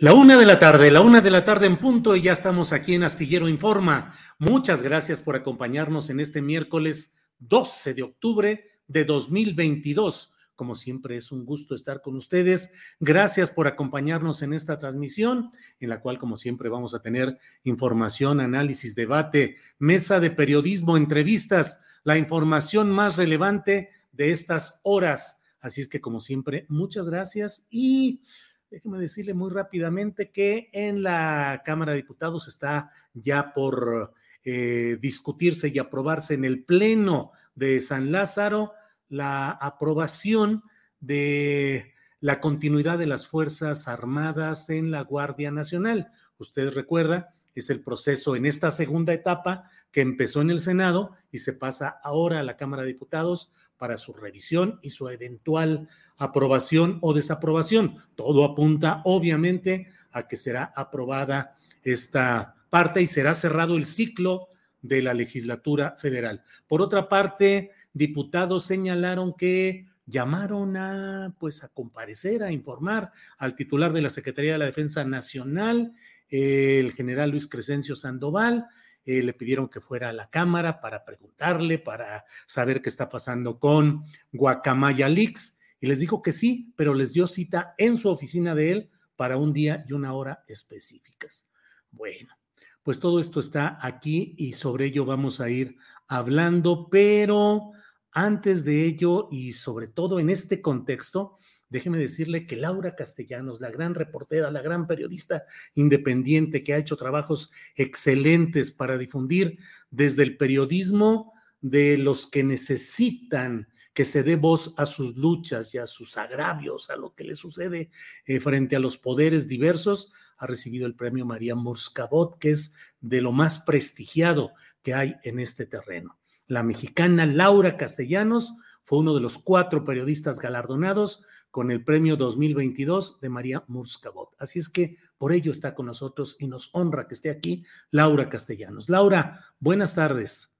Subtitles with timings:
[0.00, 2.72] La una de la tarde, la una de la tarde en punto y ya estamos
[2.72, 4.14] aquí en Astillero Informa.
[4.38, 10.32] Muchas gracias por acompañarnos en este miércoles 12 de octubre de 2022.
[10.54, 12.72] Como siempre es un gusto estar con ustedes.
[13.00, 18.38] Gracias por acompañarnos en esta transmisión, en la cual como siempre vamos a tener información,
[18.38, 25.42] análisis, debate, mesa de periodismo, entrevistas, la información más relevante de estas horas.
[25.58, 28.22] Así es que como siempre, muchas gracias y...
[28.70, 34.12] Déjeme decirle muy rápidamente que en la Cámara de Diputados está ya por
[34.44, 38.72] eh, discutirse y aprobarse en el Pleno de San Lázaro
[39.08, 40.62] la aprobación
[41.00, 46.12] de la continuidad de las Fuerzas Armadas en la Guardia Nacional.
[46.36, 51.38] Usted recuerda, es el proceso en esta segunda etapa que empezó en el Senado y
[51.38, 56.98] se pasa ahora a la Cámara de Diputados para su revisión y su eventual aprobación
[57.00, 57.96] o desaprobación.
[58.14, 64.48] Todo apunta obviamente a que será aprobada esta parte y será cerrado el ciclo
[64.82, 66.42] de la legislatura federal.
[66.66, 73.92] Por otra parte, diputados señalaron que llamaron a pues a comparecer, a informar al titular
[73.92, 75.92] de la Secretaría de la Defensa Nacional,
[76.28, 78.66] el general Luis Crescencio Sandoval,
[79.04, 83.58] eh, le pidieron que fuera a la Cámara para preguntarle, para saber qué está pasando
[83.58, 88.54] con Guacamaya Leaks y les dijo que sí, pero les dio cita en su oficina
[88.54, 91.50] de él para un día y una hora específicas.
[91.90, 92.34] Bueno,
[92.82, 97.72] pues todo esto está aquí y sobre ello vamos a ir hablando, pero
[98.12, 101.36] antes de ello y sobre todo en este contexto,
[101.68, 106.96] déjeme decirle que Laura Castellanos, la gran reportera, la gran periodista independiente que ha hecho
[106.96, 109.58] trabajos excelentes para difundir
[109.90, 115.78] desde el periodismo de los que necesitan que se dé voz a sus luchas y
[115.78, 117.90] a sus agravios, a lo que le sucede
[118.26, 123.20] eh, frente a los poderes diversos, ha recibido el premio María Morscabot, que es de
[123.20, 124.52] lo más prestigiado
[124.84, 126.16] que hay en este terreno.
[126.46, 128.54] La mexicana Laura Castellanos
[128.84, 134.30] fue uno de los cuatro periodistas galardonados con el premio 2022 de María Morscabot.
[134.38, 138.28] Así es que por ello está con nosotros y nos honra que esté aquí Laura
[138.28, 138.88] Castellanos.
[138.88, 140.57] Laura, buenas tardes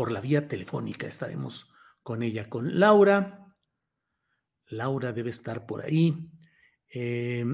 [0.00, 1.06] por la vía telefónica.
[1.06, 1.70] Estaremos
[2.02, 3.54] con ella, con Laura.
[4.68, 6.30] Laura debe estar por ahí.
[6.88, 7.44] Eh,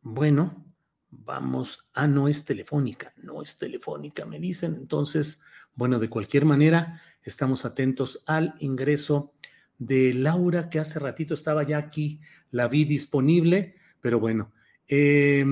[0.00, 0.72] bueno,
[1.10, 1.90] vamos.
[1.92, 4.74] Ah, no es telefónica, no es telefónica, me dicen.
[4.74, 5.42] Entonces,
[5.74, 9.34] bueno, de cualquier manera, estamos atentos al ingreso
[9.76, 12.22] de Laura, que hace ratito estaba ya aquí,
[12.52, 14.50] la vi disponible, pero bueno.
[14.88, 15.44] Eh,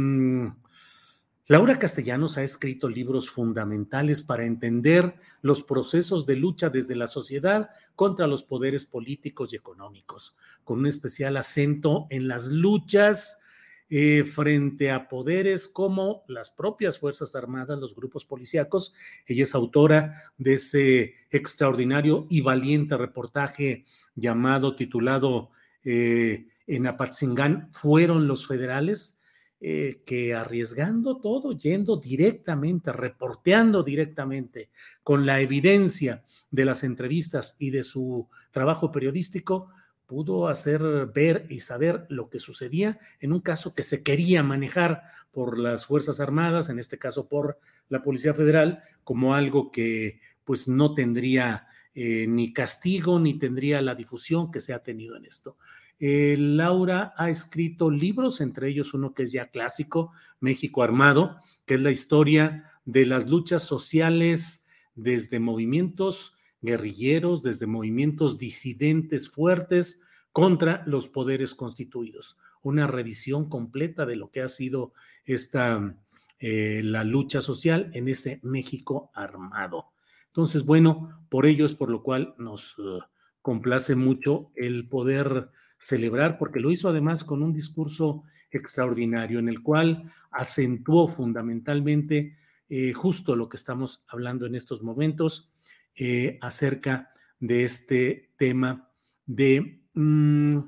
[1.50, 7.70] Laura Castellanos ha escrito libros fundamentales para entender los procesos de lucha desde la sociedad
[7.97, 13.41] contra los poderes políticos y económicos, con un especial acento en las luchas
[13.88, 18.94] eh, frente a poderes como las propias Fuerzas Armadas, los grupos policíacos.
[19.26, 25.50] Ella es autora de ese extraordinario y valiente reportaje llamado, titulado
[25.82, 29.19] eh, En Apatzingán, ¿fueron los federales?
[29.60, 34.70] Eh, que arriesgando todo, yendo directamente, reporteando directamente
[35.02, 39.68] con la evidencia de las entrevistas y de su trabajo periodístico,
[40.06, 40.82] pudo hacer
[41.14, 45.84] ver y saber lo que sucedía en un caso que se quería manejar por las
[45.84, 47.58] Fuerzas Armadas, en este caso por
[47.88, 53.94] la Policía Federal, como algo que pues no tendría eh, ni castigo ni tendría la
[53.94, 55.56] difusión que se ha tenido en esto.
[56.00, 61.37] Eh, Laura ha escrito libros, entre ellos uno que es ya clásico, México Armado,
[61.67, 70.02] que es la historia de las luchas sociales desde movimientos guerrilleros, desde movimientos disidentes fuertes
[70.32, 72.38] contra los poderes constituidos.
[72.62, 74.94] Una revisión completa de lo que ha sido
[75.26, 75.97] esta,
[76.38, 79.93] eh, la lucha social en ese México armado.
[80.29, 83.00] Entonces, bueno, por ello es por lo cual nos uh,
[83.43, 89.62] complace mucho el poder celebrar, porque lo hizo además con un discurso extraordinario en el
[89.62, 92.36] cual acentuó fundamentalmente
[92.68, 95.50] eh, justo lo que estamos hablando en estos momentos
[95.96, 98.90] eh, acerca de este tema
[99.24, 100.58] de, mm,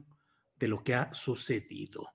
[0.59, 2.09] de lo que ha sucedido.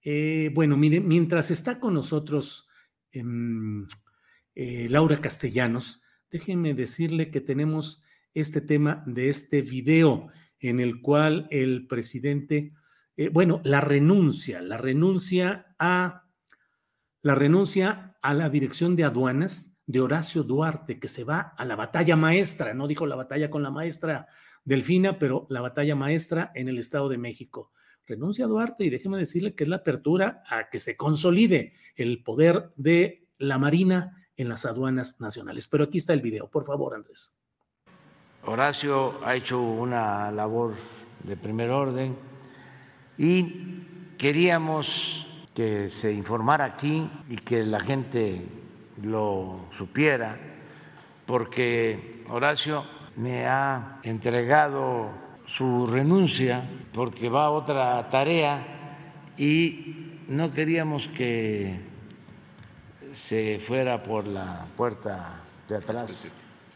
[0.00, 2.68] Eh, bueno, mire, mientras está con nosotros
[3.10, 3.86] em,
[4.54, 10.28] Laura Castellanos, déjenme decirle que tenemos este tema de este video
[10.68, 12.72] en el cual el presidente,
[13.16, 16.24] eh, bueno, la renuncia, la renuncia a
[17.22, 21.74] la renuncia a la dirección de aduanas de Horacio Duarte, que se va a la
[21.74, 24.26] batalla maestra, no dijo la batalla con la maestra
[24.64, 27.72] Delfina, pero la batalla maestra en el Estado de México.
[28.06, 32.22] Renuncia a Duarte y déjeme decirle que es la apertura a que se consolide el
[32.22, 35.66] poder de la Marina en las aduanas nacionales.
[35.66, 37.34] Pero aquí está el video, por favor, Andrés.
[38.46, 40.74] Horacio ha hecho una labor
[41.22, 42.16] de primer orden
[43.16, 48.44] y queríamos que se informara aquí y que la gente
[49.02, 50.36] lo supiera,
[51.26, 52.84] porque Horacio
[53.16, 55.10] me ha entregado
[55.46, 58.62] su renuncia porque va a otra tarea
[59.38, 61.80] y no queríamos que
[63.12, 66.30] se fuera por la puerta de atrás.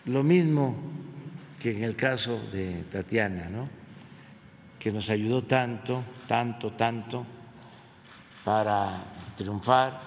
[0.04, 0.76] Lo mismo
[1.60, 3.68] que en el caso de Tatiana, ¿no?
[4.78, 7.26] que nos ayudó tanto, tanto, tanto
[8.44, 9.02] para
[9.36, 10.00] triunfar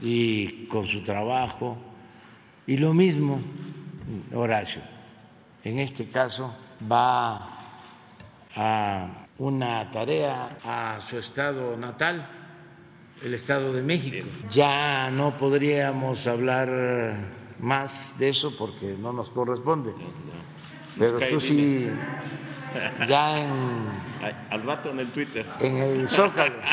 [0.00, 1.76] y con su trabajo.
[2.66, 3.40] Y lo mismo
[4.34, 4.82] Horacio,
[5.62, 6.54] en este caso
[6.90, 7.48] va
[8.54, 9.08] a
[9.38, 12.26] una tarea a su estado natal,
[13.22, 14.28] el Estado de México.
[14.50, 17.14] Ya no podríamos hablar
[17.58, 19.92] más de eso porque no nos corresponde.
[20.98, 21.90] Pero tú sí,
[23.08, 24.04] ya en...
[24.50, 25.44] Al rato en el Twitter.
[25.60, 26.54] En el Zócalo.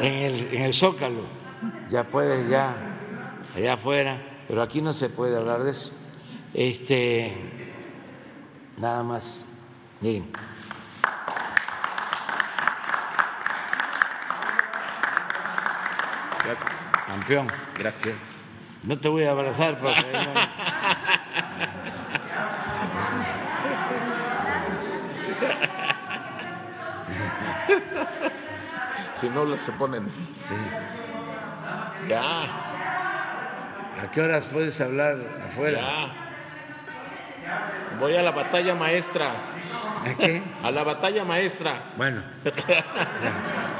[0.00, 1.26] En el, en el Zócalo.
[1.90, 2.74] Ya puedes, ya,
[3.54, 4.16] allá afuera.
[4.48, 5.92] Pero aquí no se puede hablar de eso.
[6.54, 7.36] Este,
[8.78, 9.46] nada más,
[10.00, 10.26] miren.
[16.44, 16.70] Gracias.
[17.06, 17.46] Campeón.
[17.78, 18.22] Gracias.
[18.82, 20.00] No te voy a abrazar porque
[29.14, 30.06] si no, los se ponen.
[30.46, 30.54] Sí.
[32.08, 32.42] Ya.
[34.02, 35.80] ¿A qué horas puedes hablar afuera?
[35.80, 36.14] Ya.
[37.98, 39.32] Voy a la batalla maestra.
[40.04, 40.42] ¿A qué?
[40.62, 41.92] A la batalla maestra.
[41.96, 42.22] Bueno.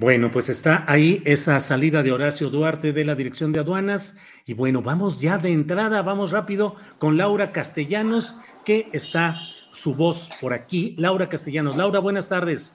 [0.00, 4.16] Bueno, pues está ahí esa salida de Horacio Duarte de la Dirección de Aduanas.
[4.46, 9.40] Y bueno, vamos ya de entrada, vamos rápido con Laura Castellanos, que está
[9.72, 10.94] su voz por aquí.
[10.98, 11.76] Laura Castellanos.
[11.76, 12.72] Laura, buenas tardes.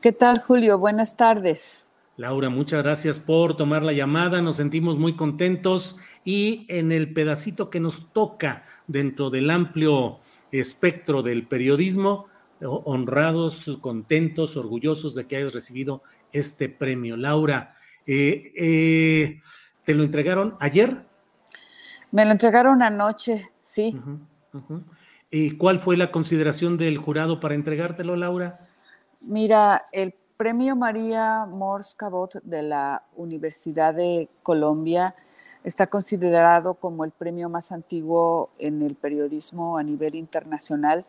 [0.00, 0.78] ¿Qué tal, Julio?
[0.78, 1.90] Buenas tardes.
[2.16, 4.42] Laura, muchas gracias por tomar la llamada.
[4.42, 10.20] Nos sentimos muy contentos y en el pedacito que nos toca dentro del amplio
[10.52, 12.26] espectro del periodismo,
[12.60, 17.16] honrados, contentos, orgullosos de que hayas recibido este premio.
[17.16, 17.72] Laura,
[18.06, 19.40] eh, eh,
[19.84, 21.06] ¿te lo entregaron ayer?
[22.10, 23.98] Me lo entregaron anoche, sí.
[25.30, 28.58] ¿Y cuál fue la consideración del jurado para entregártelo, Laura?
[29.28, 35.14] Mira, el premio María Mors Cabot de la Universidad de Colombia
[35.62, 41.04] está considerado como el premio más antiguo en el periodismo a nivel internacional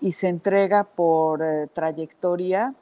[0.00, 2.74] y se entrega por eh, trayectoria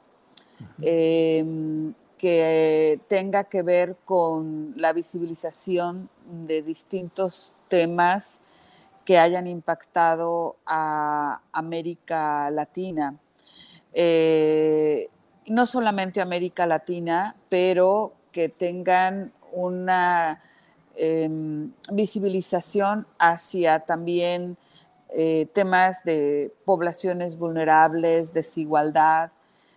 [0.81, 6.09] Em, que tenga que ver con la visibilización
[6.45, 8.41] de distintos temas
[9.11, 13.13] que hayan impactado a América Latina.
[13.91, 15.09] eh,
[15.47, 20.39] no solamente América Latina, pero que tengan una
[20.95, 24.55] em, visibilización hacia también
[25.09, 29.31] eh, temas de poblaciones vulnerables, desigualdad.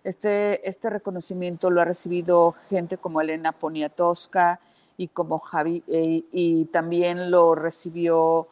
[0.05, 4.61] Este, este reconocimiento lo ha recibido gente como Elena Poniatowska
[4.95, 8.47] y como Javi, eh, y también lo recibió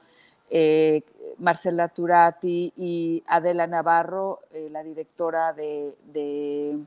[0.56, 1.02] eh,
[1.40, 6.78] Marcela Turati y Adela Navarro, la directora de,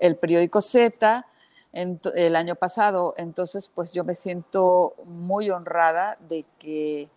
[0.00, 1.24] el periódico Z
[1.72, 3.14] el año pasado.
[3.16, 7.08] Entonces, pues yo me siento muy honrada de que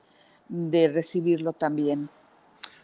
[0.49, 2.09] de recibirlo también.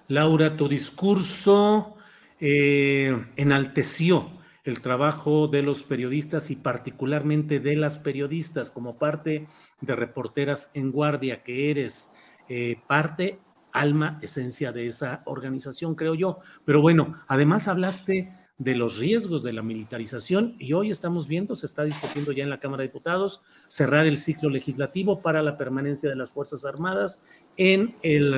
[0.07, 1.97] Laura, tu discurso
[2.39, 4.31] eh, enalteció
[4.63, 9.47] el trabajo de los periodistas y particularmente de las periodistas como parte
[9.81, 12.11] de Reporteras en Guardia, que eres
[12.49, 13.39] eh, parte,
[13.71, 16.39] alma, esencia de esa organización, creo yo.
[16.65, 21.67] Pero bueno, además hablaste de los riesgos de la militarización y hoy estamos viendo, se
[21.67, 26.09] está discutiendo ya en la Cámara de Diputados, cerrar el ciclo legislativo para la permanencia
[26.09, 27.23] de las Fuerzas Armadas
[27.55, 28.33] en, el,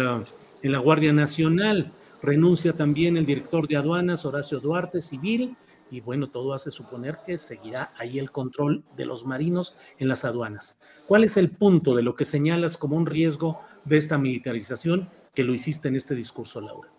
[0.62, 1.94] en la Guardia Nacional.
[2.22, 5.56] Renuncia también el director de aduanas, Horacio Duarte, civil,
[5.92, 10.26] y bueno, todo hace suponer que seguirá ahí el control de los marinos en las
[10.26, 10.82] aduanas.
[11.08, 15.44] ¿Cuál es el punto de lo que señalas como un riesgo de esta militarización que
[15.44, 16.90] lo hiciste en este discurso, Laura?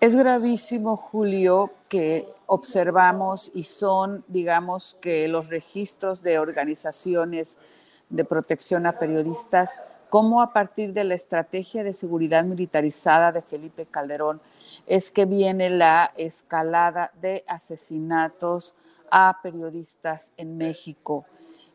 [0.00, 7.58] Es gravísimo, Julio, que observamos y son, digamos, que los registros de organizaciones
[8.08, 13.86] de protección a periodistas, como a partir de la estrategia de seguridad militarizada de Felipe
[13.86, 14.40] Calderón
[14.90, 18.74] es que viene la escalada de asesinatos
[19.08, 21.26] a periodistas en México.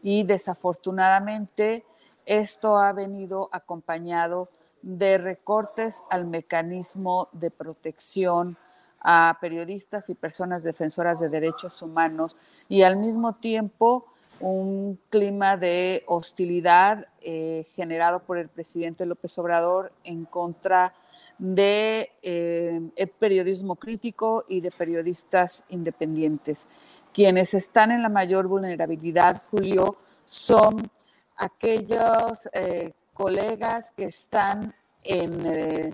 [0.03, 1.85] Y desafortunadamente
[2.25, 4.49] esto ha venido acompañado
[4.81, 8.57] de recortes al mecanismo de protección
[8.99, 12.35] a periodistas y personas defensoras de derechos humanos
[12.67, 14.07] y al mismo tiempo
[14.41, 20.93] un clima de hostilidad eh, generado por el presidente López Obrador en contra
[21.37, 26.69] de eh, periodismo crítico y de periodistas independientes.
[27.13, 30.89] Quienes están en la mayor vulnerabilidad, Julio, son
[31.37, 34.73] aquellos eh, colegas que están
[35.03, 35.93] en, eh,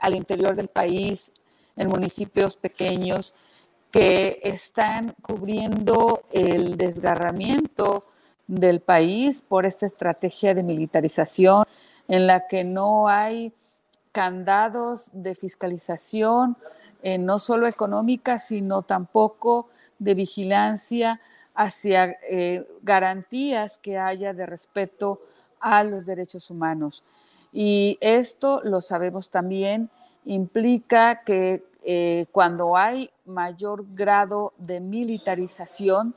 [0.00, 1.32] al interior del país,
[1.76, 3.34] en municipios pequeños,
[3.90, 8.06] que están cubriendo el desgarramiento
[8.46, 11.64] del país por esta estrategia de militarización
[12.08, 13.52] en la que no hay
[14.12, 16.56] candados de fiscalización,
[17.02, 21.20] eh, no solo económica, sino tampoco de vigilancia
[21.54, 25.20] hacia eh, garantías que haya de respeto
[25.60, 27.04] a los derechos humanos.
[27.52, 29.90] Y esto, lo sabemos también,
[30.24, 36.14] implica que eh, cuando hay mayor grado de militarización,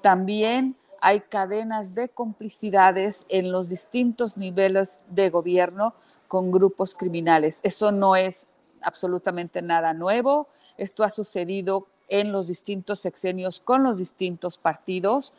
[0.00, 5.94] también hay cadenas de complicidades en los distintos niveles de gobierno
[6.28, 7.60] con grupos criminales.
[7.62, 8.48] Eso no es
[8.82, 10.48] absolutamente nada nuevo.
[10.76, 15.32] Esto ha sucedido en los distintos sexenios con los distintos partidos,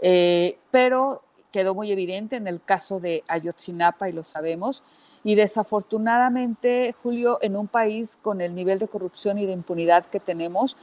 [0.00, 1.22] eh, pero
[1.52, 4.82] quedó muy evidente en el caso de Ayotzinapa y lo sabemos.
[5.22, 10.20] Y desafortunadamente, Julio, en un país con el nivel de corrupción y de impunidad que
[10.20, 10.76] tenemos,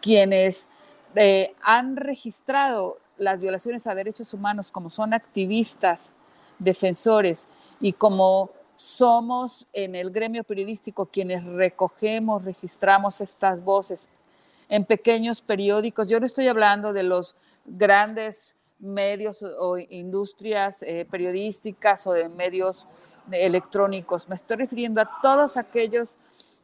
[0.00, 0.68] quienes
[1.14, 6.14] eh, han registrado las violaciones a derechos humanos como son activistas,
[6.58, 7.48] defensores
[7.80, 14.08] y como somos en el gremio periodístico quienes recogemos, registramos estas voces
[14.68, 16.08] en pequeños periódicos.
[16.08, 17.36] Yo no estoy hablando de los
[17.66, 22.88] grandes medios o industrias eh, periodísticas o de medios
[23.30, 24.28] electrónicos.
[24.28, 26.18] Me estoy refiriendo a todos aquellos,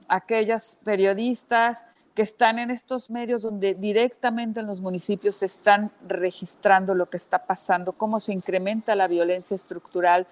[0.09, 1.85] aquellas periodistas
[2.15, 7.17] que están en estos medios donde directamente en los municipios se están registrando lo que
[7.17, 10.27] está pasando, cómo se incrementa la violencia estructural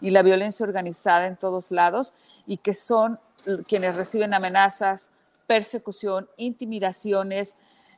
[0.00, 2.14] y la violencia organizada en todos lados
[2.46, 3.18] y que son
[3.66, 5.10] quienes reciben amenazas,
[5.46, 7.56] persecución, intimidaciones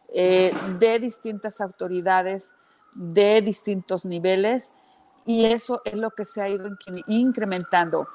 [0.09, 2.55] eh, de distintas autoridades
[2.95, 4.73] de distintos niveles
[5.25, 6.69] y eso es lo que se ha ido
[7.07, 8.09] incrementando.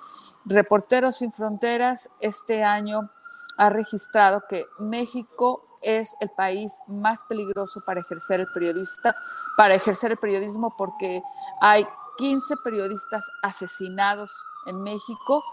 [0.45, 3.09] Reporteros sin Fronteras este año
[3.57, 9.15] ha registrado que México es el país más peligroso para ejercer el periodista,
[9.55, 11.21] para ejercer el periodismo porque
[11.61, 11.85] hay
[12.17, 14.31] 15 periodistas asesinados
[14.65, 15.43] en México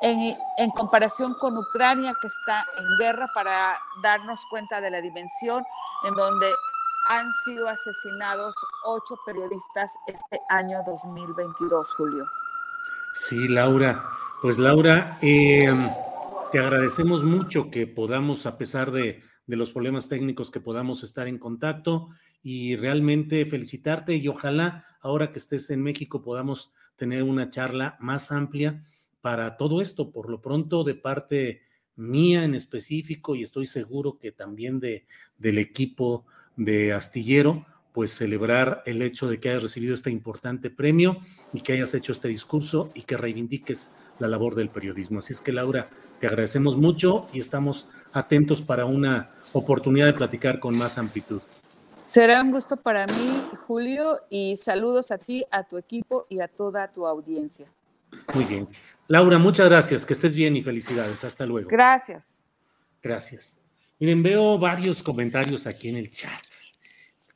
[0.00, 5.64] en, en, comparación con Ucrania que está en guerra para darnos cuenta de la dimensión
[6.04, 6.52] en donde
[7.08, 12.26] han sido asesinados ocho periodistas este año 2022, Julio.
[13.14, 14.04] Sí, Laura.
[14.40, 15.74] Pues Laura, em,
[16.52, 21.26] te agradecemos mucho que podamos, a pesar de, de los problemas técnicos que podamos estar
[21.26, 22.10] en contacto
[22.42, 28.32] y realmente felicitarte y ojalá ahora que estés en México podamos tener una charla más
[28.32, 28.84] amplia
[29.20, 30.10] para todo esto.
[30.10, 31.62] Por lo pronto, de parte
[31.96, 36.24] mía en específico y estoy seguro que también de, del equipo
[36.56, 41.20] de Astillero, pues celebrar el hecho de que hayas recibido este importante premio
[41.52, 45.18] y que hayas hecho este discurso y que reivindiques la labor del periodismo.
[45.20, 45.90] Así es que Laura,
[46.20, 51.40] te agradecemos mucho y estamos atentos para una oportunidad de platicar con más amplitud.
[52.08, 56.48] Será un gusto para mí, Julio, y saludos a ti, a tu equipo y a
[56.48, 57.70] toda tu audiencia.
[58.34, 58.66] Muy bien.
[59.08, 61.22] Laura, muchas gracias, que estés bien y felicidades.
[61.22, 61.68] Hasta luego.
[61.68, 62.46] Gracias.
[63.02, 63.60] Gracias.
[63.98, 66.42] Miren, veo varios comentarios aquí en el chat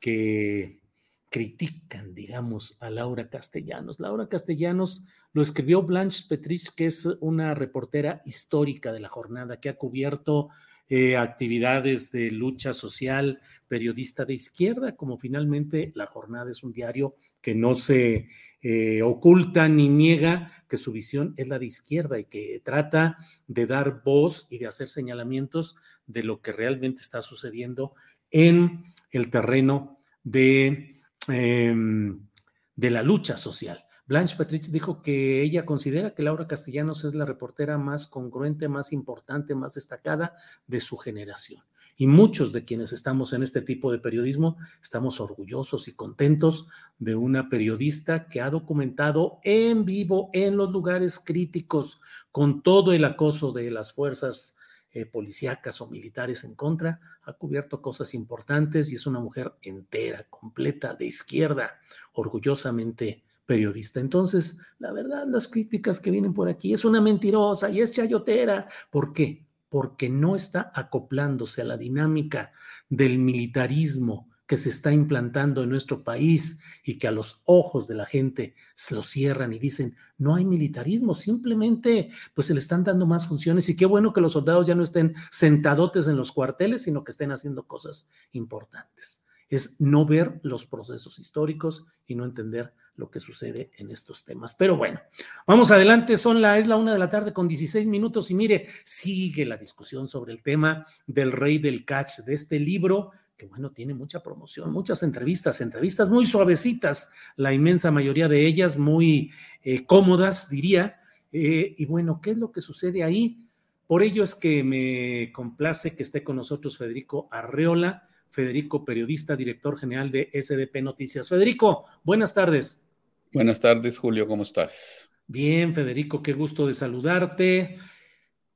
[0.00, 0.81] que
[1.29, 4.00] critican, digamos, a Laura Castellanos.
[4.00, 9.69] Laura Castellanos lo escribió Blanche Petrich, que es una reportera histórica de la jornada, que
[9.69, 10.49] ha cubierto
[10.89, 17.17] eh, actividades de lucha social, periodista de izquierda, como finalmente la jornada es un diario
[17.41, 18.29] que no se
[18.61, 23.67] eh, oculta ni niega que su visión es la de izquierda y que trata de
[23.67, 27.95] dar voz y de hacer señalamientos de lo que realmente está sucediendo
[28.31, 32.29] en el terreno de, em,
[32.77, 33.85] de la lucha social.
[34.12, 38.92] Blanche Petrich dijo que ella considera que Laura Castellanos es la reportera más congruente, más
[38.92, 40.35] importante, más destacada
[40.66, 41.62] de su generación.
[41.97, 47.14] Y muchos de quienes estamos en este tipo de periodismo estamos orgullosos y contentos de
[47.14, 53.50] una periodista que ha documentado en vivo, en los lugares críticos, con todo el acoso
[53.50, 54.59] de las fuerzas
[54.92, 60.26] eh, policíacas o militares en contra, ha cubierto cosas importantes y es una mujer entera,
[60.28, 61.81] completa, de izquierda,
[62.12, 64.00] orgullosamente periodista.
[64.00, 68.66] Entonces, la verdad, las críticas que vienen por aquí es una mentirosa y es chayotera.
[68.90, 69.44] ¿Por qué?
[69.68, 72.50] Porque no está acoplándose a la dinámica
[72.88, 77.94] del militarismo que se está implantando en nuestro país y que a los ojos de
[77.94, 82.84] la gente se lo cierran y dicen, no hay militarismo, simplemente pues se le están
[82.84, 86.32] dando más funciones y qué bueno que los soldados ya no estén sentadotes en los
[86.32, 89.22] cuarteles, sino que estén haciendo cosas importantes.
[89.52, 94.54] Es no ver los procesos históricos y no entender lo que sucede en estos temas.
[94.54, 95.00] Pero bueno,
[95.47, 98.67] vamos adelante, son la, es la una de la tarde con 16 minutos y mire,
[98.84, 103.73] sigue la discusión sobre el tema del rey del catch, de este libro que bueno,
[103.73, 109.84] tiene mucha promoción, muchas entrevistas, entrevistas muy suavecitas, la inmensa mayoría de ellas muy eh,
[109.84, 111.00] cómodas, diría.
[111.32, 113.45] Eh, y bueno, ¿qué es lo que sucede ahí?
[113.88, 119.78] Por ello es que me complace que esté con nosotros Federico Arreola, Federico, periodista, director
[119.78, 121.28] general de SDP Noticias.
[121.28, 122.88] Federico, buenas tardes.
[123.30, 125.10] Buenas tardes, Julio, ¿cómo estás?
[125.26, 127.76] Bien, Federico, qué gusto de saludarte.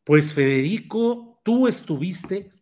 [0.02, 2.52] Pues, Federico, tú estuviste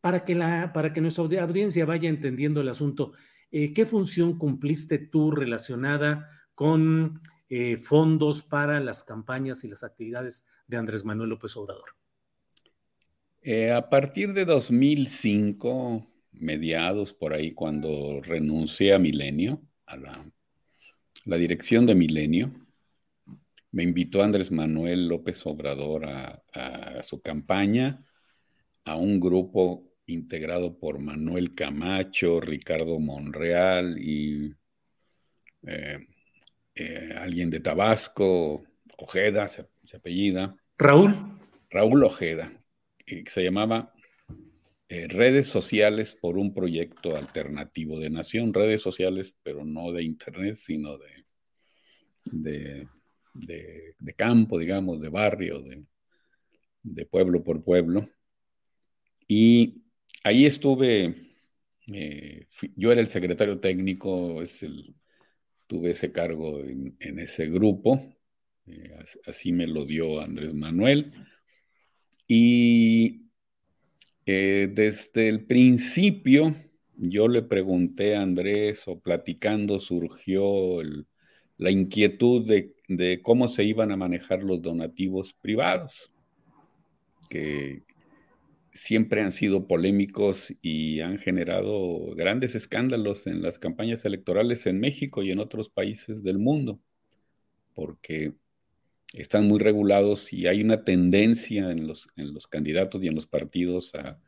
[0.00, 3.14] para que, la, para que nuestra audiencia vaya entendiendo el asunto.
[3.50, 10.46] Eh, ¿Qué función cumpliste tú relacionada con eh, fondos para las campañas y las actividades
[10.68, 11.96] de Andrés Manuel López Obrador?
[13.42, 16.09] Eh, a partir de 2005,
[16.40, 22.52] mediados por ahí, cuando renuncié a Milenio, a la, dirección de Milenio,
[23.72, 28.04] me invitó Andrés Manuel López Obrador a, su campaña,
[28.84, 34.52] a un grupo integrado por Manuel Camacho, Ricardo Monreal y
[35.66, 36.06] eh,
[36.74, 38.64] eh, alguien de Tabasco,
[38.96, 40.56] Ojeda, se, apellida.
[40.78, 41.38] Raúl.
[41.70, 42.52] Raúl Ojeda,
[43.06, 43.92] que se llamaba
[44.90, 50.56] eh, redes sociales por un proyecto alternativo de nación, redes sociales, pero no de internet,
[50.56, 50.98] sino
[52.24, 52.88] de,
[53.34, 55.62] de, campo, digamos, de barrio,
[56.82, 58.08] de, pueblo por pueblo.
[59.28, 59.84] Y
[60.24, 61.14] ahí estuve,
[61.92, 64.42] eh, yo era el secretario técnico,
[65.68, 68.16] tuve ese cargo en, ese grupo,
[68.66, 68.90] eh,
[69.24, 71.12] así me lo dio Andrés Manuel.
[72.26, 73.29] Y
[74.32, 76.54] eh, desde el principio,
[76.94, 80.80] yo le pregunté a Andrés, o platicando, surgió
[81.58, 86.12] la inquietud de, cómo se iban a manejar los donativos privados,
[87.28, 87.82] que
[88.72, 95.24] siempre han sido polémicos y han generado grandes escándalos en las campañas electorales en México
[95.24, 96.80] y en otros países del mundo,
[97.74, 98.34] porque
[99.12, 103.26] están muy regulados y hay una tendencia en los, en los candidatos y en los
[103.26, 104.18] partidos a,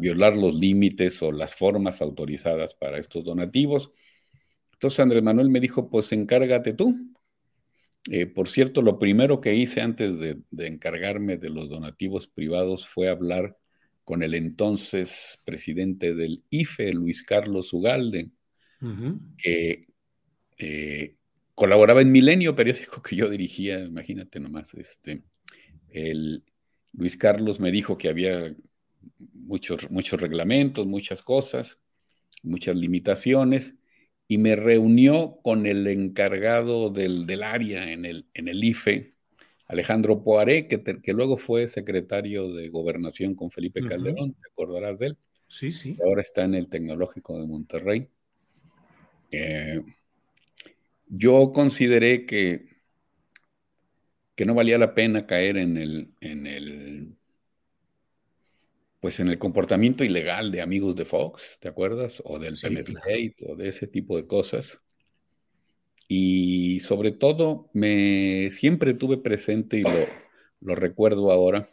[0.00, 3.92] violar los límites o las formas autorizadas para estos donativos.
[4.72, 7.14] Entonces Andrés Manuel me dijo, pues encárgate tú.
[8.10, 13.08] Eh, por cierto, lo primero que hice antes de, encargarme de los donativos privados fue
[13.08, 13.56] hablar
[14.02, 18.32] con el entonces presidente del IFE, Luis Carlos Ugalde,
[19.38, 19.86] que
[20.58, 21.14] eh,
[21.54, 25.22] colaboraba en Milenio, periódico que yo dirigía, imagínate nomás, este,
[25.88, 26.44] el
[26.92, 28.54] Luis Carlos me dijo que había
[29.32, 31.80] muchos, muchos reglamentos, muchas cosas,
[32.42, 33.76] muchas limitaciones,
[34.26, 39.10] y me reunió con el encargado del, área en el, en el IFE,
[39.66, 45.06] Alejandro Poaré, que, que, luego fue secretario de gobernación con Felipe Calderón, te acordarás de
[45.08, 45.18] él.
[45.48, 45.96] Sí, sí.
[46.04, 48.08] Ahora está en el Tecnológico de Monterrey.
[49.30, 49.80] Eh,
[51.16, 52.66] yo consideré que,
[54.34, 57.16] que no valía la pena caer en el, en el
[59.00, 62.22] pues en el comportamiento ilegal de amigos de Fox, ¿te acuerdas?
[62.24, 62.66] O del sí,
[63.46, 64.80] o de ese tipo de cosas.
[66.08, 71.68] Y sobre todo, me siempre tuve presente, y lo, recuerdo ahora,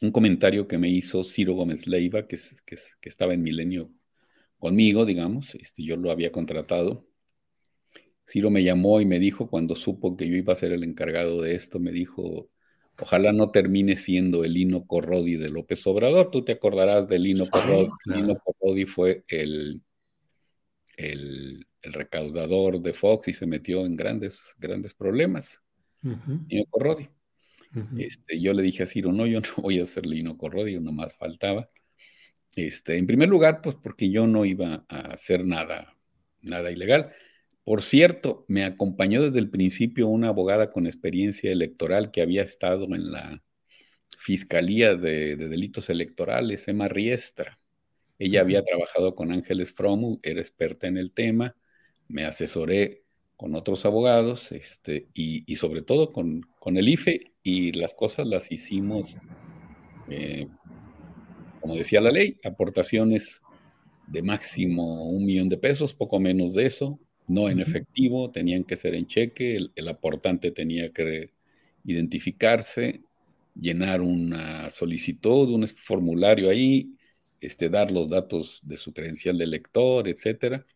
[0.00, 3.90] un comentario que me hizo Ciro Gómez Leiva, que, que, que estaba en Milenio
[4.60, 7.07] conmigo, digamos, este, yo lo había contratado.
[8.28, 11.42] Ciro me llamó y me dijo, cuando supo que yo iba a ser el encargado
[11.42, 12.50] de esto, me dijo,
[13.00, 16.30] Ojalá no termine siendo el Lino Corrodi de López Obrador.
[16.30, 17.88] Tú te acordarás del Lino Corrodi.
[18.06, 19.82] Lino Corrodi fue el,
[20.96, 25.62] el, recaudador de Fox y se metió en grandes, grandes problemas.
[26.02, 27.08] Lino Corrodi.
[27.98, 30.90] este, yo le dije a Ciro, no, yo no voy a ser Lino Corrodi, no
[30.90, 31.66] más faltaba.
[32.56, 35.96] Este, en primer lugar, pues porque yo no iba a hacer nada,
[36.42, 37.12] nada ilegal.
[37.68, 42.86] Por cierto, me acompañó desde el principio una abogada con experiencia electoral que había estado
[42.94, 43.42] en la
[44.08, 47.58] Fiscalía de, Delitos Electorales, Emma Riestra.
[48.18, 51.56] Ella había trabajado con Ángeles Fromu, era experta en el tema,
[52.08, 53.02] me asesoré
[53.36, 59.18] con otros abogados este, y, sobre todo con, el IFE y las cosas las hicimos,
[60.08, 60.48] eh,
[61.60, 63.42] como decía la ley, aportaciones
[64.06, 68.76] de máximo un millón de pesos, poco menos de eso, no en efectivo, tenían que
[68.76, 71.32] ser en cheque, el, aportante tenía que
[71.84, 73.02] identificarse,
[73.54, 76.96] llenar una solicitud, un formulario ahí,
[77.40, 80.66] este, dar los datos de su credencial de lector, etcétera.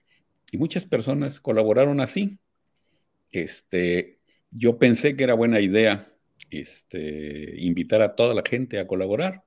[0.52, 2.38] Y muchas personas colaboraron así.
[3.30, 4.18] Este,
[4.50, 6.12] yo pensé que era buena idea
[6.50, 9.44] este, invitar a toda la gente a colaborar,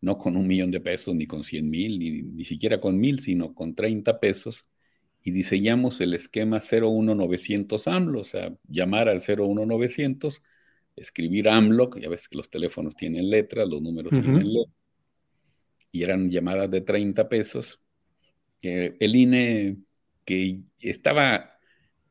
[0.00, 3.20] no con un millón de pesos, ni con 100 mil, ni, ni siquiera con mil,
[3.20, 4.64] sino con 30 pesos
[5.22, 10.42] y diseñamos el esquema 01900 AMLO, o sea, llamar al 01900,
[10.96, 14.74] escribir AMLO, ya ves que los teléfonos tienen letras, los números tienen letras,
[15.92, 17.80] y eran llamadas de 30 pesos.
[18.62, 19.76] el INE,
[20.24, 21.58] que estaba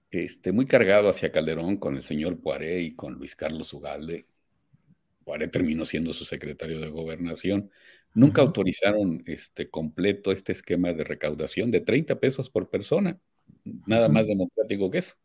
[0.10, 4.26] este, muy cargado hacia Calderón con el señor Poiré y con Luis Carlos Ugalde,
[5.24, 7.72] Poiré terminó siendo su secretario de gobernación,
[8.14, 13.20] Nunca autorizaron este completo este esquema de recaudación de 30 pesos por persona,
[13.86, 15.16] nada más democrático que eso.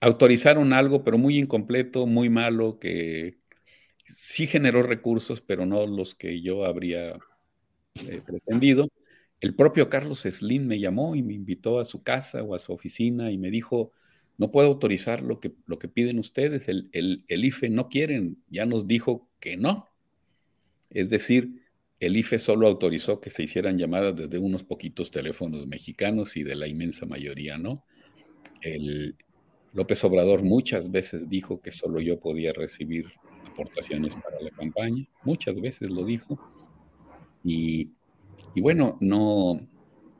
[0.00, 3.38] autorizaron algo, pero muy incompleto, muy malo, que
[4.06, 7.18] sí generó recursos, pero no los que yo habría
[7.94, 8.88] eh, pretendido.
[9.40, 12.72] El propio Carlos Slim me llamó y me invitó a su casa o a su
[12.72, 13.92] oficina y me dijo,
[14.40, 18.64] no puedo autorizar lo que, lo que piden ustedes, el, el, IFE no quieren, ya
[18.64, 19.86] nos dijo que no.
[20.88, 21.62] Es decir,
[22.00, 26.56] el IFE solo autorizó que se hicieran llamadas desde unos poquitos teléfonos mexicanos y de
[26.56, 27.84] la inmensa mayoría no.
[28.62, 29.14] El
[29.74, 33.08] López Obrador muchas veces dijo que solo yo podía recibir
[33.46, 36.40] aportaciones para la campaña, muchas veces lo dijo.
[37.44, 37.90] Y,
[38.54, 39.60] y bueno, no,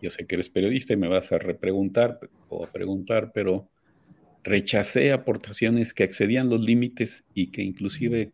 [0.02, 3.69] yo sé que eres periodista y me vas a repreguntar o a preguntar, pero
[4.42, 8.32] rechacé aportaciones que excedían los límites y que inclusive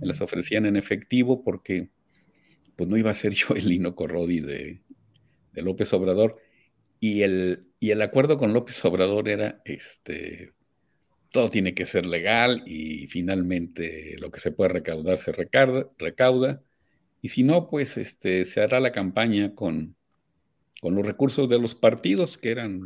[0.00, 1.88] me las ofrecían en efectivo porque
[2.76, 4.82] pues no iba a ser yo el Lino Corrodi de,
[5.52, 6.36] de López Obrador.
[7.00, 10.52] Y el, y el acuerdo con López Obrador era, este,
[11.30, 16.62] todo tiene que ser legal y finalmente lo que se puede recaudar se recauda, recauda.
[17.20, 19.96] Y si no, pues este, se hará la campaña con,
[20.80, 22.82] con los recursos de los partidos que eran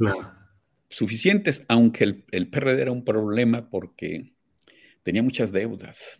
[0.91, 4.33] suficientes, aunque el, el, PRD era un problema porque
[5.03, 6.19] tenía muchas deudas,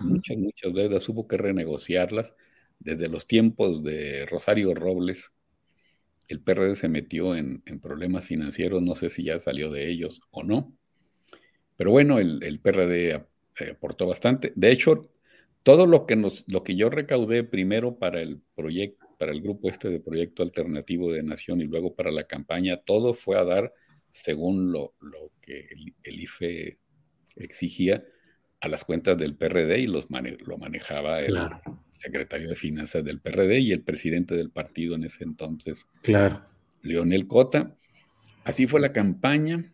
[0.00, 2.34] muchas, muchas deudas, hubo que renegociarlas.
[2.80, 5.32] Desde los tiempos de Rosario Robles,
[6.28, 10.42] el PRD se metió en, problemas financieros, no sé si ya salió de ellos o
[10.42, 10.76] no,
[11.76, 13.24] pero bueno, el, el PRD
[13.70, 14.52] aportó bastante.
[14.54, 15.10] De hecho,
[15.62, 19.68] todo lo que, nos, lo que yo recaudé primero para el proyecto, para el grupo
[19.68, 23.72] este de proyecto alternativo de Nación y luego para la campaña, todo fue a dar
[24.18, 24.94] según lo,
[25.40, 25.68] que
[26.02, 26.78] el, IFE
[27.36, 28.04] exigía,
[28.60, 31.38] a las cuentas del PRD y los lo manejaba el
[31.92, 36.42] secretario de Finanzas del PRD y el presidente del partido en ese entonces, claro.
[36.82, 37.76] Leonel Cota.
[38.44, 39.64] Así fue la campaña.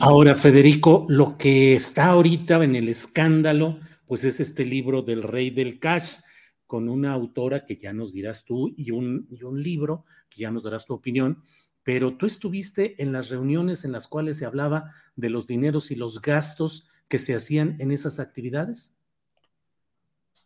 [0.00, 5.50] Ahora, Federico, lo que está ahorita en el escándalo, pues es este libro del rey
[5.50, 6.18] del cash,
[6.66, 10.50] con una autora que ya nos dirás tú y un, y un libro que ya
[10.50, 11.42] nos darás tu opinión,
[11.82, 15.96] pero tú estuviste en las reuniones en las cuales se hablaba de los dineros y
[15.96, 18.96] los gastos que se hacían en esas actividades?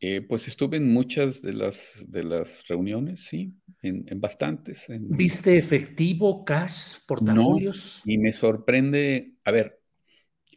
[0.01, 4.87] Eh, pues estuve en muchas de las, de las reuniones, sí, en, bastantes.
[4.88, 8.03] ¿Viste efectivo, cash, portafolios?
[8.05, 9.81] y me sorprende, a ver,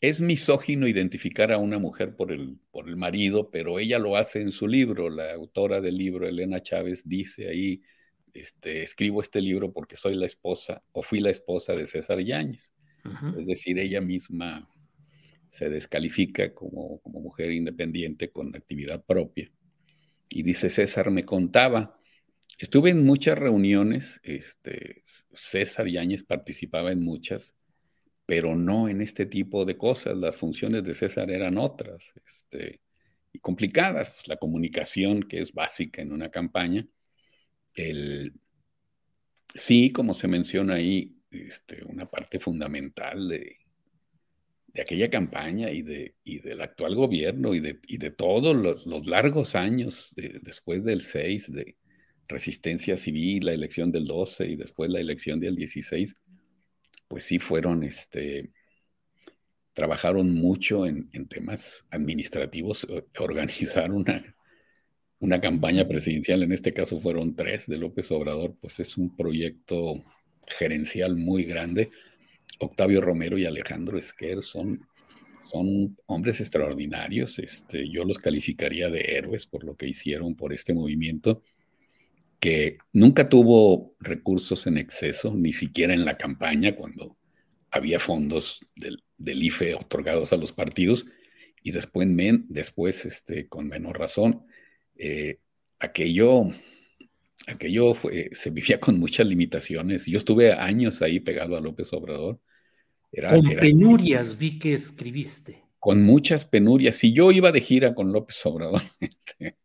[0.01, 4.41] es misógino identificar a una mujer por el, por el marido, pero ella lo hace
[4.41, 5.09] en su libro.
[5.09, 7.81] La autora del libro, Elena Chávez, dice ahí,
[8.33, 12.73] este, escribo este libro porque soy la esposa o fui la esposa de César Yáñez.
[13.37, 14.69] Es decir, ella misma
[15.47, 19.51] se descalifica como, como mujer independiente con actividad propia.
[20.29, 21.99] Y dice, César me contaba,
[22.59, 25.01] estuve en muchas reuniones, este,
[25.33, 27.55] César Yáñez participaba en muchas,
[28.25, 30.15] pero no en este tipo de cosas.
[30.15, 32.79] Las funciones de César eran otras este,
[33.33, 34.11] y complicadas.
[34.11, 36.87] Pues, la comunicación, que es básica en una campaña,
[37.75, 38.33] el,
[39.53, 43.57] sí, como se menciona ahí, este, una parte fundamental de,
[44.79, 49.55] aquella campaña y, de, y del actual gobierno y de, y de todos los, largos
[49.55, 51.75] años después del 6 de
[52.29, 56.15] resistencia civil, la elección del 12 y después la elección del 16,
[57.07, 58.51] pues sí fueron, este,
[59.73, 64.35] trabajaron mucho en, temas administrativos, organizar una,
[65.19, 69.95] una campaña presidencial, en este caso fueron tres de López Obrador, pues es un proyecto
[70.47, 71.91] gerencial muy grande.
[72.59, 74.87] Octavio Romero y Alejandro Esquer son,
[75.43, 77.37] son hombres extraordinarios.
[77.39, 81.41] Este, yo los calificaría de héroes por lo que hicieron por este movimiento,
[82.39, 87.17] que nunca tuvo recursos en exceso, ni siquiera en la campaña, cuando
[87.71, 91.05] había fondos del, IFE otorgados a los partidos,
[91.61, 94.45] y después, men, después este, con menor razón
[94.99, 95.39] eh,
[95.79, 96.43] aquello,
[97.47, 97.93] aquello
[98.31, 100.05] se vivía con muchas limitaciones.
[100.05, 102.39] Yo estuve años ahí pegado a López Obrador.
[103.29, 105.63] con penurias vi que escribiste.
[105.79, 106.97] Con muchas penurias.
[106.97, 109.57] Si yo iba de gira con López Obrador, este,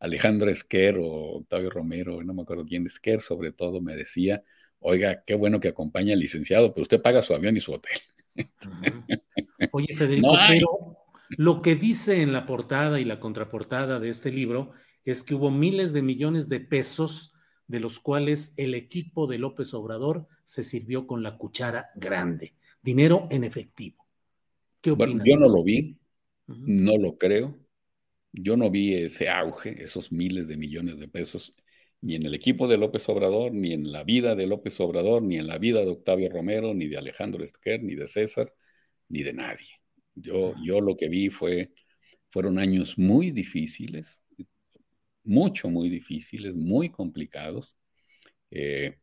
[0.00, 4.42] Alejandro Esquer o Octavio Romero, no me acuerdo quién, Esquer sobre todo, me decía,
[4.80, 7.98] oiga, qué bueno que acompaña al licenciado, pero usted paga su avión y su hotel.
[9.70, 10.99] Oye, Federico, pero
[11.30, 14.72] lo que dice en la portada y la contraportada de este libro
[15.04, 17.34] es que hubo miles de millones de pesos
[17.66, 23.28] de los cuales el equipo de López Obrador se sirvió con la cuchara grande, dinero
[23.30, 24.06] en efectivo.
[24.80, 25.24] ¿Qué opinas?
[25.24, 25.96] yo no lo vi,
[26.46, 27.58] no lo creo.
[28.32, 31.54] Yo no vi ese auge, esos miles de millones de pesos,
[32.00, 35.36] ni en el equipo de López Obrador, ni en la vida de López Obrador, ni
[35.36, 38.54] en la vida de Octavio Romero, ni de Alejandro Esquer, ni de César,
[39.08, 39.79] ni de nadie.
[40.20, 41.72] Yo, yo lo que vi fue,
[42.28, 44.24] fueron años muy difíciles,
[45.24, 47.76] mucho, muy difíciles, muy complicados.
[48.50, 48.98] Eh,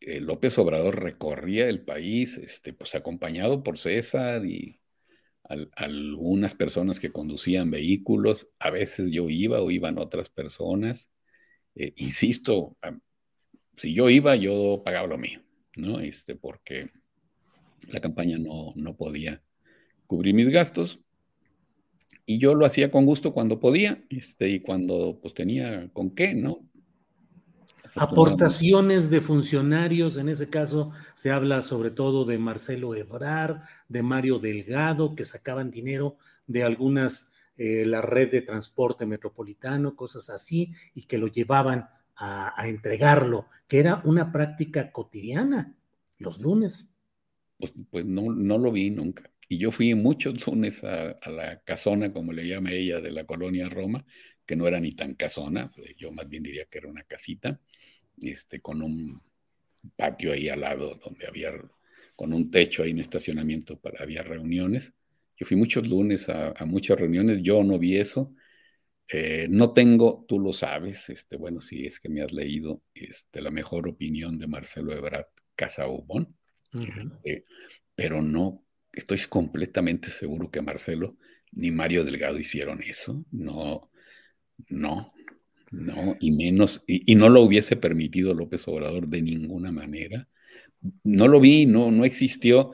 [0.00, 4.80] eh, López Obrador recorría el país, este, pues acompañado por César y
[5.76, 8.48] algunas personas que conducían vehículos.
[8.58, 11.10] A veces yo iba o iban otras personas.
[11.74, 12.76] Eh, insisto,
[13.76, 15.40] si yo iba, yo pagaba lo mío,
[15.76, 16.00] ¿no?
[16.00, 16.88] Este, porque
[17.88, 19.42] la campaña no, no podía
[20.06, 21.00] cubrir mis gastos
[22.24, 26.34] y yo lo hacía con gusto cuando podía este, y cuando pues tenía con qué,
[26.34, 26.58] ¿no?
[27.94, 34.38] Aportaciones de funcionarios, en ese caso se habla sobre todo de Marcelo Ebrard, de Mario
[34.38, 36.16] Delgado, que sacaban dinero
[36.46, 42.60] de algunas, eh, la red de transporte metropolitano, cosas así, y que lo llevaban a,
[42.60, 45.74] a entregarlo, que era una práctica cotidiana
[46.18, 46.92] los lunes.
[47.58, 49.30] Pues, pues no, no lo vi nunca.
[49.48, 53.68] Y yo fui muchos lunes a, la casona, como le llama ella, de la colonia
[53.68, 54.04] Roma,
[54.44, 57.60] que no era ni tan casona, pues, yo más bien diría que era una casita,
[58.20, 59.22] este, con un
[59.94, 61.52] patio ahí al lado donde había,
[62.16, 64.94] con un techo ahí, un estacionamiento para, había reuniones.
[65.38, 68.34] Yo fui muchos lunes a, muchas reuniones, yo no vi eso.
[69.08, 73.40] Eh, no tengo, tú lo sabes, este, bueno, si es que me has leído, este,
[73.40, 76.36] la mejor opinión de Marcelo Ebrard Casaubon,
[76.72, 77.44] este,
[77.94, 78.65] pero no
[78.96, 81.16] estoy completamente seguro que Marcelo
[81.52, 83.24] ni Mario Delgado hicieron eso.
[83.30, 83.90] No,
[84.70, 85.12] no,
[85.70, 90.28] no, y menos, y, no lo hubiese permitido López Obrador de ninguna manera.
[91.04, 92.72] No lo vi, no, no existió.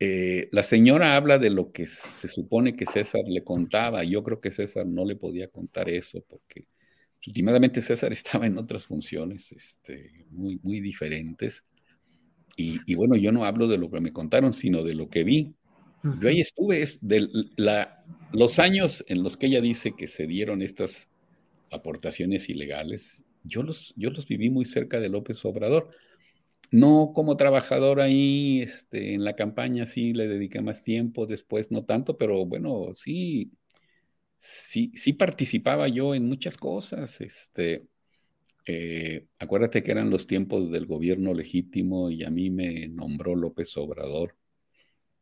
[0.00, 4.04] eh, la señora habla de lo que se supone que César le contaba.
[4.04, 6.66] Yo creo que César no le podía contar eso porque
[7.26, 11.62] últimamente César estaba en otras funciones este, muy, muy diferentes.
[12.56, 15.54] Y, bueno, yo no hablo de lo que me contaron, sino de lo que vi.
[16.20, 20.26] Yo ahí estuve, es de la, los años en los que ella dice que se
[20.26, 21.08] dieron estas
[21.70, 25.90] aportaciones ilegales, yo los, yo los viví muy cerca de López Obrador.
[26.70, 31.84] No como trabajador ahí este, en la campaña, sí le dediqué más tiempo, después no
[31.84, 33.52] tanto, pero bueno, sí,
[34.36, 37.20] sí, sí participaba yo en muchas cosas.
[37.20, 37.86] Este,
[38.66, 43.76] eh, acuérdate que eran los tiempos del gobierno legítimo y a mí me nombró López
[43.76, 44.36] Obrador,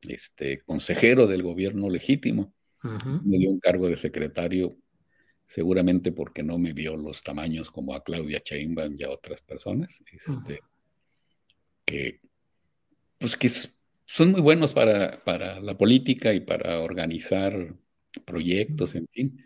[0.08, 2.54] este, consejero del gobierno legítimo.
[3.24, 4.76] Me dio un cargo de secretario,
[5.46, 10.02] seguramente porque no me vio los tamaños como a Claudia Sheinbaum y a otras personas,
[10.12, 10.58] este,
[11.84, 12.20] que,
[13.18, 17.72] pues que son muy buenos para, para la política y para organizar
[18.24, 19.44] proyectos, en fin.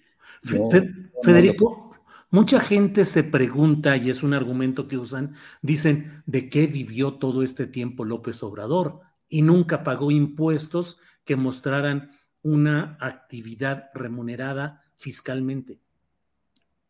[1.23, 1.86] Federico,
[2.31, 7.43] mucha gente se pregunta, y es un argumento que usan, dicen, ¿de qué vivió todo
[7.43, 9.01] este tiempo López Obrador?
[9.29, 12.11] Y nunca pagó impuestos que mostraran
[12.43, 15.81] una actividad remunerada fiscalmente.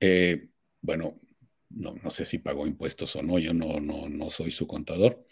[0.01, 0.51] Eh,
[0.83, 1.18] bueno,
[1.70, 5.27] no, sé si pagó impuestos o no, yo no, no, no soy su contador.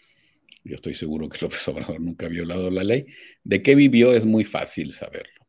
[0.63, 3.05] Yo estoy seguro que López Obrador nunca ha violado la ley.
[3.43, 4.13] ¿De qué vivió?
[4.13, 5.45] Es muy fácil saberlo.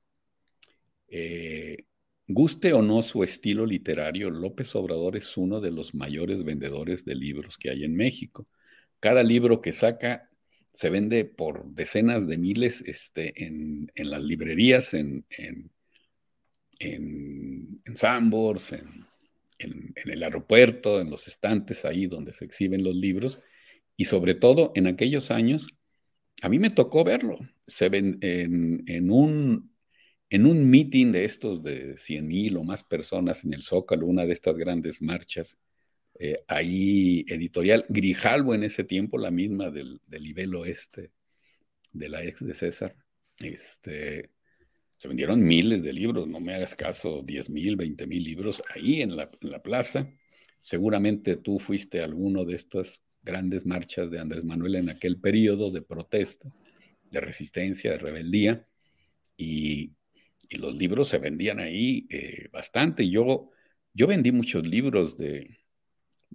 [1.08, 1.86] Eh,
[2.26, 7.14] guste o no su estilo literario, López Obrador es uno de los mayores vendedores de
[7.14, 8.44] libros que hay en México.
[9.00, 10.30] Cada libro que saca
[10.72, 15.70] se vende por decenas de miles este, en, las librerías, en, en,
[16.80, 19.06] en, en Sambors, en,
[19.58, 23.40] el aeropuerto, en los estantes ahí donde se exhiben los libros.
[23.96, 25.66] Y sobre todo en aquellos años,
[26.42, 27.38] a mí me tocó verlo.
[27.66, 29.70] Se ven en, un
[30.30, 34.26] en un meeting de estos de 100 mil o más personas en el Zócalo, una
[34.26, 35.58] de estas grandes marchas,
[36.18, 41.12] eh, ahí editorial Grijalvo en ese tiempo, la misma del, del nivel oeste,
[41.92, 42.96] de la ex de César,
[43.40, 44.30] este,
[44.98, 49.02] se vendieron miles de libros, no me hagas caso, 10 mil, 20 mil libros ahí
[49.02, 50.10] en la, en la plaza.
[50.58, 55.70] Seguramente tú fuiste a alguno de estas grandes marchas de Andrés Manuel en aquel periodo
[55.70, 56.50] de protesta,
[57.10, 58.66] de resistencia, de rebeldía,
[59.36, 59.92] y
[60.48, 63.08] y los libros se vendían ahí eh, bastante.
[63.08, 63.50] Yo,
[63.92, 65.58] yo vendí muchos libros de,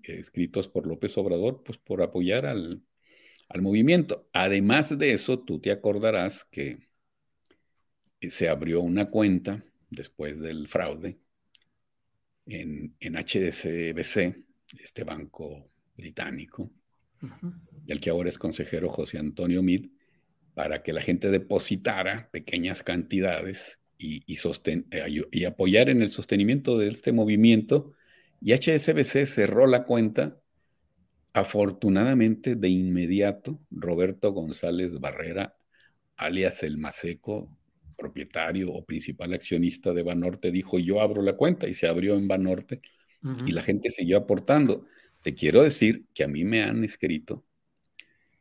[0.04, 2.84] escritos por López Obrador, pues por apoyar al,
[3.60, 4.30] movimiento.
[4.32, 6.80] Además de eso, tú te acordarás que
[8.22, 11.20] se abrió una cuenta después del fraude
[12.46, 14.46] en, en HSBC,
[14.80, 16.72] este banco británico,
[17.84, 19.92] del que ahora es consejero José Antonio Mid,
[20.54, 26.90] para que la gente depositara pequeñas cantidades y, eh, y, apoyar en el sostenimiento de
[26.90, 27.94] este movimiento.
[28.40, 30.38] Y HSBC cerró la cuenta.
[31.34, 35.56] Afortunadamente, de inmediato, Roberto González Barrera,
[36.18, 37.58] alias El Maseco,
[37.96, 42.28] propietario o principal accionista de Banorte, dijo, yo abro la cuenta y se abrió en
[42.28, 42.82] Banorte
[43.46, 44.86] y la gente siguió aportando.
[45.22, 47.46] Te quiero decir que a mí me han escrito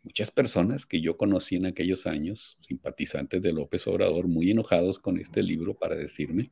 [0.02, 5.18] muchas personas que yo conocí en aquellos años, simpatizantes de López Obrador, muy enojados con
[5.18, 6.50] este libro para decirme,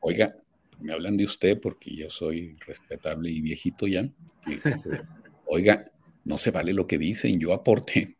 [0.00, 0.36] oiga,
[0.80, 4.08] me hablan de usted porque yo soy respetable y viejito ya.
[4.48, 4.80] Este,
[5.46, 5.90] oiga,
[6.24, 8.16] no se vale lo que dicen, yo aporté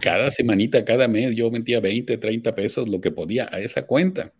[0.00, 4.32] cada semanita, cada mes, yo metía 20, 30 pesos, lo que podía a esa cuenta.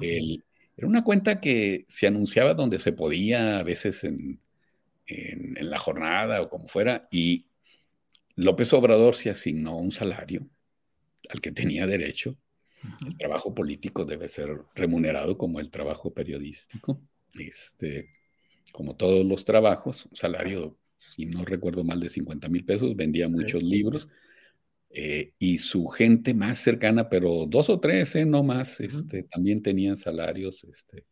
[0.00, 4.40] era una cuenta que se anunciaba donde se podía, a veces en,
[5.06, 7.46] en, en la jornada o como fuera, y
[8.36, 10.46] López Obrador se asignó un salario
[11.28, 12.36] al que tenía derecho.
[13.06, 17.00] El trabajo político debe ser remunerado como el trabajo periodístico.
[17.38, 18.06] Este,
[18.72, 23.28] como todos los trabajos, un salario, si no recuerdo mal, de 50 mil pesos, vendía
[23.28, 24.08] muchos libros.
[24.90, 29.60] Eh, y su gente más cercana, pero dos o tres, eh, no más, este, también
[29.60, 31.04] tenían salarios este,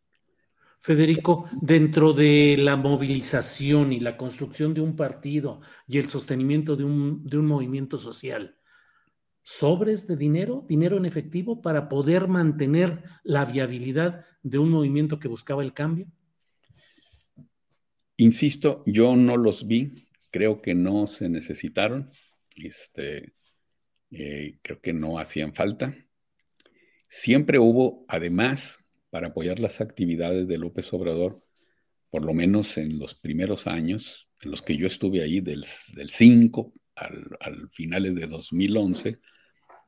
[0.83, 6.83] Federico, dentro de la movilización y la construcción de un partido y el sostenimiento de
[6.83, 8.57] un, movimiento social,
[9.41, 15.29] sobres de dinero, dinero en efectivo para poder mantener la viabilidad de un movimiento que
[15.29, 16.07] buscaba el cambio?
[18.17, 22.09] Insisto, yo no los vi, creo que no se necesitaron,
[22.57, 23.35] este,
[24.11, 25.95] eh, creo que no hacían falta.
[27.07, 28.82] Siempre hubo, además,
[29.13, 31.45] para apoyar las actividades de López Obrador,
[32.09, 36.73] por lo menos en los primeros años, en los que yo estuve ahí, del, 5
[36.95, 39.19] al, finales de 2011,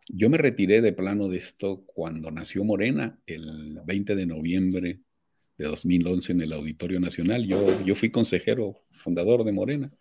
[0.09, 5.01] Yo me retiré de plano de esto cuando nació Morena, el 20 de noviembre
[5.57, 7.47] de 2011 en el Auditorio Nacional.
[7.47, 9.91] Yo, yo fui consejero fundador de Morena.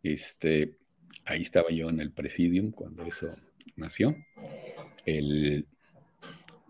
[0.00, 0.78] Este,
[1.24, 3.34] ahí estaba yo en el presidium cuando eso
[3.74, 4.14] nació.
[5.04, 5.66] El,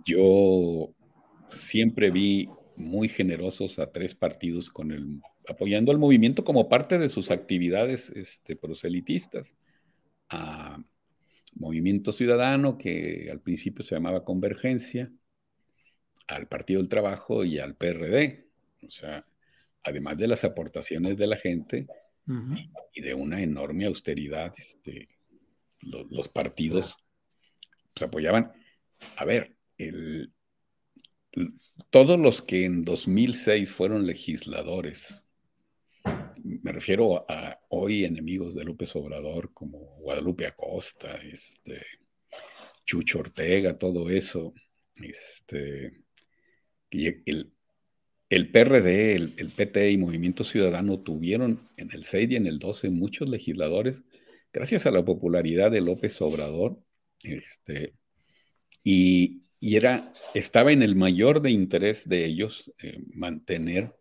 [0.07, 0.95] yo
[1.51, 7.09] siempre vi muy generosos a tres partidos con el, apoyando al movimiento como parte de
[7.09, 9.55] sus actividades este, proselitistas.
[10.29, 10.83] A
[11.57, 15.13] Movimiento Ciudadano, que al principio se llamaba Convergencia,
[16.27, 18.49] al Partido del Trabajo y al PRD.
[18.83, 19.25] O sea,
[19.85, 21.87] además de las aportaciones de la gente
[22.93, 25.09] y, de una enorme austeridad, este,
[25.81, 26.97] los partidos
[27.93, 28.53] pues, apoyaban.
[29.17, 30.34] A ver, el,
[31.91, 35.23] todos los que en 2006 fueron legisladores,
[36.43, 41.81] me refiero a hoy enemigos de López Obrador como Guadalupe Acosta, este,
[42.85, 44.53] Chucho Ortega, todo eso,
[44.97, 45.91] este,
[46.91, 47.53] el,
[48.29, 52.59] el PRD, el, el, PT y Movimiento Ciudadano tuvieron en el 6 y en el
[52.59, 54.03] 12 muchos legisladores,
[54.53, 56.79] gracias a la popularidad de López Obrador,
[57.23, 57.95] este,
[58.83, 63.97] y, y era, estaba en el mayor de interés de ellos eh, mantener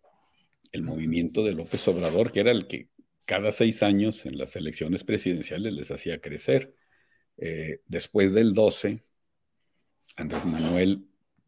[0.74, 2.90] el movimiento de López Obrador, que era el que
[3.26, 6.76] cada seis años en las elecciones presidenciales les hacía crecer.
[7.38, 9.00] Eh, después del 12,
[10.18, 11.06] Andrés Manuel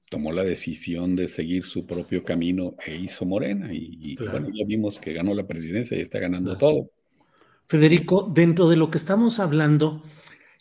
[0.09, 3.73] tomó la decisión de seguir su propio camino e hizo Morena.
[3.73, 6.89] Y, bueno, ya vimos que ganó la presidencia y está ganando todo.
[7.65, 10.03] Federico, dentro de lo que estamos hablando,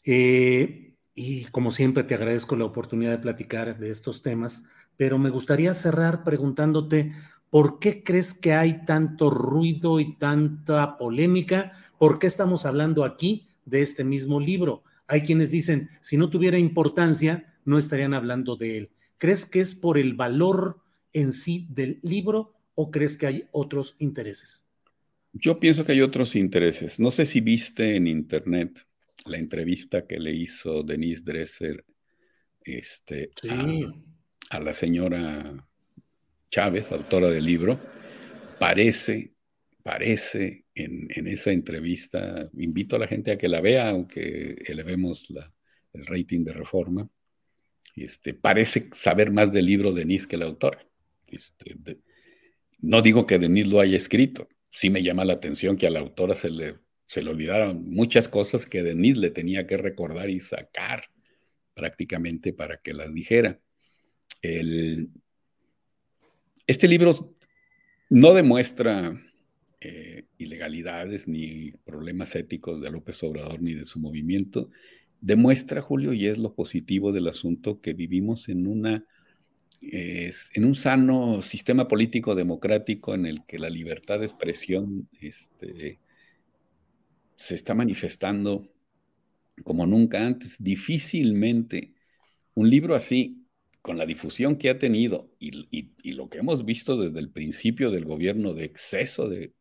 [0.05, 0.84] eh,
[1.14, 5.74] y como siempre te agradezco la oportunidad de platicar de estos temas, pero me gustaría
[5.74, 7.12] cerrar preguntándote,
[7.50, 11.72] ¿por qué crees que hay tanto ruido y tanta polémica?
[11.98, 14.82] ¿Por qué estamos hablando aquí de este mismo libro?
[15.06, 18.90] Hay quienes dicen, si no tuviera importancia, no estarían hablando de él.
[19.18, 20.80] ¿Crees que es por el valor
[21.12, 24.66] en sí del libro o crees que hay otros intereses?
[25.32, 27.00] Yo pienso que hay otros intereses.
[27.00, 28.86] No sé si viste en internet
[29.27, 31.85] la entrevista que le hizo Denise Dresser
[32.62, 33.31] este,
[34.51, 35.66] a, la señora
[36.51, 37.81] Chávez, autora del libro,
[38.59, 39.35] parece,
[39.83, 45.53] parece en, esa entrevista, invito a la gente a que la vea, aunque elevemos la,
[45.93, 47.09] el rating de reforma,
[47.97, 50.87] este, parece saber más del libro Denise que la autora.
[51.27, 51.77] Este,
[52.81, 56.01] no digo que Denise lo haya escrito, sí me llama la atención que a la
[56.01, 60.40] autora se le se le olvidaron muchas cosas que Denise le tenía que recordar y
[60.40, 61.05] sacar
[61.74, 63.61] prácticamente para que las dijera.
[66.66, 67.36] este libro
[68.11, 69.12] no demuestra
[69.80, 74.70] eh, ilegalidades ni problemas éticos de López Obrador ni de su movimiento.
[75.20, 79.05] Demuestra, Julio, y es lo positivo del asunto, que vivimos en una
[79.92, 86.00] en un sano sistema político democrático en el que la libertad de expresión este,
[87.37, 88.68] se está manifestando
[89.62, 90.57] como nunca antes.
[90.59, 91.95] Difícilmente
[92.55, 93.45] un libro así,
[93.82, 98.07] con la difusión que ha tenido y, lo que hemos visto desde el principio del
[98.07, 99.53] gobierno de exceso de,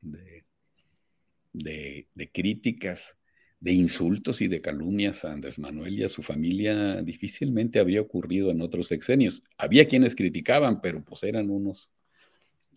[1.51, 3.17] de, críticas,
[3.59, 8.49] de insultos y de calumnias a Andrés Manuel y a su familia, difícilmente habría ocurrido
[8.49, 9.43] en otros sexenios.
[9.57, 11.89] Había quienes criticaban, pero pues eran unos,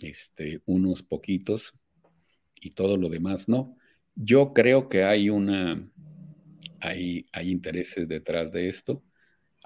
[0.03, 1.75] este, unos poquitos
[2.61, 3.77] y todo lo demás no.
[4.17, 5.81] Yo creo que hay una,
[6.81, 9.05] hay, hay intereses detrás de esto.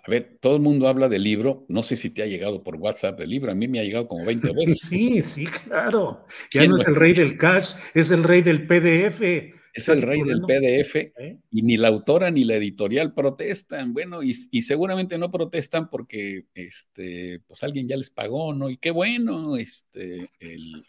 [0.05, 1.67] A ver, todo el mundo habla del libro.
[1.69, 3.53] No sé si te ha llegado por WhatsApp el libro.
[3.53, 4.81] A mí me ha llegado como 20 veces.
[4.81, 6.27] Sí, sí, claro.
[6.53, 9.55] Ya no es el rey del cash, es el rey del PDF.
[9.73, 11.39] Es el rey del PDF ¿Eh?
[11.49, 13.93] y ni la autora ni la editorial protestan.
[13.93, 18.69] Bueno, y, y, seguramente no protestan porque este, pues alguien ya les pagó, ¿no?
[18.69, 20.85] Y qué bueno, este, el,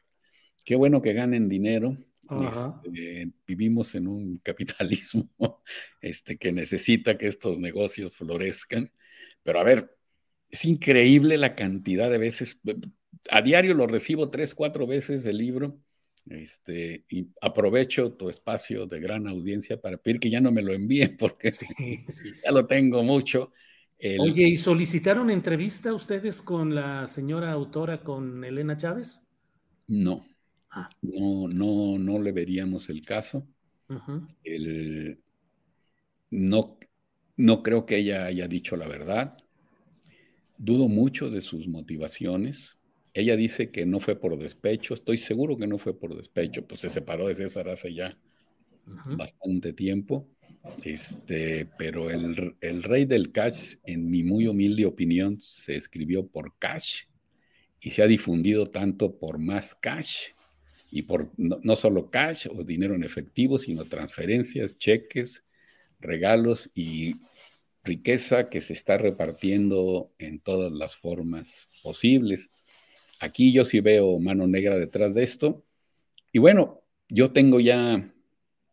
[0.66, 1.95] qué bueno que ganen dinero.
[2.32, 5.30] Este, vivimos en un capitalismo
[6.02, 8.92] este, que necesita que estos negocios florezcan.
[9.44, 9.98] Pero a ver,
[10.50, 12.62] es increíble la cantidad de veces.
[13.30, 15.80] A diario lo recibo tres, cuatro veces el libro.
[16.30, 20.72] Este, y aprovecho tu espacio de gran audiencia para pedir que ya no me lo
[20.72, 23.52] envíen porque ya lo tengo mucho.
[24.20, 29.28] Oye, ¿y solicitaron entrevista ustedes con la señora autora, con Elena Chávez?
[29.88, 30.26] No.
[31.01, 33.45] No, no, no le veríamos el caso.
[36.30, 36.78] no,
[37.38, 39.38] no creo que ella haya dicho la verdad.
[40.57, 42.78] Dudo mucho de sus motivaciones.
[43.13, 44.93] Ella dice que no fue por despecho.
[44.93, 46.65] Estoy seguro que no fue por despecho.
[46.65, 48.17] Pues se separó de César hace ya
[49.17, 50.30] bastante tiempo.
[50.84, 56.55] Este, pero el, el, rey del cash, en mi muy humilde opinión, se escribió por
[56.59, 57.05] cash
[57.82, 60.28] y se ha difundido tanto por más cash
[60.92, 65.46] y por no, no solo cash o dinero en efectivo, sino transferencias, cheques,
[66.00, 67.16] regalos y
[67.84, 72.50] riqueza que se está repartiendo en todas las formas posibles.
[73.20, 75.64] Aquí yo sí veo mano negra detrás de esto.
[76.32, 78.14] Y bueno, yo tengo ya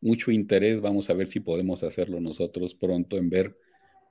[0.00, 3.56] mucho interés, vamos a ver si podemos hacerlo nosotros pronto en ver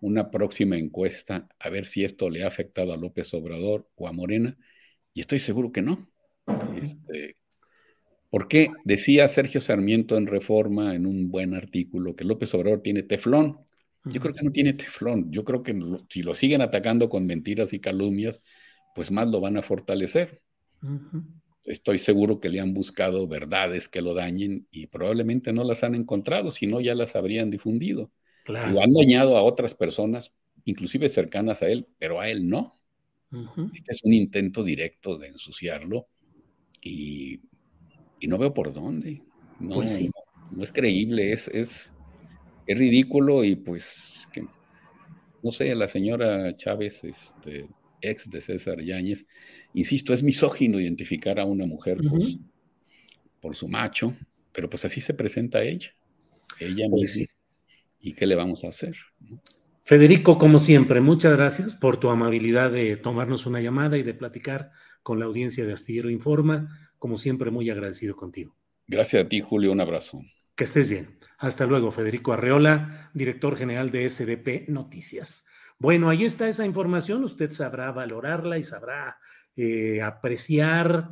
[0.02, 4.12] una próxima encuesta, a ver si esto le ha afectado a López Obrador o a
[4.12, 4.58] Morena,
[5.14, 6.08] y estoy seguro que no.
[6.80, 7.36] Este,
[8.30, 8.70] ¿Por qué?
[8.84, 13.60] Decía Sergio Sarmiento en Reforma, en un buen artículo, que López Obrador tiene teflón.
[14.06, 15.32] Yo creo que no tiene teflón.
[15.32, 15.78] Yo creo que
[16.10, 18.42] si lo siguen atacando con mentiras y calumnias,
[18.96, 20.42] pues más lo van a fortalecer
[21.68, 25.96] estoy seguro que le han buscado verdades que lo dañen y probablemente no las han
[25.96, 28.10] encontrado, si no ya las habrían difundido.
[28.46, 32.74] Lo han dañado a otras personas, inclusive cercanas a él, pero a él no.
[33.74, 36.08] Este es un intento directo de ensuciarlo
[36.82, 37.42] y,
[38.26, 39.22] no veo por dónde.
[39.60, 40.00] No, pues
[40.52, 41.92] no, es creíble, es, es,
[42.66, 44.46] es, ridículo y pues, que,
[45.44, 47.68] no sé, la señora Chávez, este,
[48.02, 49.26] ex de César Yáñez,
[49.74, 52.00] insisto, es misógino identificar a una mujer
[53.42, 54.16] por, su macho,
[54.52, 55.94] pero pues así se presenta ella,
[56.60, 57.34] ella pues misma.
[58.00, 58.96] ¿Y qué le vamos a hacer?
[59.84, 64.72] Federico, como siempre, muchas gracias por tu amabilidad de tomarnos una llamada y de platicar
[65.02, 66.87] con la audiencia de Astillero Informa.
[67.00, 68.56] Como siempre, muy agradecido contigo.
[68.88, 69.72] Gracias a ti, Julio.
[69.72, 70.22] Un abrazo.
[70.56, 71.20] Que estés bien.
[71.38, 75.46] Hasta luego, Federico Arreola, director general de SDP Noticias.
[75.78, 77.24] Bueno, ahí está esa información.
[77.24, 79.20] Usted sabrá valorarla y sabrá
[79.56, 81.12] eh, apreciar,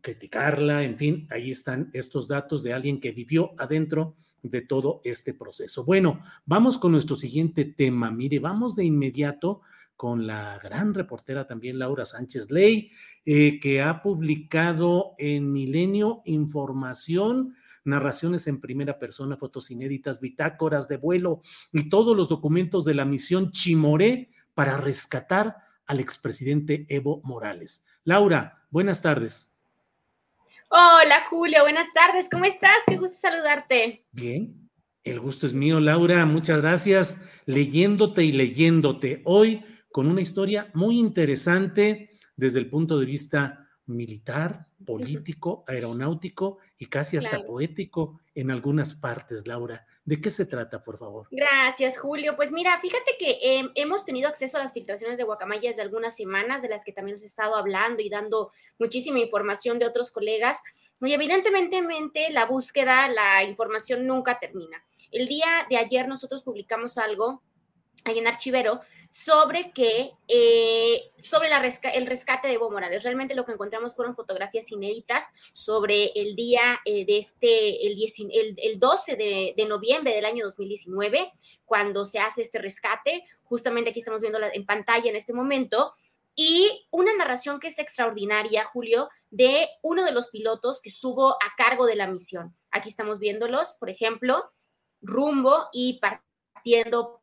[0.00, 5.34] criticarla, en fin, ahí están estos datos de alguien que vivió adentro de todo este
[5.34, 5.84] proceso.
[5.84, 8.10] Bueno, vamos con nuestro siguiente tema.
[8.10, 9.60] Mire, vamos de inmediato
[10.00, 12.90] con la gran reportera también Laura Sánchez Ley,
[13.26, 20.96] eh, que ha publicado en Milenio información, narraciones en primera persona, fotos inéditas, bitácoras de
[20.96, 27.86] vuelo y todos los documentos de la misión Chimoré para rescatar al expresidente Evo Morales.
[28.04, 29.52] Laura, buenas tardes.
[30.70, 32.78] Hola Julio, buenas tardes, ¿cómo estás?
[32.86, 34.06] Qué gusto saludarte.
[34.12, 34.70] Bien,
[35.04, 37.20] el gusto es mío, Laura, muchas gracias.
[37.44, 44.66] Leyéndote y leyéndote hoy con una historia muy interesante desde el punto de vista militar,
[44.86, 49.84] político, aeronáutico y casi hasta poético en algunas partes, Laura.
[50.04, 51.28] ¿De qué se trata, por favor?
[51.30, 52.36] Gracias, Julio.
[52.36, 56.16] Pues mira, fíjate que em, hemos tenido acceso a las filtraciones de Guacamaya desde algunas
[56.16, 60.12] semanas, de las que también nos he estado hablando y dando muchísima información de otros
[60.12, 60.58] colegas.
[61.00, 64.82] Muy evidentemente, la búsqueda, la información nunca termina.
[65.10, 67.42] El día de ayer nosotros publicamos algo
[68.04, 68.80] ahí en Archivero,
[69.10, 71.48] sobre que, eh, sobre
[71.94, 73.02] el rescate de Evo Morales.
[73.02, 78.78] Realmente lo que encontramos fueron fotografías inéditas sobre el día eh, de este, el, el,
[78.78, 81.32] 12 de, de, noviembre del año 2019,
[81.64, 83.24] cuando se hace este rescate.
[83.42, 85.92] Justamente aquí estamos viendo en pantalla en este momento.
[86.36, 91.54] Y una narración que es extraordinaria, Julio, de uno de los pilotos que estuvo a
[91.56, 92.56] cargo de la misión.
[92.70, 94.50] Aquí estamos viéndolos, por ejemplo,
[95.02, 97.20] rumbo y partiendo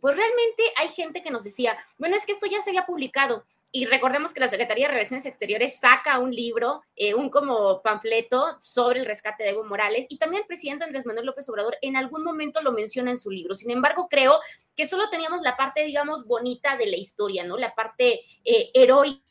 [0.00, 3.44] pues realmente hay gente que nos decía, bueno, es que esto ya se había publicado.
[3.72, 8.56] Y recordemos que la Secretaría de Relaciones Exteriores saca un libro, eh, un como panfleto
[8.58, 11.96] sobre el rescate de Evo Morales y también el presidente Andrés Manuel López Obrador en
[11.96, 13.54] algún momento lo menciona en su libro.
[13.54, 14.38] Sin embargo, creo
[14.74, 17.58] que solo teníamos la parte, digamos, bonita de la historia, ¿no?
[17.58, 19.22] La parte eh, heroica.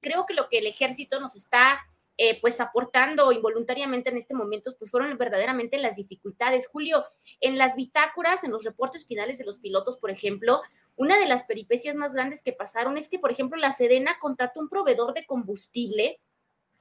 [0.00, 1.80] Creo que lo que el ejército nos está
[2.16, 6.68] eh, pues aportando involuntariamente en este momento, pues fueron verdaderamente las dificultades.
[6.68, 7.04] Julio,
[7.40, 10.60] en las bitácoras, en los reportes finales de los pilotos, por ejemplo,
[10.96, 14.60] una de las peripecias más grandes que pasaron es que, por ejemplo, la Sedena contrató
[14.60, 16.20] un proveedor de combustible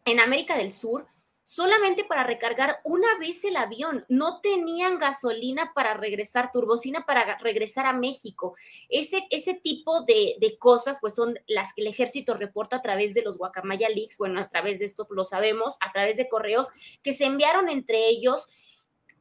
[0.05, 1.07] en América del Sur
[1.43, 4.05] solamente para recargar una vez el avión.
[4.07, 8.55] No tenían gasolina para regresar, turbocina para regresar a México.
[8.89, 13.21] Ese, ese tipo de, cosas, pues son las que el ejército reporta a través de
[13.21, 16.69] los Guacamaya Leaks, bueno, a través de esto lo sabemos, a través de correos
[17.01, 18.47] que se enviaron entre ellos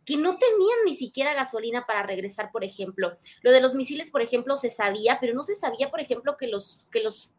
[0.04, 3.16] que no tenían ni siquiera gasolina para regresar, por ejemplo.
[3.42, 6.48] Lo de los misiles, por ejemplo, se sabía, pero no se sabía, por ejemplo, que
[6.48, 7.32] los, que los,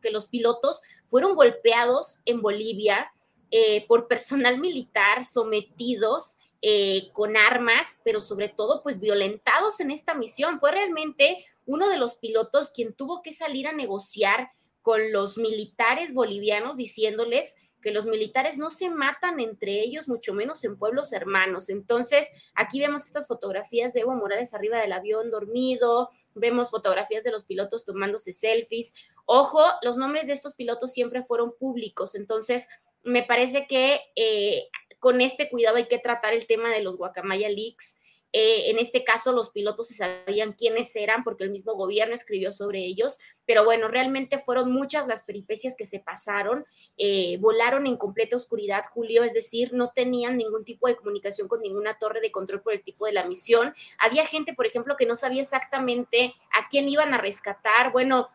[0.00, 3.12] que los pilotos fueron golpeados en Bolivia,
[3.54, 10.14] eh, por personal militar sometidos eh, con armas, pero sobre todo pues violentados en esta
[10.14, 10.58] misión.
[10.58, 16.14] Fue realmente uno de los pilotos quien tuvo que salir a negociar con los militares
[16.14, 21.68] bolivianos diciéndoles que los militares no se matan entre ellos, mucho menos en pueblos hermanos.
[21.68, 27.32] Entonces, aquí vemos estas fotografías de Evo Morales arriba del avión dormido, vemos fotografías de
[27.32, 28.94] los pilotos tomándose selfies.
[29.26, 32.66] Ojo, los nombres de estos pilotos siempre fueron públicos, entonces
[33.04, 37.48] me parece que eh, con este cuidado hay que tratar el tema de los guacamaya
[37.48, 37.96] leaks
[38.32, 42.50] eh, en este caso, los pilotos se sabían quiénes eran porque el mismo gobierno escribió
[42.50, 46.64] sobre ellos, pero bueno, realmente fueron muchas las peripecias que se pasaron.
[46.96, 51.60] Eh, volaron en completa oscuridad, Julio, es decir, no tenían ningún tipo de comunicación con
[51.60, 53.74] ninguna torre de control por el tipo de la misión.
[53.98, 57.92] Había gente, por ejemplo, que no sabía exactamente a quién iban a rescatar.
[57.92, 58.30] Bueno,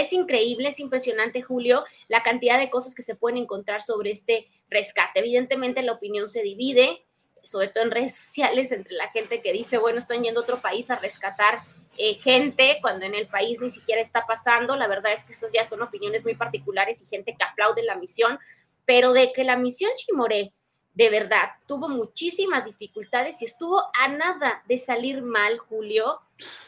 [0.00, 4.48] es increíble, es impresionante, Julio, la cantidad de cosas que se pueden encontrar sobre este
[4.70, 5.20] rescate.
[5.20, 7.04] Evidentemente la opinión se divide,
[7.42, 10.60] sobre todo en redes sociales, entre la gente que dice, bueno, están yendo a otro
[10.60, 11.60] país a rescatar
[11.96, 14.76] eh, gente cuando en el país ni siquiera está pasando.
[14.76, 17.96] La verdad es que esas ya son opiniones muy particulares y gente que aplaude la
[17.96, 18.38] misión,
[18.84, 20.52] pero de que la misión Chimoré
[20.94, 26.20] de verdad tuvo muchísimas dificultades y estuvo a nada de salir mal, Julio,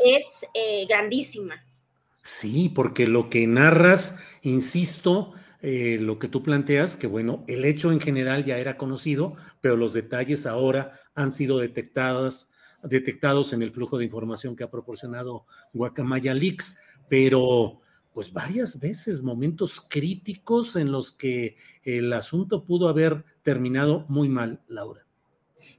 [0.05, 1.65] es eh, grandísima.
[2.31, 7.91] Sí, porque lo que narras, insisto, eh, lo que tú planteas, que bueno, el hecho
[7.91, 12.53] en general ya era conocido, pero los detalles ahora han sido detectadas,
[12.85, 16.79] detectados en el flujo de información que ha proporcionado Guacamaya Leaks,
[17.09, 17.81] pero
[18.15, 24.63] pues varias veces momentos críticos en los que el asunto pudo haber terminado muy mal,
[24.69, 25.05] Laura.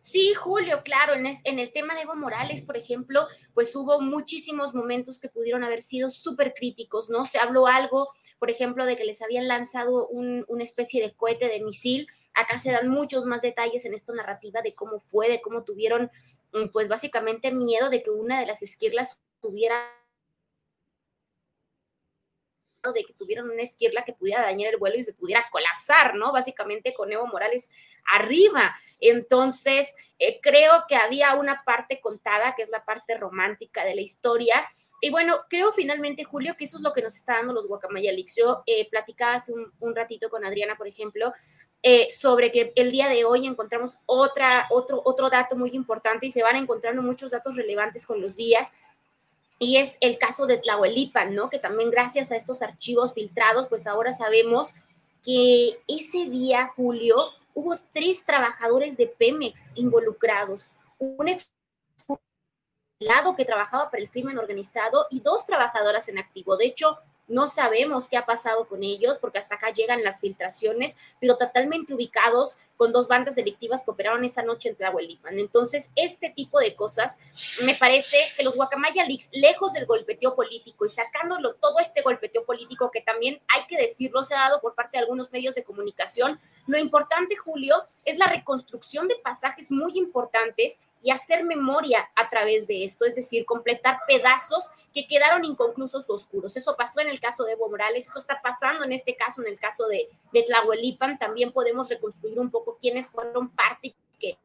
[0.02, 5.20] Sí, Julio, claro, en, el tema de Evo Morales, por ejemplo, pues hubo muchísimos momentos
[5.20, 7.26] que pudieron haber sido súper críticos, ¿no?
[7.26, 11.64] Se habló algo, por ejemplo, de que les habían lanzado una especie de cohete de
[11.64, 12.08] misil.
[12.34, 16.10] Acá se dan muchos más detalles en esta narrativa de cómo fue, de cómo tuvieron,
[16.54, 20.01] mm, pues básicamente miedo de que una de las esquirlas tuviera
[22.90, 26.32] de que tuvieran una esquirla que pudiera dañar el vuelo y se pudiera colapsar, ¿no?
[26.32, 27.70] Básicamente con Evo Morales
[28.12, 28.76] arriba.
[29.00, 34.02] Entonces, eh, creo que había una parte contada, que es la parte romántica de la
[34.02, 34.68] historia.
[35.00, 38.12] Y bueno, creo finalmente, Julio, que eso es lo que nos está dando los Guacamaya
[38.12, 38.36] Leaks.
[38.36, 41.34] Yo eh, platicaba hace un, ratito con Adriana, por ejemplo,
[41.84, 46.32] eh, sobre que el día de hoy encontramos otra, otro, otro dato muy importante y
[46.32, 48.72] se van encontrando muchos datos relevantes con los días
[49.62, 51.52] y es el caso de Tlahuelipan, ¿no?
[51.52, 54.74] Que también gracias a estos archivos filtrados, pues ahora sabemos
[55.24, 61.52] que ese día, Julio, hubo tres trabajadores de Pemex involucrados, un ex
[63.38, 66.58] que trabajaba para el crimen organizado y dos trabajadoras en activo.
[66.58, 66.98] De hecho,
[67.32, 71.94] no sabemos qué ha pasado con ellos porque hasta acá llegan las filtraciones, pero totalmente
[71.94, 75.40] ubicados con dos bandas delictivas que operaron esa noche en Tlahuelipan.
[75.40, 77.20] Entonces, este tipo de cosas,
[77.64, 82.44] me parece que los Guacamaya Leaks, lejos del golpeteo político y sacándolo todo este golpeteo
[82.44, 85.64] político que también hay que decirlo, se ha dado por parte de algunos medios de
[85.64, 92.30] comunicación, lo importante, Julio, es la reconstrucción de pasajes muy importantes y hacer memoria a
[92.30, 96.56] través de esto, es decir, completar pedazos que quedaron inconclusos o oscuros.
[96.56, 99.48] Eso pasó en el caso de Evo Morales, eso está pasando en este caso, en
[99.48, 104.38] el caso de, de Tlahuelipan, también podemos reconstruir un poco quiénes fueron parte que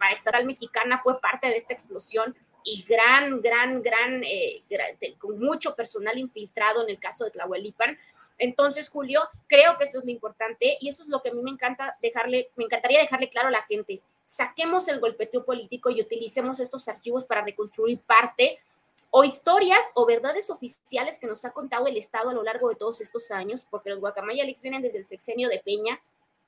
[0.00, 4.62] la estatal mexicana fue parte de esta explosión y gran, gran, gran, eh,
[5.18, 7.98] con mucho personal infiltrado en el caso de Tlahuelipan.
[8.38, 11.42] Entonces, Julio, creo que eso es lo importante y eso es lo que a mí
[11.42, 16.00] me encanta dejarle, me encantaría dejarle claro a la gente saquemos el golpeteo político y
[16.00, 18.60] utilicemos estos archivos para reconstruir parte
[19.10, 22.76] o historias o verdades oficiales que nos ha contado el Estado a lo largo de
[22.76, 26.00] todos estos años, porque los Guacamaya Leaks vienen desde el sexenio de Peña,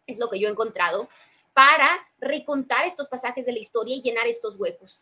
[0.06, 1.08] es lo que yo he encontrado,
[1.54, 1.88] para
[2.20, 5.00] recontar estos pasajes de la historia y llenar estos huecos.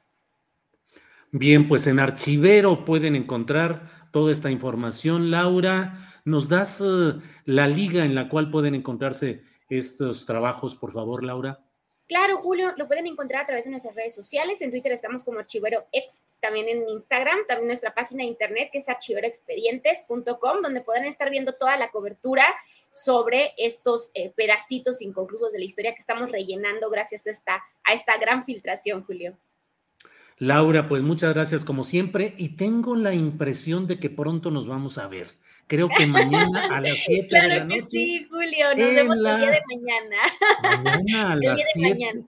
[1.32, 5.30] Bien, pues en Archivero pueden encontrar toda esta información.
[5.30, 11.22] Laura, ¿nos das eh, la liga en la cual pueden encontrarse estos trabajos, por favor,
[11.22, 11.60] Laura?
[12.10, 14.60] Claro, Julio, lo pueden encontrar a través de nuestras redes sociales.
[14.60, 18.78] En Twitter estamos como Archivero Ex, también en Instagram, también nuestra página de internet que
[18.78, 22.44] es archiveroexpedientes.com, donde pueden estar viendo toda la cobertura
[22.90, 27.92] sobre estos eh, pedacitos inconclusos de la historia que estamos rellenando gracias a esta, a
[27.92, 29.38] esta gran filtración, Julio.
[30.36, 34.98] Laura, pues muchas gracias como siempre y tengo la impresión de que pronto nos vamos
[34.98, 35.28] a ver.
[35.70, 37.84] Creo que mañana a las 7 de la noche.
[37.86, 40.16] Sí, Julio, nos vemos el día de mañana.
[40.82, 42.26] Mañana a las 7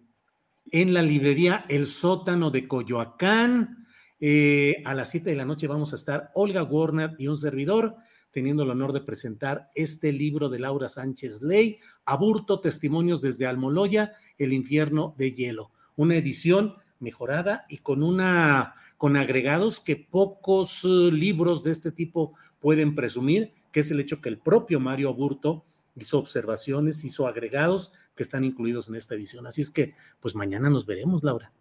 [0.71, 3.85] en la librería El Sótano de Coyoacán.
[4.21, 7.97] Eh, a las 7 de la noche vamos a estar Olga Warner y un servidor
[8.31, 14.13] teniendo el honor de presentar este libro de Laura Sánchez Ley, Aburto, Testimonios desde Almoloya,
[14.39, 15.73] El infierno de hielo.
[15.97, 22.35] Una edición mejorada y con una con agregados que pocos eh, libros de este tipo
[22.61, 25.65] pueden presumir, que es el hecho que el propio Mario Aburto
[25.97, 29.47] hizo observaciones, hizo agregados que están incluidos en esta edición.
[29.47, 31.53] Así es que, pues mañana nos veremos, Laura.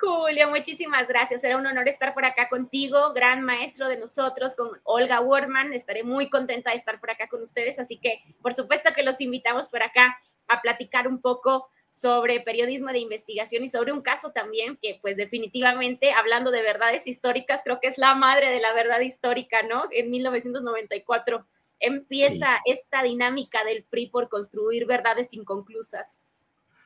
[0.00, 1.42] Julio, muchísimas gracias.
[1.42, 5.74] Será un honor estar por acá contigo, gran maestro de nosotros, con Olga Wardman.
[5.74, 9.20] Estaré muy contenta de estar por acá con ustedes, así que por supuesto que los
[9.20, 14.32] invitamos por acá a platicar un poco sobre periodismo de investigación y sobre un caso
[14.32, 18.72] también que pues definitivamente hablando de verdades históricas creo que es la madre de la
[18.72, 19.84] verdad histórica, ¿no?
[19.90, 21.46] En 1994
[21.78, 26.22] empieza esta dinámica del PRI por construir verdades inconclusas.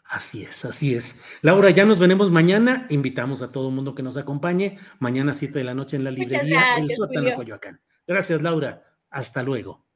[0.05, 1.20] Así es, así es.
[1.42, 2.86] Laura, ya nos veremos mañana.
[2.90, 4.78] Invitamos a todo el mundo que nos acompañe.
[4.98, 7.80] Mañana a 7 de la noche en la librería El Sótano Coyoacán.
[8.07, 8.82] Gracias, Laura.
[9.11, 9.86] Hasta luego.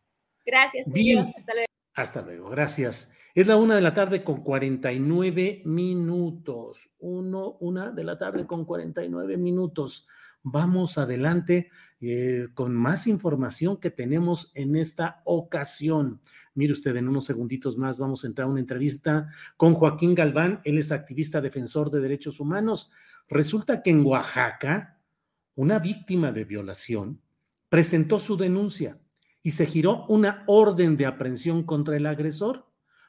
[0.47, 0.87] Gracias.
[0.91, 1.33] Bien.
[1.37, 1.69] Hasta luego.
[1.95, 2.51] Hasta luego.
[2.51, 3.15] Gracias.
[3.35, 6.91] Es la una de la tarde con 49 minutos.
[6.99, 10.09] Uno, una de la tarde con 49 minutos.
[10.43, 11.71] Vamos adelante
[12.01, 16.21] eh, con más información que tenemos en esta ocasión.
[16.55, 20.61] Mire usted, en unos segunditos más vamos a entrar a una entrevista con Joaquín Galván.
[20.65, 22.91] Él es activista defensor de derechos humanos.
[23.29, 25.01] Resulta que en Oaxaca,
[25.55, 27.21] una víctima de violación
[27.69, 28.99] presentó su denuncia
[29.43, 32.69] y se giró una orden de aprehensión contra el agresor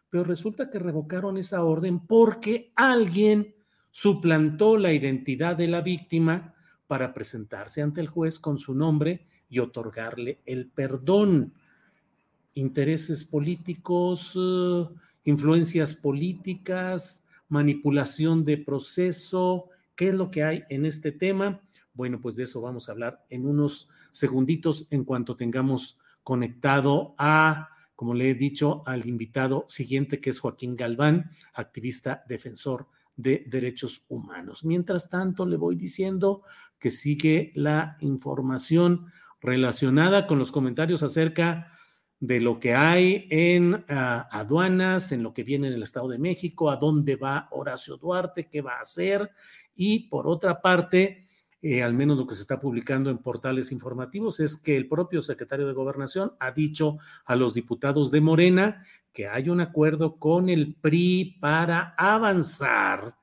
[0.10, 3.56] pero resulta que revocaron esa orden porque alguien
[3.92, 6.56] suplantó la identidad de la víctima
[6.90, 11.54] para presentarse ante el juez con su nombre y otorgarle el perdón.
[12.56, 14.86] Intereses políticos, eh,
[15.24, 21.62] influencias políticas, manipulación de proceso, ¿qué es lo que hay en este tema?
[21.94, 27.70] Bueno, pues de eso vamos a hablar en unos segunditos en cuanto tengamos conectado a
[27.96, 32.88] como le he dicho al invitado siguiente, que es Joaquín Galván, activista defensor
[33.18, 34.64] de derechos humanos.
[34.64, 36.44] Mientras tanto, le voy diciendo
[36.80, 39.08] que sigue la información
[39.42, 41.74] relacionada con los comentarios acerca
[42.20, 46.20] de lo que hay en ah, aduanas, en lo que viene en el Estado de
[46.20, 49.32] México, a dónde va Horacio Duarte, qué va a hacer.
[49.76, 51.26] Y por otra parte,
[51.62, 55.22] eh, al menos lo que se está publicando en portales informativos, es que el propio
[55.22, 60.50] secretario de Gobernación ha dicho a los diputados de Morena que hay un acuerdo con
[60.50, 63.16] el PRI para avanzar,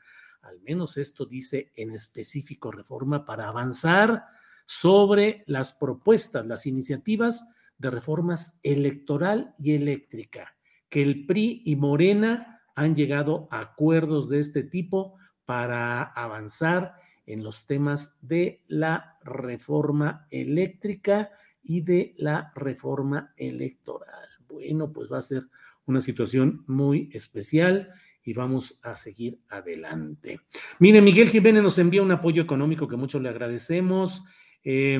[0.66, 4.24] menos esto dice en específico reforma, para avanzar
[4.66, 7.48] sobre las propuestas, las iniciativas
[7.78, 10.56] de reformas electoral y eléctrica,
[10.88, 15.14] que el PRI y Morena han llegado a acuerdos de este tipo
[15.44, 16.96] para avanzar
[17.26, 21.30] en los temas de la reforma eléctrica
[21.62, 24.28] y de la reforma electoral.
[24.48, 25.44] Bueno, pues va a ser
[25.86, 27.92] una situación muy especial
[28.26, 30.40] y vamos a seguir adelante.
[30.80, 34.24] Mire, Miguel Jiménez nos envía un apoyo económico que mucho le agradecemos.
[34.64, 34.98] Eh,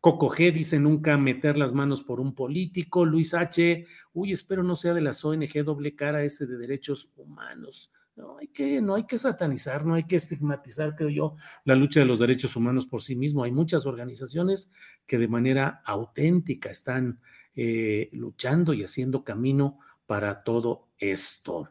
[0.00, 3.04] Coco G dice nunca meter las manos por un político.
[3.04, 3.84] Luis H.
[4.14, 7.92] Uy, espero no sea de las ONG doble cara ese de derechos humanos.
[8.16, 12.00] No hay, que, no hay que satanizar, no hay que estigmatizar, creo yo, la lucha
[12.00, 13.44] de los derechos humanos por sí mismo.
[13.44, 14.72] Hay muchas organizaciones
[15.04, 17.20] que de manera auténtica están
[17.54, 21.70] eh, luchando y haciendo camino para todo esto.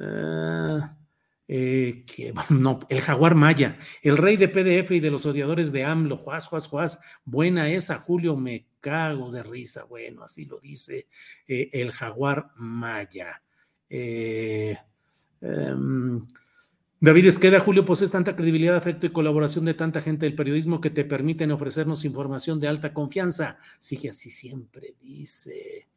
[0.00, 0.96] Ah,
[1.46, 2.04] eh,
[2.50, 6.46] no, el jaguar maya, el rey de PDF y de los odiadores de AMLO, Juaz,
[6.46, 9.84] Juaz, Juaz, buena esa, Julio, me cago de risa.
[9.84, 11.08] Bueno, así lo dice
[11.46, 13.42] eh, el jaguar maya.
[13.88, 14.76] Eh,
[15.40, 16.26] em,
[17.00, 20.90] David Esqueda, Julio, posees tanta credibilidad, afecto y colaboración de tanta gente del periodismo que
[20.90, 23.58] te permiten ofrecernos información de alta confianza.
[23.78, 25.88] Sigue así siempre, dice.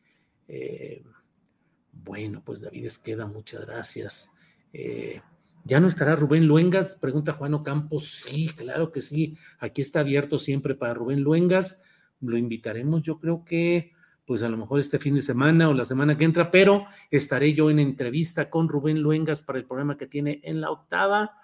[2.03, 4.31] Bueno, pues David Esqueda, muchas gracias.
[4.73, 5.21] Eh,
[5.63, 6.95] ¿Ya no estará Rubén Luengas?
[6.95, 7.99] Pregunta Juan Ocampo.
[7.99, 9.37] Sí, claro que sí.
[9.59, 11.83] Aquí está abierto siempre para Rubén Luengas.
[12.21, 13.91] Lo invitaremos, yo creo que
[14.25, 17.53] pues a lo mejor este fin de semana o la semana que entra, pero estaré
[17.53, 21.37] yo en entrevista con Rubén Luengas para el programa que tiene en la octava.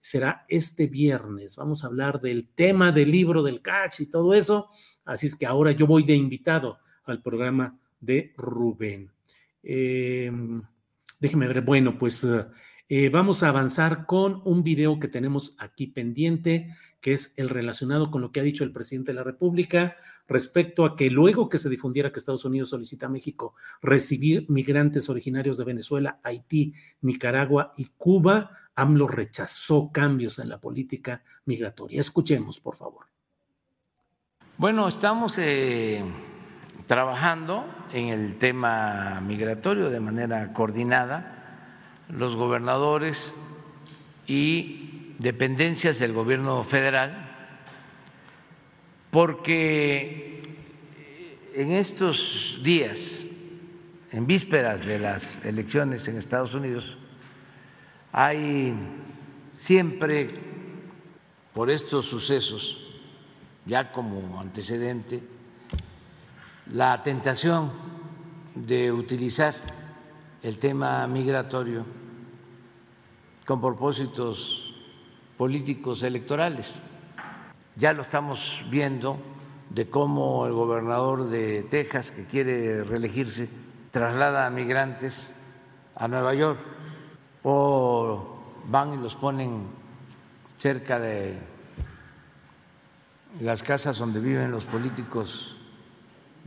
[0.00, 1.56] Será este viernes.
[1.56, 4.68] Vamos a hablar del tema del libro del catch y todo eso.
[5.06, 9.15] Así es que ahora yo voy de invitado al programa de Rubén.
[9.68, 10.62] Em,
[11.18, 11.62] déjeme ver.
[11.62, 12.24] Bueno, pues
[12.88, 18.10] eh, vamos a avanzar con un video que tenemos aquí pendiente, que es el relacionado
[18.12, 19.96] con lo que ha dicho el presidente de la República
[20.28, 25.08] respecto a que luego que se difundiera que Estados Unidos solicita a México recibir migrantes
[25.08, 32.00] originarios de Venezuela, Haití, Nicaragua y Cuba, AMLO rechazó cambios en la política migratoria.
[32.00, 33.06] Escuchemos, por favor.
[34.58, 36.04] Bueno, estamos eh,
[36.86, 41.32] trabajando en el tema migratorio de manera coordinada.
[42.08, 43.34] Los gobernadores
[44.26, 47.26] y dependencias del gobierno federal
[49.10, 50.42] porque
[51.54, 53.24] en estos días,
[54.12, 56.98] en vísperas de las elecciones en Estados Unidos,
[58.12, 58.74] hay
[59.56, 60.28] siempre,
[61.54, 62.78] por estos sucesos,
[63.64, 65.22] ya como antecedente,
[66.72, 67.70] la tentación
[68.54, 69.54] de utilizar
[70.42, 71.84] el tema migratorio
[73.46, 74.74] con propósitos
[75.36, 76.80] políticos electorales.
[77.76, 79.18] Ya lo estamos viendo
[79.70, 83.48] de cómo el gobernador de Texas, que quiere reelegirse,
[83.90, 85.30] traslada a migrantes
[85.94, 86.58] a Nueva York
[87.42, 88.38] o
[88.68, 89.66] van y los ponen
[90.58, 91.38] cerca de
[93.40, 95.55] las casas donde viven los políticos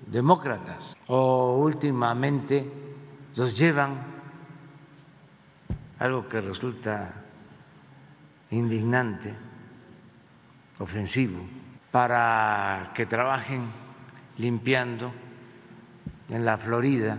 [0.08, 2.70] demócratas o últimamente
[3.36, 3.98] los llevan,
[6.00, 7.14] algo que resulta
[8.52, 9.34] indignante,
[10.80, 11.40] ofensivo,
[11.92, 13.70] para que trabajen
[14.38, 15.12] limpiando
[16.30, 17.18] en la Florida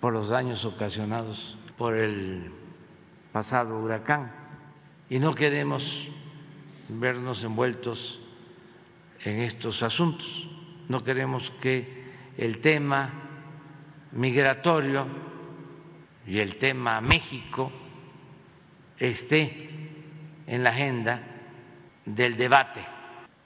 [0.00, 2.52] por los daños ocasionados por el
[3.32, 4.30] pasado huracán.
[5.10, 6.08] Y no queremos
[6.88, 8.20] vernos envueltos
[9.24, 10.48] en estos asuntos.
[10.88, 13.12] No queremos que el tema
[14.12, 15.06] migratorio
[16.26, 17.70] y el tema México
[18.98, 19.70] esté
[20.46, 21.22] en la agenda
[22.04, 22.80] del debate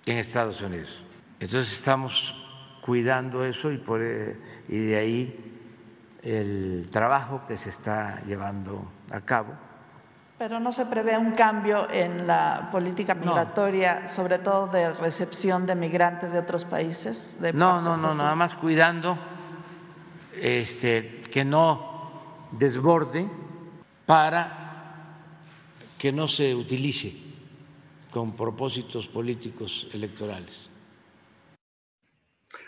[0.07, 1.03] en Estados Unidos.
[1.41, 2.35] Entonces estamos
[2.81, 4.37] cuidando eso y, por, eh,
[4.69, 5.53] y de ahí
[6.23, 9.55] el trabajo que se está llevando a cabo.
[10.43, 15.77] Pero no se prevé un cambio en la política migratoria, sobre todo de recepción de
[15.77, 17.37] migrantes de otros países.
[17.39, 19.17] De no, no, no, nada más cuidando
[20.35, 22.11] este, que no
[22.51, 23.31] desborde
[24.05, 25.15] para
[25.97, 27.15] que no se utilice
[28.11, 30.72] con propósitos políticos electorales.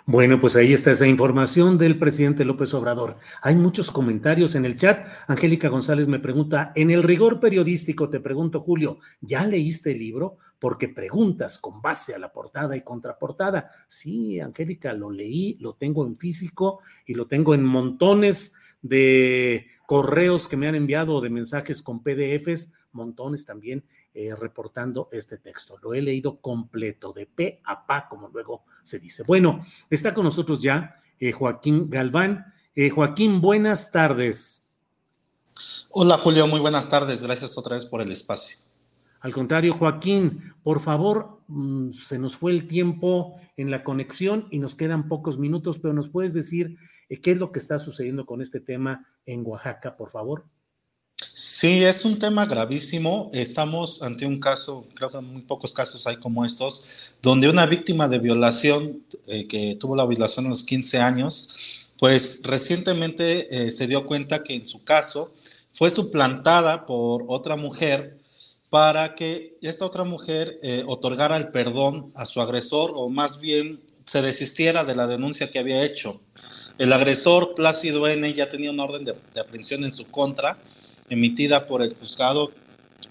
[0.07, 3.16] Bueno, pues ahí está esa información del presidente López Obrador.
[3.41, 5.09] Hay muchos comentarios en el chat.
[5.28, 10.37] Angélica González me pregunta, en el rigor periodístico, te pregunto, Julio, ¿ya leíste el libro?
[10.59, 13.70] Porque preguntas con base a la portada y contraportada.
[13.89, 20.49] Sí, Angélica, lo leí, lo tengo en físico y lo tengo en montones de correos
[20.49, 23.85] que me han enviado de mensajes con PDFs, montones también
[24.17, 25.77] eh, reportando este texto.
[25.83, 29.25] Lo he leído completo, de pe a pa, como luego se dice.
[29.27, 32.47] Bueno, está con nosotros ya eh, Joaquín Galván.
[32.77, 34.69] Eh, Joaquín, buenas tardes.
[35.91, 37.25] Hola Julio, muy buenas tardes.
[37.25, 38.59] Gracias otra vez por el espacio.
[39.19, 44.61] Al contrario, Joaquín, por favor, mm, se nos fue el tiempo en la conexión y
[44.61, 46.77] nos quedan pocos minutos, pero nos puedes decir
[47.09, 50.45] qué es lo que está sucediendo con este tema en Oaxaca, por favor.
[51.37, 53.31] Sí, es un tema gravísimo.
[53.33, 56.87] Estamos ante un caso, creo que en muy pocos casos hay como estos,
[57.23, 62.41] donde una víctima de violación eh, que tuvo la violación a los 15 años, pues
[62.45, 65.33] recientemente eh, se dio cuenta que en su caso
[65.73, 68.19] fue suplantada por otra mujer
[68.71, 73.81] para que esta otra mujer eh, otorgara el perdón a su agresor o más bien
[74.05, 76.21] se desistiera de la denuncia que había hecho.
[76.79, 80.59] El agresor Plácido N ya tenía una orden de, de aprehensión en su contra
[81.09, 82.51] emitida por el juzgado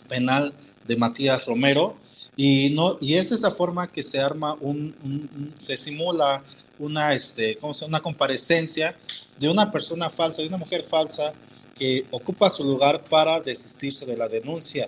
[0.07, 0.53] penal
[0.87, 1.95] de Matías Romero.
[2.35, 6.43] Y no y es de esa forma que se arma un, se simula
[6.79, 8.95] una este ¿cómo se una comparecencia
[9.37, 11.31] de una persona falsa de una mujer falsa
[11.75, 14.87] que ocupa su lugar para desistirse de la denuncia.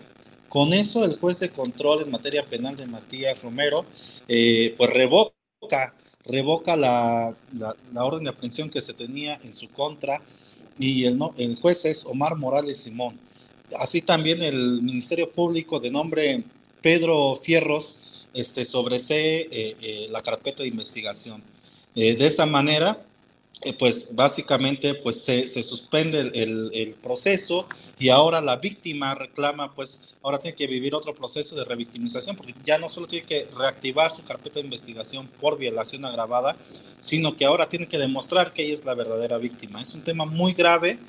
[0.50, 3.86] Con eso el juez de control en materia penal de Matías Romero
[4.28, 5.94] eh, pues revoca
[6.26, 10.22] revoca la, la, orden de aprehensión que se tenía en su contra
[10.78, 13.18] y el, el juez es Omar Morales Simón.
[13.80, 16.44] Así también el Ministerio Público de nombre
[16.82, 18.02] Pedro Fierros
[18.34, 21.42] este, sobresee eh, eh, la carpeta de investigación.
[21.96, 23.02] Eh, de esa manera,
[23.62, 30.04] eh, pues básicamente pues se, suspende el, el, proceso y ahora la víctima reclama, pues
[30.22, 34.12] ahora tiene que vivir otro proceso de revictimización porque ya no solo tiene que reactivar
[34.12, 36.58] su carpeta de investigación por violación agravada,
[37.00, 39.82] sino que ahora tiene que demostrar que ella es la verdadera víctima.
[39.82, 41.00] Es un tema muy grave,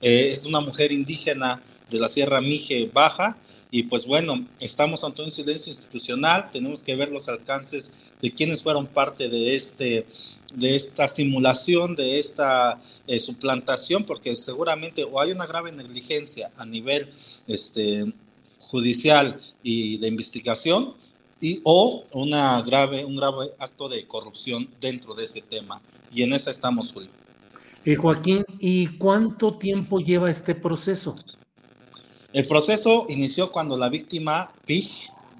[0.00, 3.36] eh, es una mujer indígena de la Sierra Mije Baja,
[3.70, 8.62] y pues bueno, estamos ante un silencio institucional, tenemos que ver los alcances de quienes
[8.62, 10.06] fueron parte de este
[10.54, 16.64] de esta simulación, de esta eh, suplantación, porque seguramente o hay una grave negligencia a
[16.64, 17.08] nivel
[17.46, 18.12] este,
[18.60, 20.94] judicial y de investigación,
[21.40, 25.82] y, o una grave, un grave acto de corrupción dentro de ese tema.
[26.12, 27.10] Y en esa estamos, Julio.
[27.84, 31.16] Eh, Joaquín, ¿y cuánto tiempo lleva este proceso?
[32.36, 34.86] El proceso inició cuando la víctima, Pig,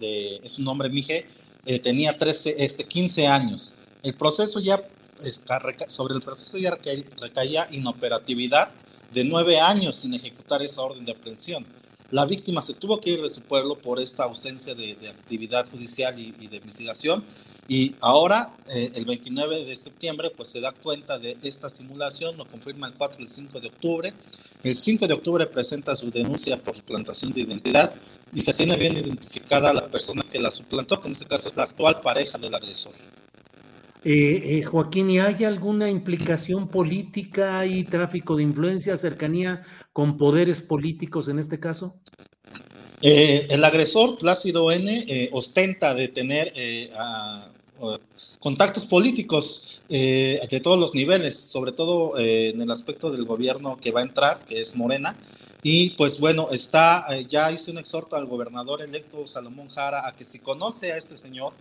[0.01, 1.27] de, es un nombre Mije,
[1.67, 3.75] eh, tenía 13, este, 15 años.
[4.03, 4.81] El proceso ya
[5.89, 6.71] sobre el proceso ya
[7.21, 8.71] recaía inoperatividad
[9.13, 11.67] de nueve años sin ejecutar esa orden de aprehensión.
[12.11, 16.19] La víctima se tuvo que ir de su pueblo por esta ausencia de, actividad judicial
[16.19, 17.25] y, de investigación
[17.69, 22.45] y ahora, eh, el 29 de septiembre, pues se da cuenta de esta simulación, lo
[22.45, 24.13] confirma el 4 y el 5 de octubre.
[24.63, 27.93] El 5 de octubre presenta su denuncia por suplantación de identidad
[28.33, 31.57] y se tiene bien identificada la persona que la suplantó, que en este caso es
[31.57, 32.93] la actual pareja del agresor.
[34.09, 40.63] Eh, eh, Joaquín, ¿y hay alguna implicación política y tráfico de influencia, cercanía con poderes
[40.63, 41.97] políticos en este caso?
[43.03, 46.53] Eh, el agresor, Plácido N., ostenta de tener
[48.39, 54.01] contactos políticos de todos los niveles, sobre todo en el aspecto del gobierno que va
[54.01, 55.17] a entrar, que es Morena.
[55.65, 60.23] Y pues bueno, está, ya hice un exhorto al gobernador electo Salomón Jara a que
[60.23, 61.55] si conoce a este señor,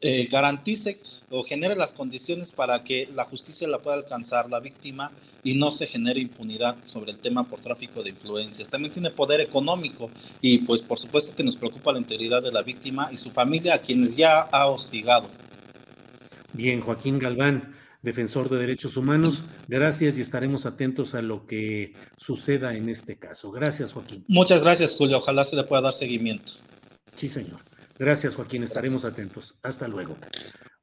[0.00, 5.10] eh, garantice o genere las condiciones para que la justicia la pueda alcanzar la víctima
[5.42, 8.70] y no se genere impunidad sobre el tema por tráfico de influencias.
[8.70, 12.62] También tiene poder económico y pues por supuesto que nos preocupa la integridad de la
[12.62, 15.28] víctima y su familia a quienes ya ha hostigado.
[16.52, 22.74] Bien, Joaquín Galván, defensor de derechos humanos, gracias y estaremos atentos a lo que suceda
[22.74, 23.50] en este caso.
[23.50, 24.24] Gracias, Joaquín.
[24.28, 25.18] Muchas gracias, Julio.
[25.18, 26.52] Ojalá se le pueda dar seguimiento.
[27.16, 27.67] Sí, señor.
[27.98, 28.62] Gracias, Joaquín.
[28.62, 29.58] Estaremos atentos.
[29.62, 30.16] Hasta luego.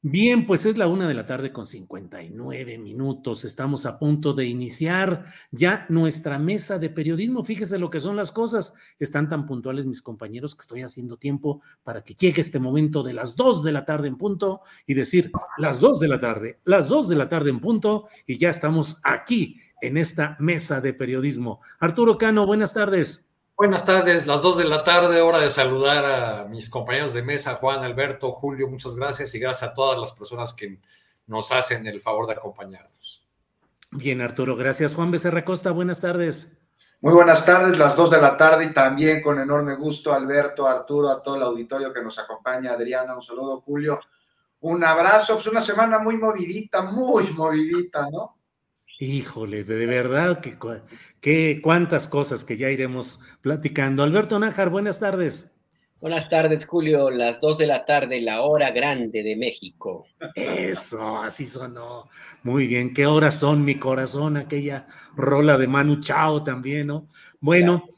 [0.07, 3.43] Bien, pues es la una de la tarde con 59 minutos.
[3.43, 7.43] Estamos a punto de iniciar ya nuestra mesa de periodismo.
[7.43, 8.75] Fíjese lo que son las cosas.
[8.99, 13.13] Están tan puntuales mis compañeros que estoy haciendo tiempo para que llegue este momento de
[13.13, 16.87] las dos de la tarde en punto y decir las dos de la tarde, las
[16.87, 21.61] dos de la tarde en punto y ya estamos aquí en esta mesa de periodismo.
[21.79, 23.24] Arturo Cano, buenas tardes.
[23.57, 27.55] Buenas tardes, las dos de la tarde, hora de saludar a mis compañeros de mesa,
[27.55, 30.77] Juan, Alberto, Julio, muchas gracias y gracias a todas las personas que
[31.27, 33.25] nos hacen el favor de acompañarnos.
[33.91, 34.93] Bien, Arturo, gracias.
[34.93, 36.59] Juan Becerra Costa, buenas tardes.
[36.99, 41.09] Muy buenas tardes, las dos de la tarde y también con enorme gusto, Alberto, Arturo,
[41.09, 44.01] a todo el auditorio que nos acompaña, Adriana, un saludo, Julio,
[44.59, 48.35] un abrazo, pues una semana muy movidita, muy movidita, ¿no?
[48.99, 50.57] Híjole, de verdad que,
[51.25, 54.03] que cuántas cosas que ya iremos platicando.
[54.03, 55.51] Alberto Nájar, buenas tardes.
[55.99, 57.09] Buenas tardes, Julio.
[57.09, 60.05] Las dos de la tarde, la hora grande de México.
[60.35, 62.09] Eso, así sonó.
[62.43, 62.93] Muy bien.
[62.93, 64.37] ¿Qué horas son, mi corazón?
[64.37, 67.07] Aquella rola de Manu Chao también, ¿no?
[67.39, 67.89] Bueno,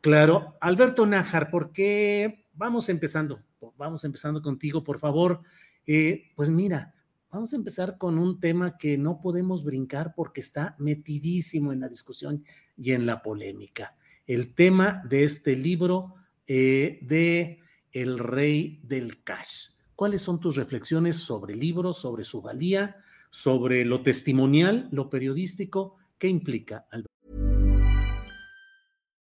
[0.00, 0.54] claro.
[0.60, 2.46] Alberto Nájar, ¿por qué?
[2.52, 3.42] Vamos empezando.
[3.76, 5.40] Vamos empezando contigo, por favor.
[5.88, 6.93] Eh, pues mira,
[7.34, 11.88] Vamos a empezar con un tema que no podemos brincar porque está metidísimo en la
[11.88, 12.44] discusión
[12.76, 13.96] y en la polémica.
[14.24, 16.14] El tema de este libro
[16.46, 17.58] eh, de
[17.90, 19.70] El Rey del Cash.
[19.96, 22.98] ¿Cuáles son tus reflexiones sobre el libro, sobre su valía,
[23.30, 25.96] sobre lo testimonial, lo periodístico?
[26.16, 27.13] ¿Qué implica, Alberto?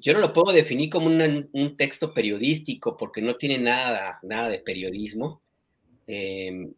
[0.00, 4.58] Yo no lo puedo definir como un texto periodístico porque no tiene nada, nada de
[4.58, 5.40] periodismo.
[6.06, 6.72] Em,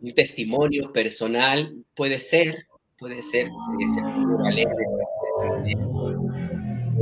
[0.00, 2.66] un testimonio personal puede ser,
[2.98, 3.48] puede ser,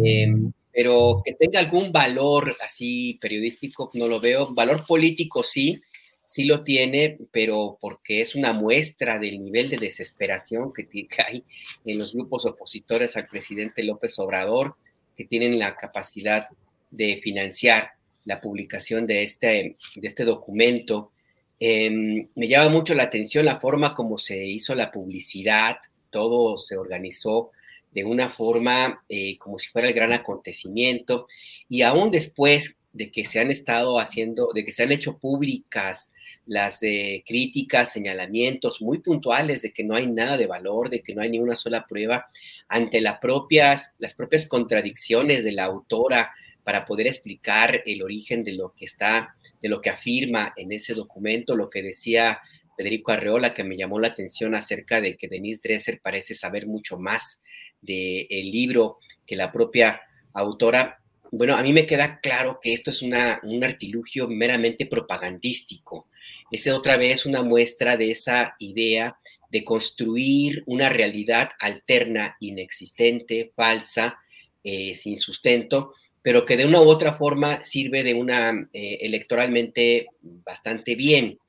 [0.05, 4.53] em, pero que tenga algún valor así periodístico, no lo veo.
[4.55, 5.81] Valor político sí,
[6.27, 10.89] sí lo tiene, pero porque es una muestra del nivel de desesperación que
[11.27, 11.45] hay
[11.85, 14.77] en los grupos opositores al presidente López Obrador
[15.17, 16.45] que tienen la capacidad
[16.91, 17.91] de financiar
[18.25, 21.13] la publicación de este, de este documento.
[21.61, 25.77] Em, me llama mucho la atención la forma como se hizo la publicidad,
[26.11, 27.51] todo se organizó
[27.93, 31.27] de una forma eh, como si fuera el gran acontecimiento
[31.69, 36.13] y aún después de que se han estado haciendo, de que se han hecho públicas
[36.47, 36.81] las
[37.27, 41.31] críticas, señalamientos muy puntuales de que no hay nada de valor, de que no hay
[41.31, 42.27] ni una sola prueba
[42.69, 46.33] ante las propias, las propias contradicciones de la autora
[46.65, 50.95] para poder explicar el origen de lo que está, de lo que afirma en ese
[50.95, 52.41] documento, lo que decía
[52.77, 56.99] Federico Arreola, que me llamó la atención acerca de que Denise Dresser parece saber mucho
[56.99, 57.41] más
[57.81, 60.01] del libro que la propia
[60.33, 61.01] autora.
[61.31, 66.09] Bueno, a mí me queda claro que esto es una, un artilugio meramente propagandístico.
[66.55, 69.19] Es otra vez una muestra de esa idea
[69.51, 74.19] de construir una realidad alterna, inexistente, falsa,
[74.63, 80.07] eh, sin sustento, pero que de una u otra forma sirve de una eh, electoralmente
[80.23, 81.41] bastante bien.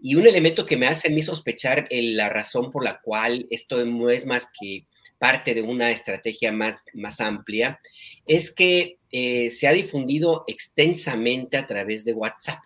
[0.00, 3.84] Y un elemento que me hace a mí sospechar la razón por la cual esto
[3.84, 4.86] no es más que
[5.18, 7.80] parte de una estrategia más, más amplia,
[8.24, 12.60] es que eh, se ha difundido extensamente a través de WhatsApp.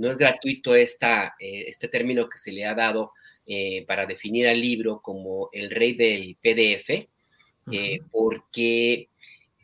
[0.00, 3.12] No es gratuito esta, eh, este término que se le ha dado
[3.46, 7.08] eh, para definir al libro como el rey del PDF,
[8.10, 9.08] porque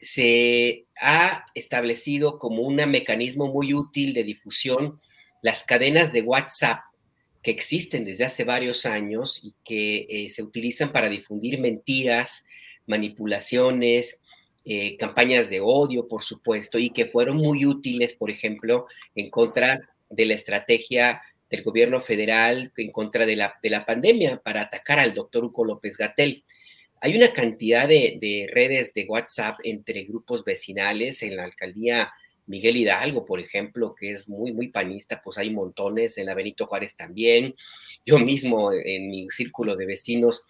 [0.00, 5.00] se ha establecido como un mecanismo muy útil de difusión
[5.42, 6.80] las cadenas de WhatsApp
[7.42, 12.44] que existen desde hace varios años y que eh, se utilizan para difundir mentiras,
[12.86, 14.20] manipulaciones,
[14.64, 19.78] eh, campañas de odio, por supuesto, y que fueron muy útiles, por ejemplo, en contra
[20.08, 24.98] de la estrategia del gobierno federal, en contra de la, de la pandemia, para atacar
[24.98, 26.44] al doctor Hugo López Gatel.
[27.00, 32.10] Hay una cantidad de, de redes de WhatsApp entre grupos vecinales en la alcaldía
[32.46, 36.66] Miguel Hidalgo, por ejemplo, que es muy, muy panista, pues hay montones, en la Benito
[36.66, 37.54] Juárez también.
[38.04, 40.42] Yo mismo, en mi círculo de vecinos,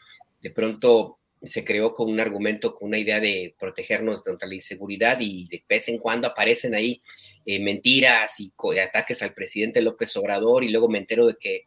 [0.42, 5.18] de pronto se creó con un argumento, con una idea de protegernos contra la inseguridad
[5.20, 7.02] y de vez en cuando aparecen ahí
[7.47, 11.64] eh, mentiras y ataques al presidente López Obrador y luego me entero de que,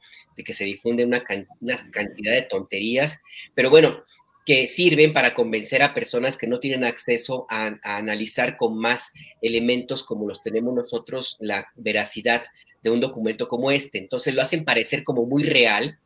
[0.53, 3.21] se difunde una, cantidad de tonterías.
[3.55, 4.03] Pero bueno,
[4.45, 10.03] que sirven para convencer a personas que no tienen acceso a, analizar con más elementos
[10.03, 12.43] como los tenemos nosotros la veracidad
[12.84, 13.99] de un documento como este.
[13.99, 15.99] Entonces lo hacen parecer como muy real,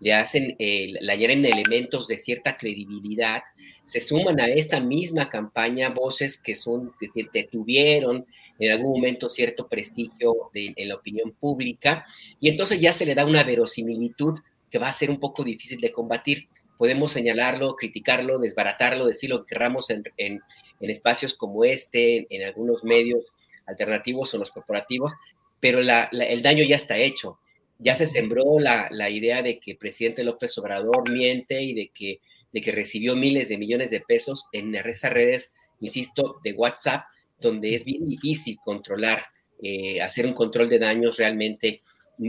[0.00, 3.42] le hacen, eh, le añaden elementos de cierta credibilidad,
[3.84, 8.26] se suman a esta misma campaña voces que son, que, tuvieron
[8.58, 12.06] en algún momento cierto prestigio en la opinión pública,
[12.40, 14.38] y entonces ya se le da una verosimilitud
[14.70, 16.48] que va a ser un poco difícil de combatir
[16.78, 20.40] podemos señalarlo, criticarlo, desbaratarlo, decir lo que querramos en,
[20.80, 23.26] espacios como este, en algunos medios
[23.66, 25.12] alternativos o los corporativos,
[25.60, 27.38] pero el daño ya está hecho.
[27.80, 32.20] Ya se sembró la, idea de que el presidente López Obrador miente y de que,
[32.52, 37.02] de que recibió miles de millones de pesos en esas redes, insisto, de WhatsApp,
[37.40, 39.24] donde es bien difícil controlar,
[39.62, 41.80] eh, hacer un control de daños realmente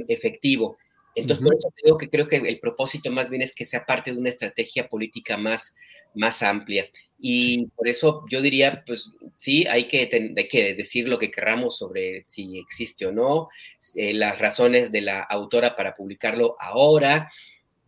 [0.08, 0.78] efectivo.
[1.16, 4.12] Entonces, por eso digo que creo que el propósito más bien es que sea parte
[4.12, 5.74] de una estrategia política más,
[6.14, 6.88] más amplia.
[7.20, 10.08] Y por eso yo diría, pues sí, hay que,
[10.50, 13.50] que decir lo que querramos sobre si existe o no,
[13.96, 17.30] eh, las razones de la autora para publicarlo ahora,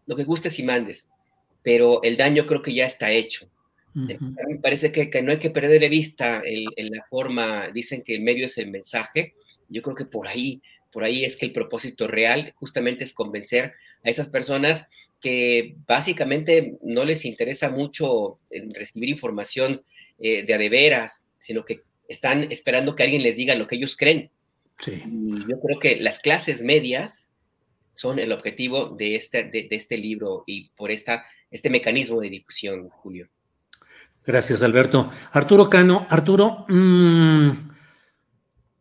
[0.07, 1.07] lo que gustes y mandes,
[1.63, 3.49] pero el daño creo que ya está hecho.
[3.93, 8.21] Me parece que, no hay que perder de vista en la forma, dicen que el
[8.21, 9.33] medio es el mensaje,
[9.69, 10.61] yo creo que por ahí
[10.91, 13.73] por ahí es que el propósito real justamente es convencer
[14.03, 14.87] a esas personas
[15.21, 18.39] que básicamente no les interesa mucho
[18.73, 19.83] recibir información
[20.19, 24.31] eh, de adeveras, sino que están esperando que alguien les diga lo que ellos creen.
[24.85, 27.29] Y yo creo que las clases medias
[27.93, 32.89] son el objetivo de este, de, este libro y por esta, este mecanismo de difusión,
[32.89, 33.29] Julio.
[34.25, 35.09] Gracias, Alberto.
[35.31, 37.49] Arturo Cano, Arturo, mm,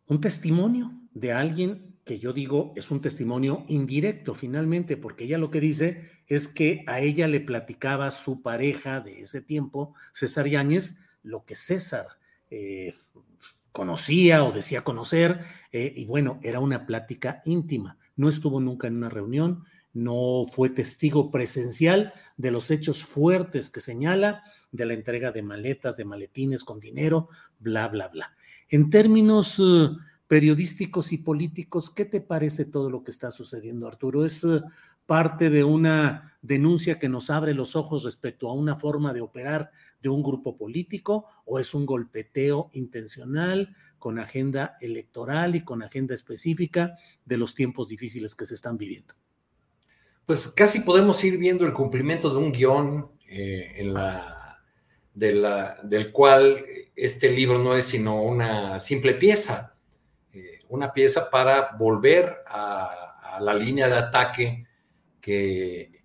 [0.07, 5.49] un testimonio de alguien que yo digo es un testimonio indirecto finalmente, porque ella lo
[5.49, 10.97] que dice es que a ella le platicaba su pareja de ese tiempo, César Yáñez,
[11.23, 12.07] lo que César
[12.49, 12.93] eh,
[13.71, 15.39] conocía o decía conocer,
[15.71, 17.97] eh, y bueno, era una plática íntima.
[18.15, 19.63] No estuvo nunca en una reunión,
[19.93, 25.97] no fue testigo presencial de los hechos fuertes que señala, de la entrega de maletas,
[25.97, 27.29] de maletines con dinero,
[27.59, 28.35] bla, bla, bla.
[28.69, 29.59] En términos...
[29.59, 29.89] Eh,
[30.31, 34.23] periodísticos y políticos, ¿qué te parece todo lo que está sucediendo, Arturo?
[34.23, 34.61] ¿Es eh,
[35.05, 39.71] parte de una denuncia que nos abre los ojos respecto a una forma de operar
[40.01, 46.15] de un grupo político o es un golpeteo intencional con agenda electoral y con agenda
[46.15, 46.95] específica
[47.25, 49.13] de los tiempos difíciles que se están viviendo?
[50.25, 54.40] Pues casi podemos ir viendo el cumplimiento de un guion eh, en la,
[55.13, 56.63] del cual
[56.95, 59.71] este libro no es sino una simple pieza
[60.71, 64.65] una pieza para volver a, la línea de ataque
[65.21, 66.03] que,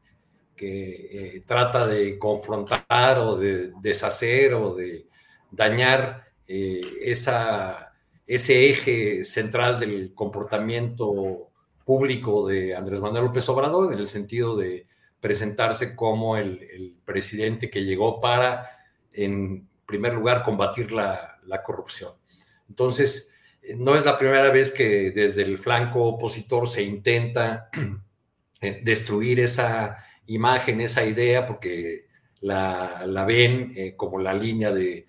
[0.54, 5.06] que eh, trata de confrontar o de deshacer o de
[5.50, 7.86] dañar eh, esa
[8.26, 11.50] ese eje central del comportamiento
[11.84, 14.86] público de Andrés Manuel López Obrador, en el sentido de
[15.20, 18.75] presentarse como el, presidente que llegó para,
[19.16, 22.12] en primer lugar, combatir la, la corrupción.
[22.68, 23.32] Entonces,
[23.74, 27.68] no es la primera vez que desde el flanco opositor se intenta
[28.60, 32.06] eh, destruir esa imagen, esa idea, porque
[32.40, 35.06] la, ven eh, como la línea de,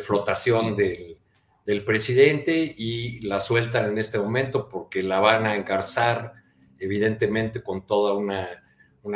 [0.00, 6.34] flotación del, presidente y la sueltan en este momento porque la van a engarzar,
[6.78, 8.62] evidentemente, con toda una,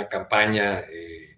[0.09, 1.36] campaña eh,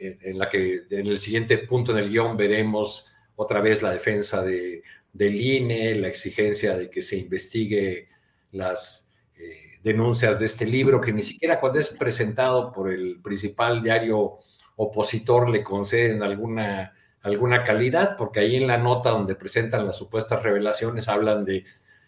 [0.00, 4.42] en la que en el siguiente punto en el guion veremos otra vez la defensa
[4.42, 4.82] de
[5.12, 8.08] del INE, la exigencia de que se investigue
[8.52, 13.82] las eh, denuncias de este libro, que ni siquiera cuando es presentado por el principal
[13.82, 14.38] diario
[14.76, 20.42] opositor le conceden alguna, alguna calidad, porque ahí en la nota donde presentan las supuestas
[20.42, 21.64] revelaciones hablan de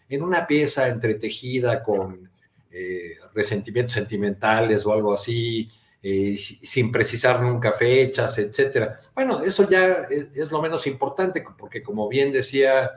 [0.09, 2.29] en una pieza entretejida con
[2.71, 5.69] eh, resentimientos sentimentales o algo así,
[6.05, 8.99] eh, sin precisar nunca fechas, etcétera.
[9.15, 10.05] Bueno, eso ya
[10.35, 12.91] es, lo menos importante, porque como bien decía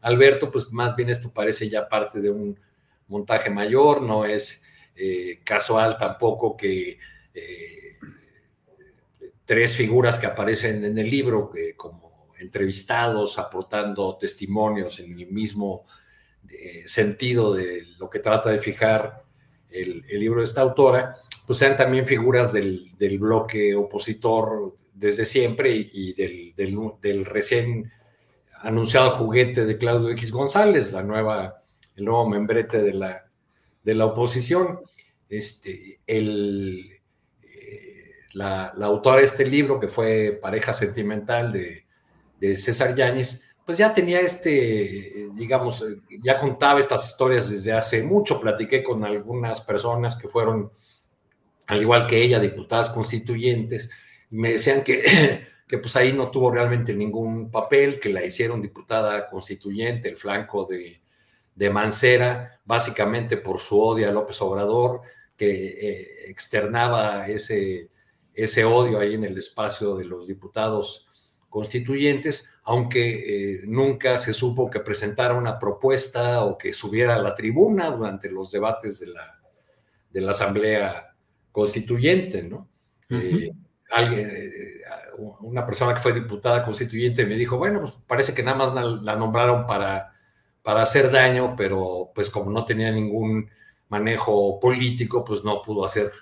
[0.00, 2.58] Alberto, pues más bien esto parece ya parte de un
[3.06, 4.60] montaje mayor, no es
[4.96, 6.98] eh, casual tampoco que
[7.32, 7.96] eh,
[9.44, 15.86] tres figuras que aparecen en el libro como entrevistados, aportando testimonios en el mismo
[16.86, 19.22] sentido de lo que trata de fijar
[19.70, 26.12] el libro de esta autora, pues sean también figuras del, bloque opositor desde siempre y,
[26.12, 27.90] del, recién
[28.60, 31.62] anunciado juguete de Claudio X González, la nueva,
[31.96, 33.24] el nuevo membrete de la,
[33.82, 34.80] de la oposición.
[35.26, 37.00] Este, el,
[37.42, 41.86] eh, la, autora de este libro, que fue pareja sentimental de,
[42.38, 45.82] de César Yáñez, pues ya tenía este, digamos,
[46.22, 48.38] ya contaba estas historias desde hace mucho.
[48.38, 50.70] Platiqué con algunas personas que fueron
[51.68, 53.90] al igual que ella, diputadas constituyentes,
[54.30, 59.28] me decían que, que pues ahí no tuvo realmente ningún papel, que la hicieron diputada
[59.28, 61.00] constituyente, el flanco de,
[61.54, 65.02] de Mancera, básicamente por su odio a López Obrador,
[65.36, 67.90] que eh, externaba ese,
[68.32, 71.06] ese odio ahí en el espacio de los diputados
[71.50, 77.34] constituyentes, aunque eh, nunca se supo que presentara una propuesta o que subiera a la
[77.34, 79.38] tribuna durante los debates de la,
[80.10, 81.07] de la Asamblea
[81.58, 82.68] constituyente, ¿no?
[83.10, 83.50] Eh,
[83.90, 84.80] alguien, eh,
[85.40, 89.16] una persona que fue diputada constituyente me dijo, bueno, pues parece que nada más la,
[89.16, 90.12] nombraron para,
[90.62, 93.50] para hacer daño, pero pues como no tenía ningún
[93.88, 96.12] manejo político, pues no pudo hacer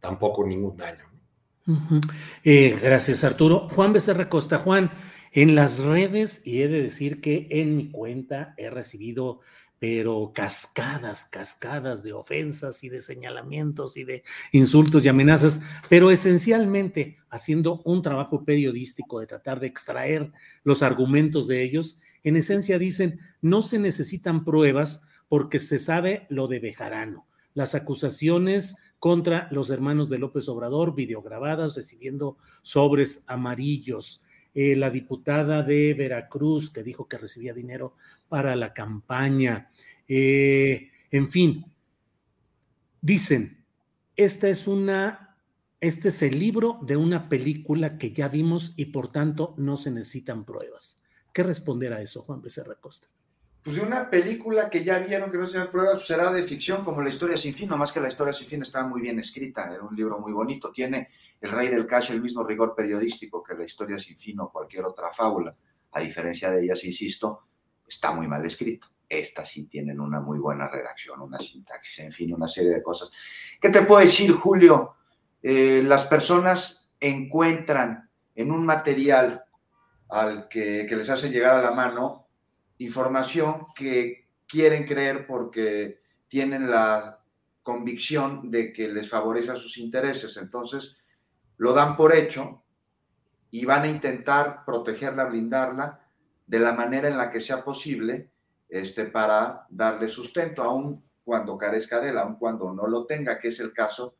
[0.00, 1.04] tampoco ningún daño.
[2.42, 3.70] Eh, gracias, Arturo.
[3.70, 4.58] Juan Becerra Costa.
[4.58, 4.90] Juan,
[5.32, 9.40] en las redes, y he de decir que en mi cuenta he recibido
[9.86, 17.18] pero cascadas, cascadas de ofensas y de señalamientos y de insultos y amenazas, pero esencialmente
[17.28, 20.32] haciendo un trabajo periodístico de tratar de extraer
[20.62, 26.48] los argumentos de ellos, en esencia dicen, no se necesitan pruebas porque se sabe lo
[26.48, 27.26] de Bejarano.
[27.52, 34.23] Las acusaciones contra los hermanos de López Obrador, videograbadas, recibiendo sobres amarillos.
[34.54, 37.96] Eh, la diputada de Veracruz que dijo que recibía dinero
[38.28, 39.70] para la campaña.
[40.06, 41.64] Eh, en fin,
[43.00, 43.64] dicen,
[44.16, 45.36] esta es una,
[45.80, 49.90] este es el libro de una película que ya vimos y por tanto no se
[49.90, 51.02] necesitan pruebas.
[51.32, 53.08] ¿Qué responder a eso, Juan Becerra Costa?
[53.64, 56.84] Pues de una película que ya vieron que no se pruebas, pues será de ficción
[56.84, 59.72] como La historia sin fin, más que La historia sin fin estaba muy bien escrita,
[59.72, 61.08] era un libro muy bonito, tiene
[61.40, 64.84] El rey del cash el mismo rigor periodístico que La historia sin fin o cualquier
[64.84, 65.54] otra fábula,
[65.92, 67.46] a diferencia de ellas, insisto,
[67.86, 68.88] está muy mal escrito.
[69.08, 73.10] Estas sí tienen una muy buena redacción, una sintaxis, en fin, una serie de cosas.
[73.60, 74.96] ¿Qué te puedo decir, Julio?
[75.42, 79.44] Eh, las personas encuentran en un material
[80.08, 82.26] al que, que les hace llegar a la mano
[82.78, 87.20] información que quieren creer porque tienen la
[87.62, 90.36] convicción de que les favorece a sus intereses.
[90.36, 90.96] Entonces,
[91.56, 92.62] lo dan por hecho
[93.50, 96.00] y van a intentar protegerla, blindarla
[96.46, 98.30] de la manera en la que sea posible
[98.68, 103.48] este, para darle sustento, aun cuando carezca de él, aun cuando no lo tenga, que
[103.48, 104.16] es el caso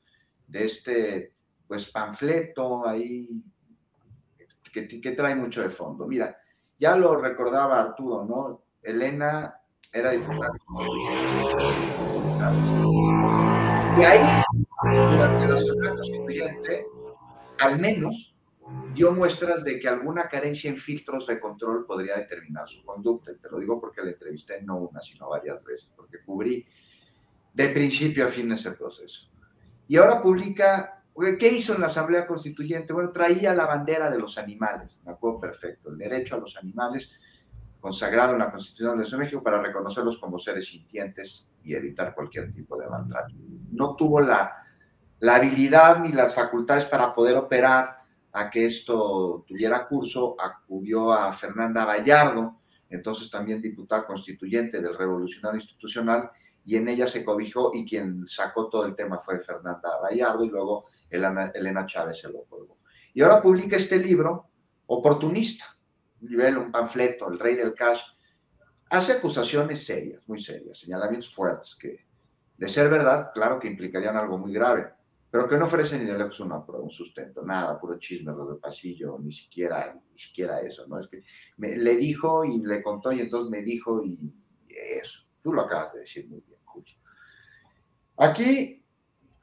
[0.47, 1.35] de este
[1.67, 3.45] pues panfleto ahí
[4.73, 6.07] que, que trae mucho de fondo.
[6.07, 6.37] Mira,
[6.79, 8.65] ya lo recordaba Arturo, ¿no?
[8.83, 9.61] Elena
[9.93, 10.53] era diputada.
[13.97, 14.43] Y ahí,
[14.83, 16.87] durante la Asamblea Constituyente,
[17.65, 18.35] al menos
[18.95, 23.33] dio muestras de que alguna carencia en filtros de control podría determinar su conducta.
[23.35, 26.65] Te lo digo porque le entrevisté no una, sino varias veces, porque cubrí
[27.53, 29.29] de principio a fin ese proceso.
[29.87, 31.03] Y ahora publica,
[31.39, 32.93] ¿qué hizo en la Asamblea Constituyente?
[32.93, 37.15] Bueno, traía la bandera de los animales, me acuerdo perfecto, el derecho a los animales
[37.81, 42.79] consagrado en la Constitución de México para reconocerlos como seres sintientes y evitar cualquier tipo
[42.79, 43.35] de maltrato.
[43.73, 44.64] No tuvo la,
[45.21, 51.33] la habilidad ni las facultades para poder operar a que esto tuviera curso, acudió a
[51.33, 52.61] Fernanda Gallardo,
[52.91, 56.31] entonces también diputada constituyente del Revolucionario Institucional,
[56.67, 60.49] y en ella se cobijó y quien sacó todo el tema fue Fernanda Gallardo y
[60.49, 62.79] luego Elena, Elena Chávez se lo colgó.
[63.13, 64.49] Y ahora publica este libro,
[64.87, 65.65] Oportunista,
[66.21, 68.03] nivel, un panfleto, El Rey del Cash,
[68.91, 72.05] hace acusaciones serias, muy serias, señalamientos fuertes, que
[72.57, 74.93] de ser verdad, claro que implicarían algo muy grave,
[75.35, 78.59] pero que no ofrece ni de lejos una, un sustento, nada, puro chisme, lo del
[78.59, 80.97] pasillo, ni siquiera, ni siquiera eso, ¿no?
[80.97, 81.25] Es que
[81.57, 84.17] me, le dijo y le contó y entonces me dijo y,
[84.69, 86.95] eso, tú lo acabas de decir muy bien, Julio.
[88.17, 88.81] Aquí,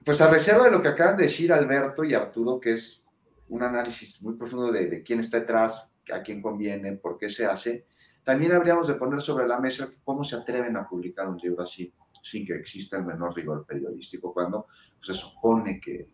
[0.05, 3.03] pues a reserva de lo que acaban de decir Alberto y Arturo, que es
[3.49, 7.45] un análisis muy profundo de, de quién está detrás, a quién conviene, por qué se
[7.45, 7.85] hace,
[8.23, 11.93] también habríamos de poner sobre la mesa cómo se atreven a publicar un libro así,
[12.21, 14.67] sin que exista el menor rigor periodístico, cuando
[15.01, 16.09] se supone que,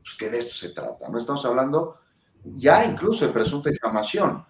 [0.00, 1.08] pues, que de esto se trata.
[1.08, 2.00] No estamos hablando
[2.44, 4.44] ya incluso de presunta difamación,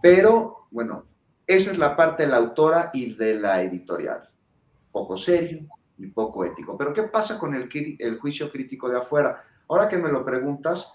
[0.00, 1.04] pero bueno,
[1.46, 4.28] esa es la parte de la autora y de la editorial.
[4.90, 5.66] Poco serio
[5.98, 6.76] y poco ético.
[6.76, 7.68] Pero ¿qué pasa con el,
[8.18, 9.42] juicio crítico de afuera?
[9.68, 10.94] Ahora que me lo preguntas,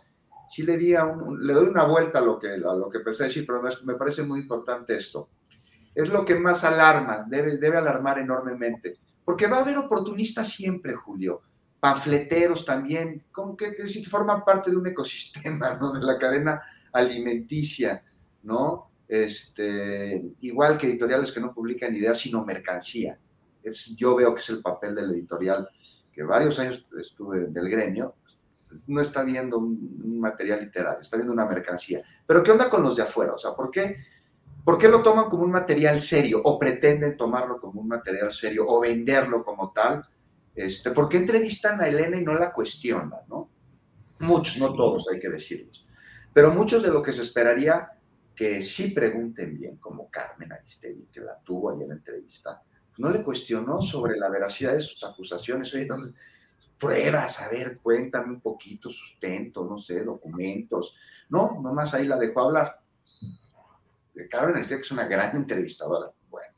[0.50, 3.46] sí le, di le doy una vuelta a lo, que, a lo que pensé decir,
[3.46, 5.30] pero me, parece muy importante esto.
[5.98, 10.94] Es lo que más alarma, debe, debe alarmar enormemente, porque va a haber oportunistas siempre,
[10.94, 11.42] Julio,
[11.80, 15.92] panfleteros también, como que, que forman parte de un ecosistema, ¿no?
[15.94, 16.62] De la cadena
[16.94, 18.04] alimenticia,
[18.44, 18.92] ¿no?
[19.08, 23.18] Este, igual que editoriales que no publican ideas, sino mercancía.
[23.64, 25.68] Es, yo veo que es el papel del editorial,
[26.14, 28.16] que varios años estuve en el gremio,
[28.86, 32.04] no está viendo un, material literario, está viendo una mercancía.
[32.26, 33.34] Pero ¿qué onda con los de afuera?
[33.34, 33.98] O sea, ¿por qué,
[34.68, 38.66] ¿por qué lo toman como un material serio o pretenden tomarlo como un material serio
[38.68, 40.06] o venderlo como tal?
[40.54, 43.22] Este, ¿Por qué entrevistan a Elena y no la cuestionan?
[43.30, 43.50] ¿no?
[44.20, 45.88] Muchos, no todos, hay que decirlos.
[46.34, 47.94] Pero muchos de lo que se esperaría
[48.36, 52.62] que sí pregunten bien, como Carmen Aristegui, que la tuvo ahí en la entrevista,
[52.98, 55.74] no le cuestionó sobre la veracidad de sus acusaciones.
[55.74, 56.12] Oye, ¿dónde,
[56.78, 60.94] pruebas, a ver, cuéntame un poquito, sustento, no sé, documentos.
[61.30, 62.82] No, nomás ahí la dejó hablar.
[64.30, 66.12] Carmen que es una gran entrevistadora.
[66.30, 66.54] Bueno,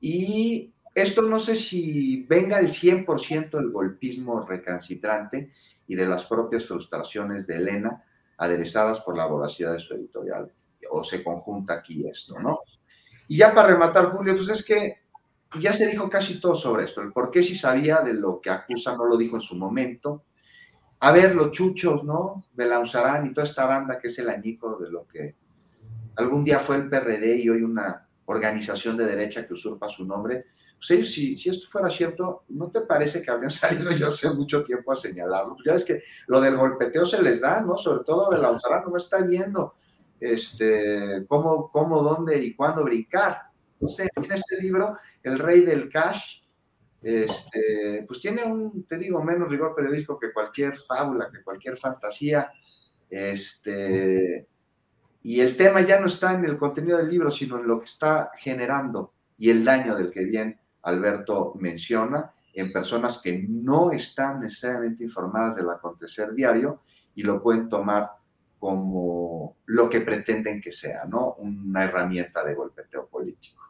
[0.00, 5.52] y esto no sé si venga el 100% del golpismo recalcitrante
[5.86, 8.04] y de las propias frustraciones de Elena,
[8.36, 10.52] aderezadas por la voracidad de su editorial,
[10.90, 12.60] o se conjunta aquí esto, ¿no?
[13.26, 15.02] Y ya para rematar, Julio, pues es que
[15.60, 17.00] ya se dijo casi todo sobre esto.
[17.00, 20.24] El por qué si sabía de lo que acusa no lo dijo en su momento.
[21.00, 22.44] A ver, los chuchos, ¿no?
[22.54, 25.36] Belauzarán y toda esta banda que es el añico de lo que
[26.18, 30.46] algún día fue el PRD y hoy una organización de derecha que usurpa su nombre.
[30.76, 34.92] Pues si, esto fuera cierto, ¿no te parece que habrían salido ya hace mucho tiempo
[34.92, 35.56] a señalarlo?
[35.64, 37.76] Ya es que lo del golpeteo se les da, ¿no?
[37.78, 39.74] Sobre todo Belauzarán no está viendo
[40.20, 43.48] este, cómo, cómo, dónde y cuándo brincar
[43.80, 46.42] en este libro, El Rey del Cash,
[47.00, 52.50] este, pues tiene un, te digo, menos rigor periodístico que cualquier fábula, que cualquier fantasía.
[53.08, 54.48] Este,
[55.22, 57.86] y el tema ya no está en el contenido del libro, sino en lo que
[57.86, 64.40] está generando y el daño del que bien Alberto menciona en personas que no están
[64.40, 66.82] necesariamente informadas del acontecer diario
[67.14, 68.10] y lo pueden tomar
[68.58, 71.34] como lo que pretenden que sea, ¿no?
[71.34, 73.62] Una herramienta de golpeteo político.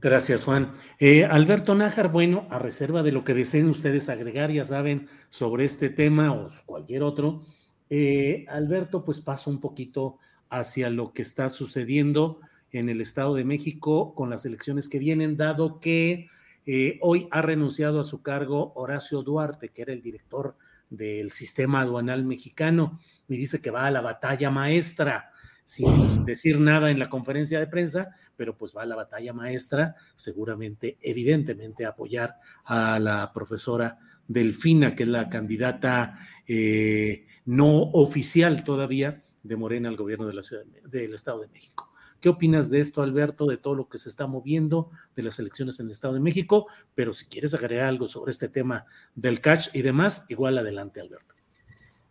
[0.00, 0.72] Gracias, Juan.
[1.00, 5.64] Eh, Alberto Nájar, bueno, a reserva de lo que deseen ustedes agregar, ya saben, sobre
[5.64, 7.42] este tema o cualquier otro,
[7.90, 10.18] eh, Alberto, pues paso un poquito
[10.48, 12.40] hacia lo que está sucediendo
[12.72, 16.28] en el Estado de México con las elecciones que vienen, dado que
[16.66, 20.56] eh, hoy ha renunciado a su cargo Horacio Duarte, que era el director
[20.90, 25.30] del sistema aduanal mexicano, y dice que va a la batalla maestra
[25.64, 29.96] sin decir nada en la conferencia de prensa, pero pues va a la batalla maestra,
[30.14, 33.98] seguramente, evidentemente, apoyar a la profesora
[34.28, 40.42] Delfina, que es la candidata eh, no oficial todavía de Morena al gobierno de la
[40.42, 41.92] ciudad del Estado de México.
[42.20, 45.78] ¿Qué opinas de esto, Alberto, de todo lo que se está moviendo de las elecciones
[45.78, 46.66] en el Estado de México?
[46.94, 51.34] Pero si quieres agregar algo sobre este tema del catch y demás, igual adelante, Alberto.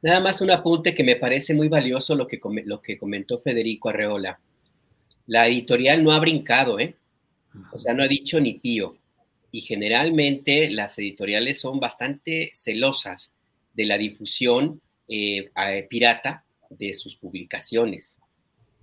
[0.01, 3.89] Nada más un apunte que me parece muy valioso lo que, lo que comentó Federico
[3.89, 4.39] Arreola.
[5.25, 6.95] La editorial no ha brincado, ¿eh?
[7.71, 8.97] O sea, no ha dicho ni pío.
[9.51, 13.33] Y generalmente las editoriales son bastante celosas
[13.73, 15.49] de la difusión eh,
[15.89, 18.17] pirata de sus publicaciones.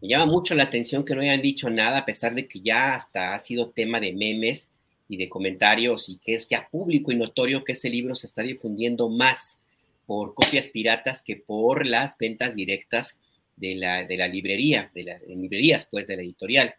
[0.01, 2.95] Me llama mucho la atención que no hayan dicho nada, a pesar de que ya
[2.95, 4.71] hasta ha sido tema de memes
[5.09, 8.43] y de comentarios y que es ya público y notorio que ese libro se está
[8.43, 9.61] difundiendo más
[10.07, 13.21] por copias piratas que por las ventas directas
[13.57, 16.75] de la, de la librería, de las librerías, pues, de la editorial.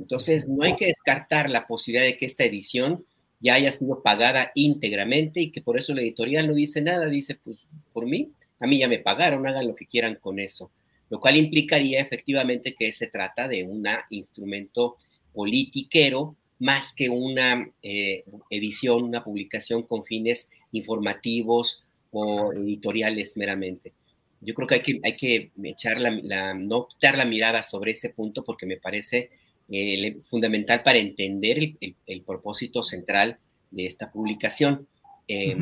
[0.00, 3.04] Entonces, no hay que descartar la posibilidad de que esta edición
[3.40, 7.36] ya haya sido pagada íntegramente y que por eso la editorial no dice nada, dice,
[7.36, 10.70] pues, por mí, a mí ya me pagaron, hagan lo que quieran con eso,
[11.08, 14.96] lo cual implicaría efectivamente que se trata de un instrumento
[15.32, 23.94] politiquero más que una eh, edición, una publicación con fines informativos o editoriales meramente.
[24.42, 28.10] Yo creo que hay que, hay que echar la, no quitar la mirada sobre ese
[28.10, 29.30] punto porque me parece
[29.70, 33.38] eh, fundamental para entender el, propósito central
[33.70, 34.88] de esta publicación.
[35.28, 35.56] Eh,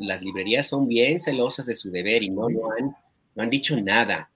[0.00, 2.96] las librerías son bien celosas de su deber y no, no, han,
[3.36, 4.30] no han dicho nada,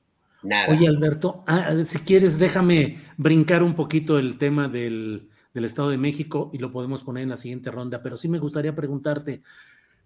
[0.45, 0.73] nada.
[0.73, 5.99] Oye, Alberto, ah, si quieres, déjame brincar un poquito el tema del, del Estado de
[5.99, 9.43] México y lo podemos poner en la siguiente ronda, pero sí me gustaría preguntarte,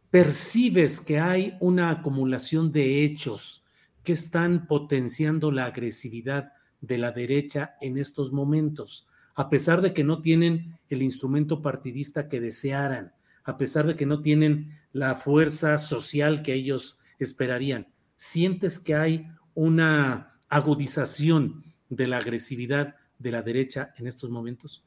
[0.08, 3.66] ¿percibes que hay una acumulación de hechos
[4.02, 6.53] que están potenciando la agresividad
[6.86, 9.06] de la derecha en estos momentos?
[9.34, 13.12] A pesar de que no tienen el instrumento partidista que desearan,
[13.44, 19.26] a pesar de que no tienen la fuerza social que ellos esperarían, ¿sientes que hay
[19.54, 24.84] una agudización de la agresividad de la derecha en estos momentos?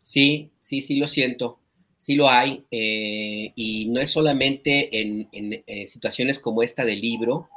[0.00, 1.58] Sí, sí, sí lo siento,
[1.96, 5.28] sí lo hay, eh, y no es solamente en,
[5.86, 7.48] situaciones como esta del libro,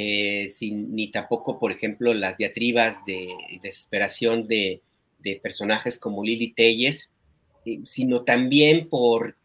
[0.00, 4.82] eh, ni tampoco, por ejemplo, las diatribas de desesperación de,
[5.42, 7.10] personajes como Lili Telles,
[7.66, 9.36] eh, sino también por,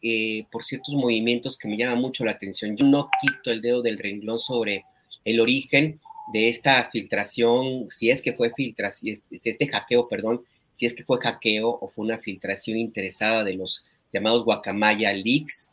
[0.52, 2.78] por ciertos movimientos que me llaman mucho la atención.
[2.78, 4.86] Yo no quito el dedo del renglón sobre
[5.26, 6.00] el origen
[6.32, 11.04] de esta filtración, si es que fue filtración, si este hackeo, perdón, si es que
[11.04, 15.73] fue hackeo o fue una filtración interesada de los llamados guacamaya leaks,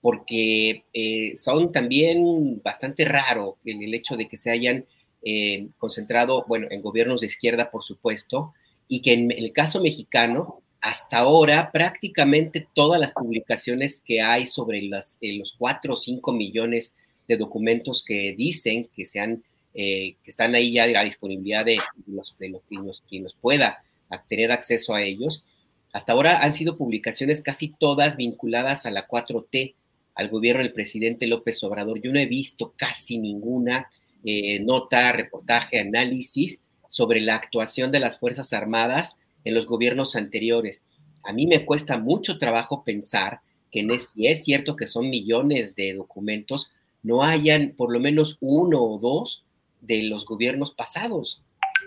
[0.00, 4.86] porque eh, son también bastante raro el, hecho de que se hayan
[5.22, 8.54] eh, concentrado, bueno, en gobiernos de izquierda, por supuesto,
[8.86, 14.82] y que en el caso mexicano, hasta ahora prácticamente todas las publicaciones que hay sobre
[14.82, 16.94] las, eh, los 4 o 5 millones
[17.26, 19.42] de documentos que dicen que, sean,
[19.74, 22.62] que están ahí ya a la disponibilidad de, los, de los,
[23.06, 23.84] quien los pueda
[24.28, 25.44] tener acceso a ellos.
[25.92, 29.74] Hasta ahora han sido publicaciones casi todas vinculadas a la 4T,
[30.18, 32.02] al gobierno del presidente López Obrador.
[32.02, 33.88] Yo no he visto casi ninguna
[34.24, 40.84] eh, nota, reportaje, análisis sobre la actuación de las Fuerzas Armadas en los gobiernos anteriores.
[41.22, 43.40] A mí me cuesta mucho trabajo pensar
[43.70, 46.72] que si es cierto que son millones de documentos,
[47.04, 49.44] no hayan por lo menos uno o dos
[49.80, 51.44] de los gobiernos pasados.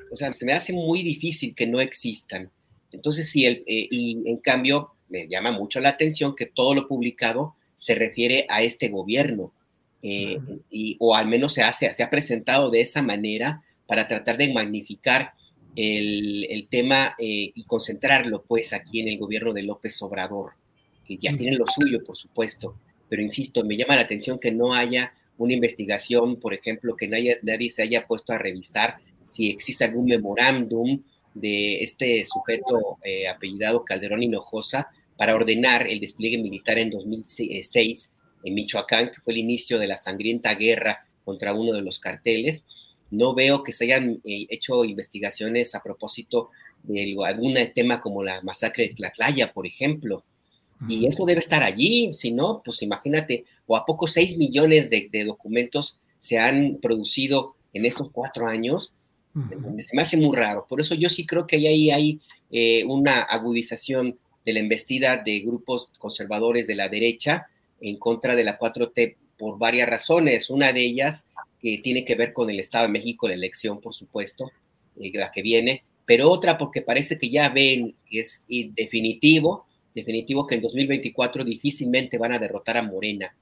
[0.09, 2.49] O sea, se me hace muy difícil que no existan.
[2.93, 7.55] Entonces, sí, eh, y en cambio, me llama mucho la atención que todo lo publicado
[7.81, 9.51] se refiere a este gobierno,
[10.03, 10.37] eh,
[10.69, 14.53] y, o al menos se, hace, se ha presentado de esa manera para tratar de
[14.53, 15.33] magnificar
[15.75, 20.51] el, tema eh, y concentrarlo, pues, aquí en el gobierno de López Obrador,
[21.03, 22.77] que ya tiene lo suyo, por supuesto,
[23.09, 27.39] pero insisto, me llama la atención que no haya una investigación, por ejemplo, que nadie,
[27.41, 31.01] nadie se haya puesto a revisar si existe algún memorándum
[31.33, 34.91] de este sujeto eh, apellidado Calderón Hinojosa
[35.21, 38.11] para ordenar el despliegue militar en 2006
[38.43, 42.63] en Michoacán, que fue el inicio de la sangrienta guerra contra uno de los carteles.
[43.11, 46.49] No veo que se hayan eh, hecho investigaciones a propósito
[46.81, 50.23] de algún tema como la masacre de Tlatlaya, por ejemplo.
[50.89, 55.07] Y eso debe estar allí, si no, pues imagínate, o a poco 6 millones de,
[55.11, 58.95] de documentos se han producido en estos cuatro años,
[59.35, 60.65] se me hace muy raro.
[60.67, 62.19] Por eso yo sí creo que ahí hay
[62.49, 67.47] eh, una agudización de la embestida de grupos conservadores de la derecha
[67.79, 70.49] en contra de la 4T por varias razones.
[70.49, 71.25] Una de ellas
[71.59, 74.51] que tiene que ver con el Estado de México, la elección, por supuesto,
[74.99, 80.47] eh, la que viene, pero otra porque parece que ya ven que es definitivo, definitivo
[80.47, 83.35] que en 2024 difícilmente van a derrotar a Morena.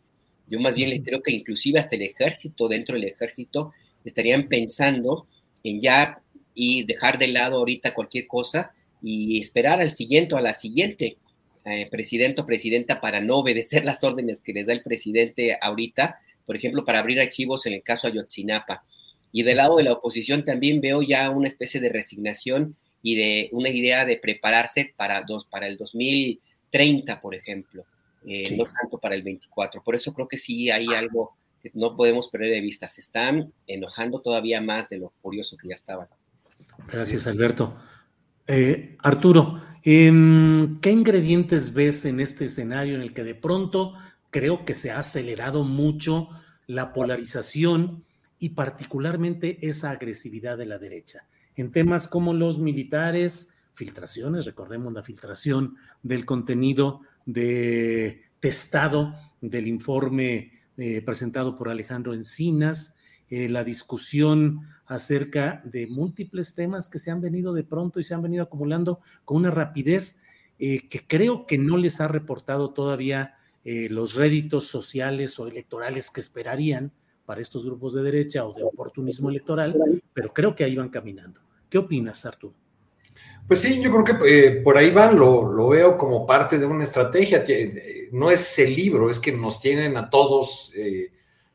[0.47, 3.71] Yo más bien les creo que inclusive hasta el ejército, dentro del ejército,
[4.03, 5.27] estarían pensando
[5.63, 6.21] en ya
[6.53, 11.17] y dejar de lado ahorita cualquier cosa y esperar al siguiente o a la siguiente
[11.65, 16.19] eh, presidente o presidenta para no obedecer las órdenes que les da el presidente ahorita,
[16.45, 18.83] por ejemplo, para abrir archivos en el caso Ayotzinapa.
[19.31, 23.49] Y del lado de la oposición también veo ya una especie de resignación y de
[23.51, 27.85] una idea de prepararse para, dos, para el 2030, por ejemplo,
[28.25, 29.83] eh, no tanto para el 24.
[29.83, 32.87] Por eso creo que sí hay algo que no podemos perder de vista.
[32.87, 36.07] Se están enojando todavía más de lo curioso que ya estaban.
[36.91, 37.77] Gracias, Alberto.
[38.51, 43.93] Eh, Arturo, ¿qué ingredientes ves en este escenario en el que de pronto
[44.31, 46.29] creo que se ha acelerado mucho
[46.65, 48.03] la polarización
[48.39, 51.19] y particularmente esa agresividad de la derecha?
[51.55, 60.53] En temas como los militares, filtraciones, recordemos la filtración del contenido de testado del informe
[60.75, 62.95] eh, presentado por Alejandro Encinas,
[63.29, 68.15] eh, la discusión acerca de múltiples temas que se han venido de pronto y se
[68.15, 70.23] han venido acumulando con una rapidez
[70.57, 76.09] eh, que creo que no les ha reportado todavía eh, los réditos sociales o electorales
[76.09, 76.91] que esperarían
[77.27, 81.39] para estos grupos de derecha o de oportunismo electoral, pero creo que ahí van caminando.
[81.69, 82.55] ¿Qué opinas, Arturo?
[83.47, 86.83] Pues sí, yo creo que por ahí van, lo, lo, veo como parte de una
[86.83, 87.43] estrategia.
[88.11, 90.73] No es el libro, es que nos tienen a todos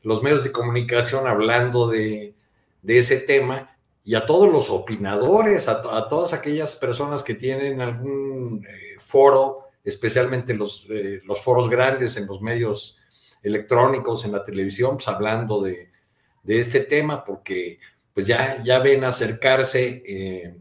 [0.03, 2.34] los medios de comunicación hablando de,
[2.87, 8.95] ese tema y a todos los opinadores, a, todas aquellas personas que tienen algún eh,
[8.99, 12.99] foro, especialmente los, eh, los, foros grandes en los medios
[13.41, 15.89] electrónicos, en la televisión, pues hablando de,
[16.47, 17.79] este tema, porque
[18.13, 20.55] pues ya, ya ven acercarse eh,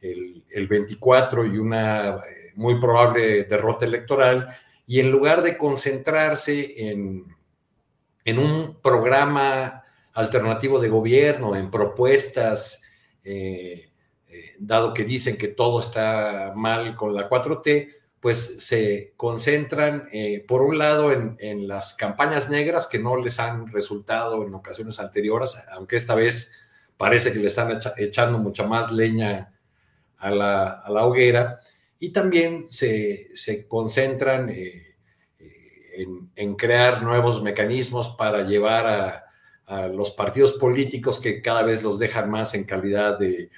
[0.00, 2.22] el, el, 24 y una
[2.54, 4.48] muy probable derrota electoral,
[4.86, 7.34] y en lugar de concentrarse en
[8.24, 9.83] en un programa
[10.14, 12.80] alternativo de gobierno, en propuestas,
[13.24, 13.90] eh,
[14.28, 20.44] eh, dado que dicen que todo está mal con la 4T, pues se concentran, eh,
[20.46, 25.58] por un lado, en, las campañas negras que no les han resultado en ocasiones anteriores,
[25.72, 26.52] aunque esta vez
[26.96, 29.52] parece que le están echando mucha más leña
[30.16, 31.60] a la, hoguera,
[31.98, 39.23] y también se, se concentran en, crear nuevos mecanismos para llevar a,
[39.66, 43.50] los partidos políticos que cada vez los dejan más en calidad de,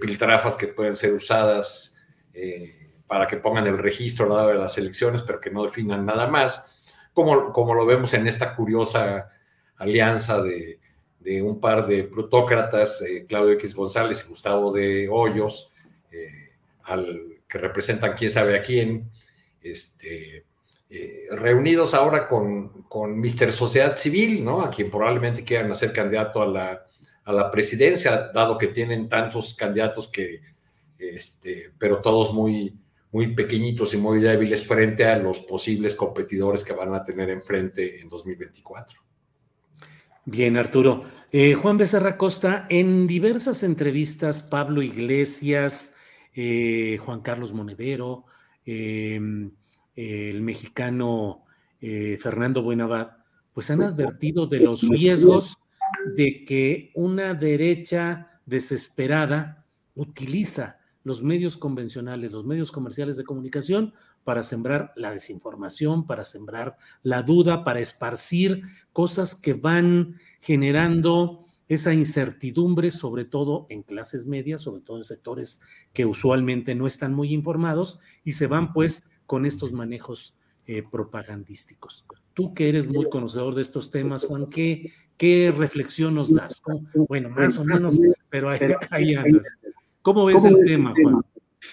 [0.00, 1.94] piltrafas que pueden ser usadas
[2.32, 6.26] eh, para que pongan el registro dado de las elecciones, pero que no definan nada
[6.26, 6.64] más,
[7.12, 9.28] como, como lo vemos en esta curiosa
[9.76, 10.80] alianza de,
[11.42, 15.70] un par de plutócratas, eh, Claudio X González y Gustavo de Hoyos,
[16.10, 16.50] eh,
[16.82, 19.10] al, que representan quién sabe a quién,
[19.62, 20.44] este,
[20.90, 24.62] eh, reunidos ahora con, con Mister Sociedad Civil, ¿no?
[24.62, 26.86] A quien probablemente quieran hacer candidato a la,
[27.24, 30.40] a la presidencia, dado que tienen tantos candidatos que,
[30.98, 32.78] este, pero todos muy,
[33.12, 38.00] muy pequeñitos y muy débiles frente a los posibles competidores que van a tener enfrente
[38.00, 39.00] en 2024.
[40.26, 41.04] Bien, Arturo.
[41.32, 45.96] Eh, Juan Becerra Costa, en diversas entrevistas, Pablo Iglesias,
[46.34, 48.24] eh, Juan Carlos Monedero,
[49.96, 51.44] el mexicano
[51.80, 53.18] eh, Fernando Buenavad,
[53.52, 55.56] pues han advertido de los riesgos
[56.16, 59.64] de que una derecha desesperada
[59.94, 63.92] utiliza los medios convencionales, los medios comerciales de comunicación
[64.24, 68.62] para sembrar la desinformación, para sembrar la duda, para esparcir
[68.92, 75.60] cosas que van generando esa incertidumbre, sobre todo en clases medias, sobre todo en sectores
[75.92, 80.36] que usualmente no están muy informados y se van pues con estos manejos
[80.66, 82.06] eh, propagandísticos.
[82.32, 86.62] Tú que eres muy conocedor de estos temas, Juan, ¿qué, qué reflexión nos das?
[86.94, 89.46] Bueno, más o menos, pero ahí, andas.
[90.02, 91.22] ¿Cómo ves el tema, Juan?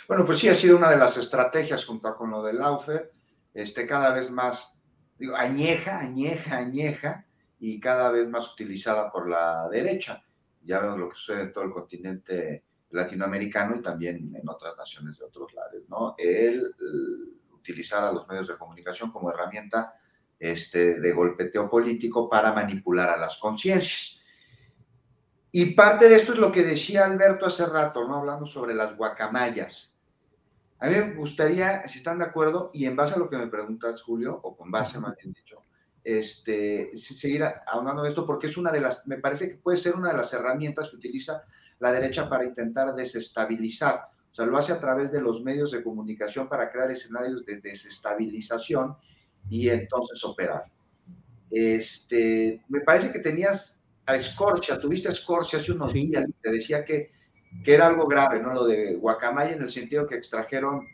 [0.07, 3.11] Bueno, pues sí, ha sido una de las estrategias junto con lo del Laufer,
[3.53, 4.77] este, cada vez más,
[5.17, 7.25] digo, añeja, añeja, añeja,
[7.59, 10.23] y cada vez más utilizada por la derecha.
[10.63, 15.19] Ya vemos lo que sucede en todo el continente latinoamericano y también en otras naciones
[15.19, 16.15] de otros lados, ¿no?
[16.17, 16.73] El,
[17.61, 19.95] utilizar a los medios de comunicación como herramienta
[20.37, 24.19] este, de golpeteo político para manipular a las conciencias.
[25.51, 28.15] Y parte de esto es lo que decía Alberto hace rato, ¿no?
[28.15, 29.97] Hablando sobre las guacamayas.
[30.79, 33.47] A mí me gustaría, si están de acuerdo, y en base a lo que me
[33.47, 35.61] preguntas, Julio, o con base, más bien dicho,
[36.03, 39.95] este, seguir ahondando en esto, porque es una de las, me parece que puede ser
[39.95, 41.43] una de las herramientas que utiliza
[41.77, 45.83] la derecha para intentar desestabilizar o sea, lo hace a través de los medios de
[45.83, 48.95] comunicación para crear escenarios de desestabilización
[49.49, 50.63] y entonces operar.
[51.49, 56.49] Este, me parece que tenías a Scorcia, tuviste a Scorcia hace unos días y te
[56.49, 57.11] decía que,
[57.61, 58.53] que era algo grave, ¿no?
[58.53, 60.87] Lo de Guacamaya en el sentido que extrajeron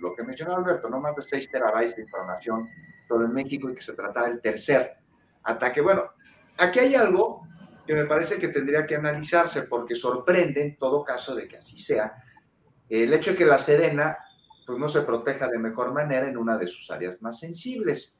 [0.00, 2.68] lo que mencionó Alberto, no más de 6 terabytes de información
[3.06, 4.96] sobre México y que se trataba del tercer
[5.44, 5.80] ataque.
[5.80, 6.10] Bueno,
[6.56, 7.46] aquí hay algo
[7.86, 11.78] que me parece que tendría que analizarse porque sorprende en todo caso de que así
[11.78, 12.24] sea
[12.88, 14.18] el hecho de que la Sedena
[14.66, 18.14] pues no se proteja de mejor manera en una de sus áreas más sensibles.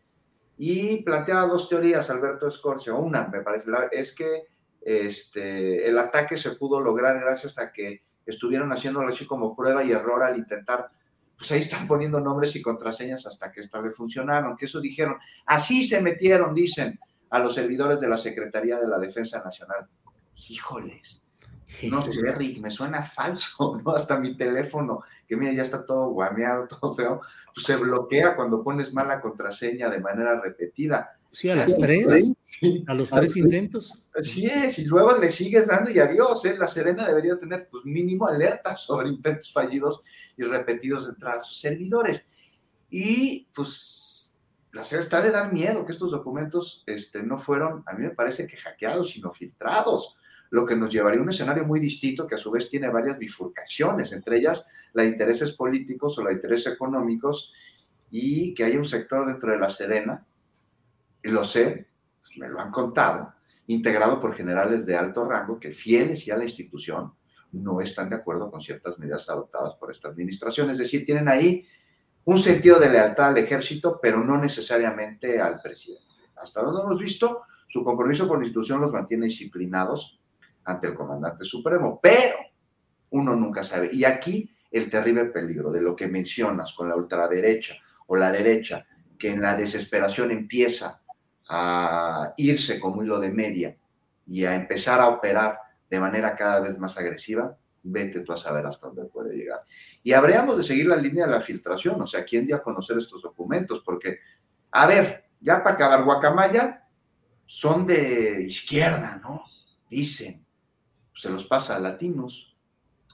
[0.56, 2.98] Y planteaba dos teorías, Alberto Escorcio.
[2.98, 4.44] Una, me parece, es que
[4.80, 9.92] este, el ataque se pudo lograr gracias a que estuvieron haciéndolo así como prueba y
[9.92, 10.90] error al intentar,
[11.36, 15.16] pues ahí están poniendo nombres y contraseñas hasta que esta vez funcionaron, que eso dijeron,
[15.46, 16.98] así se metieron, dicen,
[17.30, 19.86] a los servidores de la Secretaría de la Defensa Nacional.
[20.48, 21.22] Híjoles,
[21.90, 23.92] no sé, Rick, me suena falso, ¿no?
[23.92, 27.20] Hasta mi teléfono, que mira, ya está todo guameado, todo feo,
[27.54, 31.14] pues se bloquea cuando pones mala contraseña de manera repetida.
[31.30, 32.32] Sí, a las tres,
[32.86, 34.02] a los tres intentos.
[34.14, 36.56] Así es, y luego le sigues dando y adiós, ¿eh?
[36.56, 40.02] La Serena debería tener, pues, mínimo alerta sobre intentos fallidos
[40.36, 42.26] y repetidos de entrada a sus servidores.
[42.90, 44.38] Y, pues,
[44.72, 48.10] la Serena está de dar miedo que estos documentos este, no fueron, a mí me
[48.10, 50.16] parece que hackeados, sino filtrados
[50.50, 53.18] lo que nos llevaría a un escenario muy distinto que a su vez tiene varias
[53.18, 57.52] bifurcaciones, entre ellas la de intereses políticos o la de intereses económicos,
[58.10, 60.26] y que hay un sector dentro de la Sedena,
[61.22, 61.88] lo sé,
[62.36, 63.34] me lo han contado,
[63.66, 67.12] integrado por generales de alto rango que fieles ya a la institución
[67.52, 70.70] no están de acuerdo con ciertas medidas adoptadas por esta administración.
[70.70, 71.64] Es decir, tienen ahí
[72.24, 76.04] un sentido de lealtad al ejército, pero no necesariamente al presidente.
[76.36, 80.20] Hasta donde hemos visto, su compromiso con la institución los mantiene disciplinados
[80.68, 82.36] ante el comandante supremo, pero
[83.10, 83.88] uno nunca sabe.
[83.90, 87.76] Y aquí el terrible peligro de lo que mencionas con la ultraderecha
[88.06, 88.86] o la derecha,
[89.18, 91.02] que en la desesperación empieza
[91.48, 93.76] a irse como hilo de media
[94.26, 95.58] y a empezar a operar
[95.88, 99.62] de manera cada vez más agresiva, vete tú a saber hasta dónde puede llegar.
[100.02, 102.98] Y habríamos de seguir la línea de la filtración, o sea, ¿quién dio a conocer
[102.98, 103.82] estos documentos?
[103.82, 104.18] Porque,
[104.70, 106.86] a ver, ya para acabar, Guacamaya
[107.46, 109.42] son de izquierda, ¿no?
[109.88, 110.44] Dicen
[111.18, 112.54] se los pasa a latinos.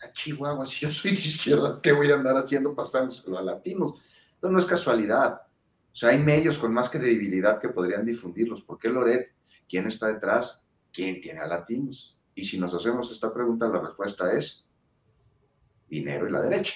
[0.02, 3.94] A Chihuahua, si yo soy de izquierda, ¿qué voy a andar haciendo pasándoselo a latinos?
[4.34, 5.40] Esto no es casualidad.
[5.90, 8.60] O sea, hay medios con más credibilidad que podrían difundirlos.
[8.60, 9.34] ¿Por qué Loret?
[9.66, 10.62] ¿Quién está detrás?
[10.92, 12.20] ¿Quién tiene a latinos?
[12.34, 14.66] Y si nos hacemos esta pregunta, la respuesta es
[15.88, 16.74] dinero y la derecha.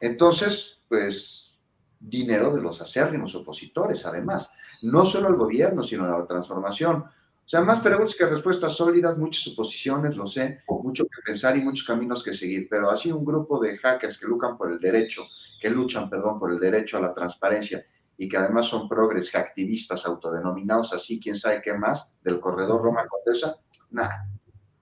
[0.00, 1.56] Entonces, pues,
[2.00, 4.50] dinero de los acérrimos opositores, además.
[4.82, 7.04] No solo al gobierno, sino a la transformación.
[7.44, 11.60] O sea, más preguntas que respuestas sólidas, muchas suposiciones, lo sé, mucho que pensar y
[11.60, 15.26] muchos caminos que seguir, pero así un grupo de hackers que luchan por el derecho,
[15.60, 17.84] que luchan, perdón, por el derecho a la transparencia
[18.16, 23.06] y que además son progres activistas autodenominados así, quién sabe qué más, del corredor Roma
[23.06, 23.56] Condesa,
[23.90, 24.26] nada,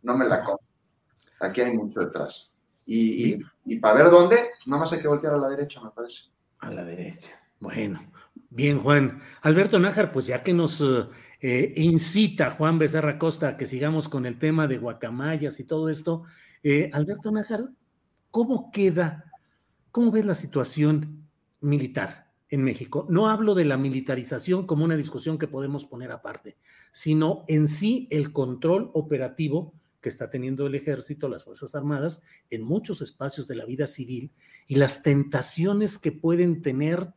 [0.02, 0.66] no me la compro.
[1.40, 2.52] Aquí hay mucho detrás.
[2.86, 4.36] Y, y, para ver dónde,
[4.66, 6.24] nada más hay que voltear a la derecha, me parece.
[6.58, 7.30] A la derecha.
[7.58, 8.04] Bueno,
[8.50, 9.20] bien, Juan.
[9.40, 10.80] Alberto Nájar, pues ya que nos
[11.44, 15.88] eh, incita Juan Becerra Costa a que sigamos con el tema de guacamayas y todo
[15.88, 16.22] esto.
[16.62, 17.68] Eh, Alberto Nájar,
[18.30, 19.32] ¿cómo queda,
[19.90, 21.28] cómo ves la situación
[21.60, 23.08] militar en México?
[23.10, 26.56] No hablo de la militarización como una discusión que podemos poner aparte,
[26.92, 32.62] sino en sí el control operativo que está teniendo el ejército, las Fuerzas Armadas, en
[32.62, 34.32] muchos espacios de la vida civil
[34.68, 37.12] y las tentaciones que pueden tener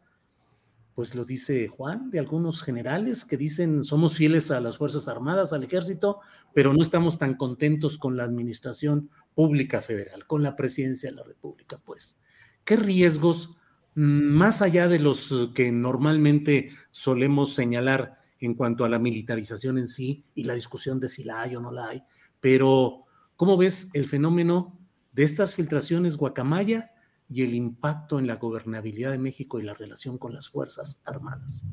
[0.95, 5.51] pues lo dice Juan, de algunos generales que dicen somos fieles a las Fuerzas Armadas,
[5.51, 6.21] al ejército,
[6.53, 11.23] pero no estamos tan contentos con la administración pública federal, con la presidencia de la
[11.23, 12.21] República, pues.
[12.63, 13.57] ¿Qué riesgos,
[13.93, 20.23] más allá de los que normalmente solemos señalar en cuanto a la militarización en sí
[20.33, 22.03] y la discusión de si la hay o no la hay,
[22.39, 23.03] pero
[23.35, 24.79] ¿cómo ves el fenómeno
[25.11, 26.91] de estas filtraciones guacamaya
[27.29, 31.63] y el impacto en la gobernabilidad de México y la relación con las Fuerzas Armadas?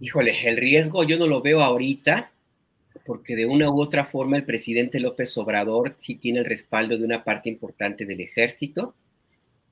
[0.00, 2.32] Híjole, el riesgo yo no lo veo ahorita,
[3.04, 7.04] porque de una u otra forma el presidente López Obrador sí tiene el respaldo de
[7.04, 8.94] una parte importante del ejército.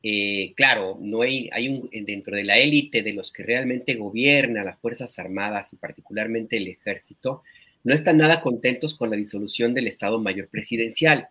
[0.03, 4.65] Eh, claro, no hay, hay un, dentro de la élite de los que realmente gobiernan
[4.65, 7.43] las Fuerzas Armadas y particularmente el ejército,
[7.85, 11.29] no están nada contentos con la disolución del Estado Mayor Presidencial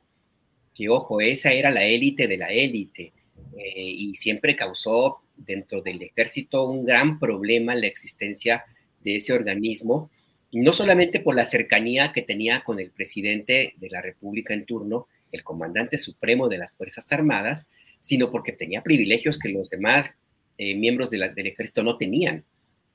[0.73, 3.13] que ojo, esa era la élite de la élite
[3.57, 8.65] eh, y siempre causó dentro del ejército un gran problema la existencia
[9.03, 10.09] de ese organismo,
[10.51, 15.07] no solamente por la cercanía que tenía con el presidente de la República en turno,
[15.31, 17.69] el comandante supremo de las Fuerzas Armadas,
[17.99, 20.17] sino porque tenía privilegios que los demás
[20.57, 22.43] eh, miembros del ejército no tenían,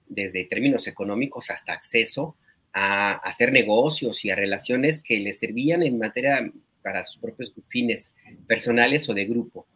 [0.08, 2.36] desde términos económicos hasta acceso
[2.72, 6.52] a hacer negocios y a relaciones que le servían en materia
[6.86, 8.14] para sus propios fines
[8.46, 9.66] personales o de grupo.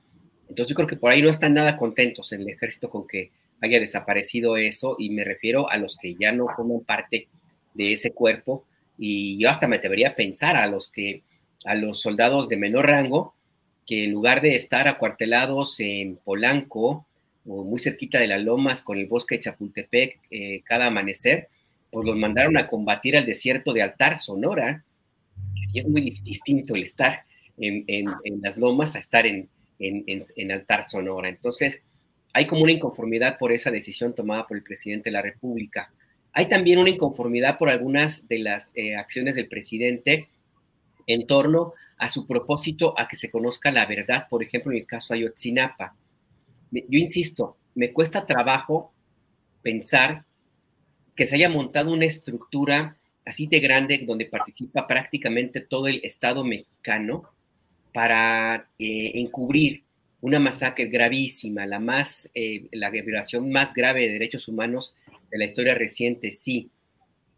[0.48, 3.32] Entonces yo creo que por ahí no están nada contentos en el ejército con que
[3.60, 7.26] haya desaparecido eso y me refiero a los que ya no forman parte
[7.74, 8.64] de ese cuerpo
[8.96, 11.24] y yo hasta me atrevería a pensar a los que
[11.64, 13.34] a los soldados de menor rango
[13.84, 17.06] que en lugar de estar acuartelados en Polanco
[17.44, 21.48] o muy cerquita de las lomas con el bosque de Chapultepec eh, cada amanecer,
[21.90, 24.84] pues los mandaron a combatir al desierto de Altar, Sonora,
[25.72, 27.24] y es muy distinto el estar
[27.56, 28.06] en,
[28.42, 29.48] las lomas a estar en,
[29.78, 31.28] en, Altar, Sonora.
[31.28, 31.84] Entonces,
[32.32, 35.92] hay como una inconformidad por esa decisión tomada por el presidente de la República.
[36.32, 40.28] Hay también una inconformidad por algunas de las eh, acciones del presidente
[41.06, 44.86] en torno a su propósito a que se conozca la verdad, por ejemplo, en el
[44.86, 45.96] caso Ayotzinapa.
[46.70, 48.92] Yo insisto, me cuesta trabajo
[49.62, 50.24] pensar
[51.14, 52.96] que se haya montado una estructura
[53.30, 57.22] así de grande donde participa prácticamente todo el Estado mexicano
[57.92, 59.84] para eh, encubrir
[60.20, 64.96] una masacre gravísima, la más, eh, la violación más grave de derechos humanos
[65.30, 66.70] de la historia reciente, sí,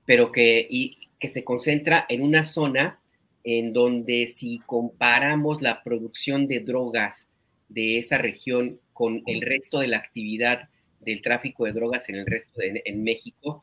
[0.06, 2.98] pero que, y, que se concentra en una zona
[3.44, 7.28] en donde si comparamos la producción de drogas
[7.68, 10.70] de esa región con el resto de la actividad
[11.00, 13.62] del tráfico de drogas en el resto de en México,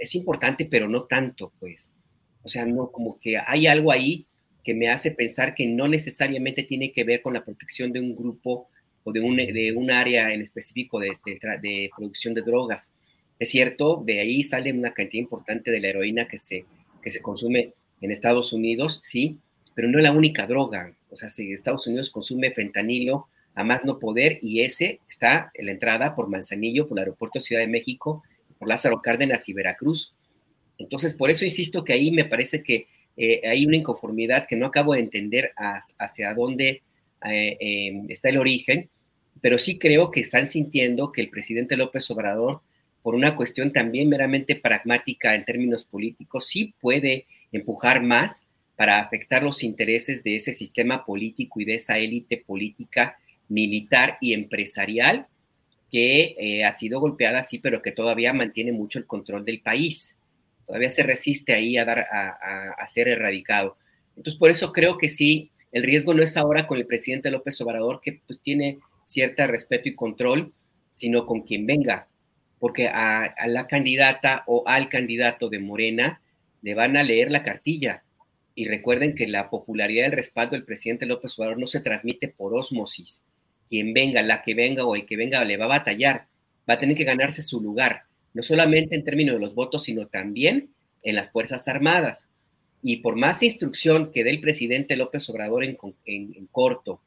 [0.00, 1.92] es importante, pero no tanto, pues.
[2.42, 4.26] O sea, no, como que hay algo ahí
[4.64, 8.16] que me hace pensar que no necesariamente tiene que ver con la protección de un
[8.16, 8.68] grupo
[9.04, 11.18] o de un, de un área en específico de,
[11.96, 12.92] producción de drogas.
[13.38, 16.64] Es cierto, de ahí sale una cantidad importante de la heroína que se,
[17.02, 19.38] que se consume en Estados Unidos, sí,
[19.74, 20.94] pero no es la única droga.
[21.10, 25.66] O sea, si Estados Unidos consume fentanilo a más no poder y ese está en
[25.66, 28.22] la entrada por Manzanillo, por el aeropuerto de Ciudad de México,
[28.60, 30.14] por Lázaro Cárdenas y Veracruz.
[30.78, 34.66] Entonces, por eso insisto que ahí me parece que eh, hay una inconformidad que no
[34.66, 35.52] acabo de entender
[35.98, 36.82] hacia dónde
[37.24, 38.90] eh, em, está el origen,
[39.40, 42.60] pero sí creo que están sintiendo que el presidente López Obrador,
[43.02, 48.46] por una cuestión también meramente pragmática en términos políticos, sí puede empujar más
[48.76, 53.18] para afectar los intereses de ese sistema político y de esa élite política,
[53.48, 55.28] militar y empresarial
[55.90, 60.20] que eh, ha sido golpeada, sí, pero que todavía mantiene mucho el control del país
[60.70, 63.76] todavía se resiste ahí a, dar, a, ser erradicado.
[64.16, 67.60] Entonces, por eso creo que sí, el riesgo no es ahora con el presidente López
[67.60, 70.54] Obrador, que pues tiene cierto respeto y control,
[70.90, 72.06] sino con quien venga,
[72.60, 76.22] porque a, la candidata o al candidato de Morena
[76.62, 78.04] le van a leer la cartilla.
[78.54, 82.54] Y recuerden que la popularidad del respaldo del presidente López Obrador no se transmite por
[82.54, 83.24] osmosis.
[83.70, 86.26] Quien venga, la que venga o el que venga le va a batallar,
[86.68, 88.02] va a tener que ganarse su lugar
[88.32, 90.70] no solamente en términos de los votos, sino también
[91.02, 92.28] en las Fuerzas Armadas.
[92.82, 95.76] Y por más instrucción que dé el presidente López Obrador en,
[96.50, 97.00] corto,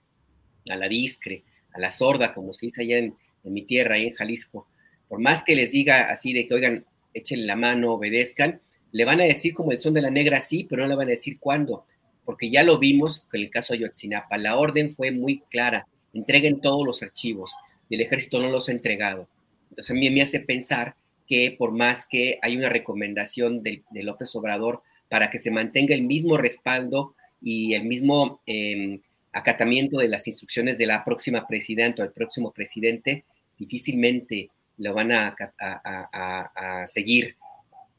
[0.69, 3.15] a la discre, a la sorda, como se dice allá en,
[3.45, 4.68] mi tierra, ahí en Jalisco,
[5.10, 8.61] por más que les diga así de que, oigan, echen la mano, obedezcan,
[8.94, 11.07] le van a decir como el son de la negra sí, pero no le van
[11.07, 11.85] a decir cuándo,
[12.23, 16.61] porque ya lo vimos con el caso de Yotzinapa, la orden fue muy clara, entreguen
[16.61, 17.53] todos los archivos,
[17.90, 19.27] y el ejército no los ha entregado.
[19.69, 20.95] Entonces a mí me hace pensar
[21.27, 26.03] que por más que hay una recomendación de, López Obrador para que se mantenga el
[26.03, 32.06] mismo respaldo y el mismo em, acatamiento de las instrucciones de la próxima presidenta o
[32.06, 33.26] el próximo presidente,
[33.57, 35.35] difícilmente lo van a,
[36.85, 37.35] seguir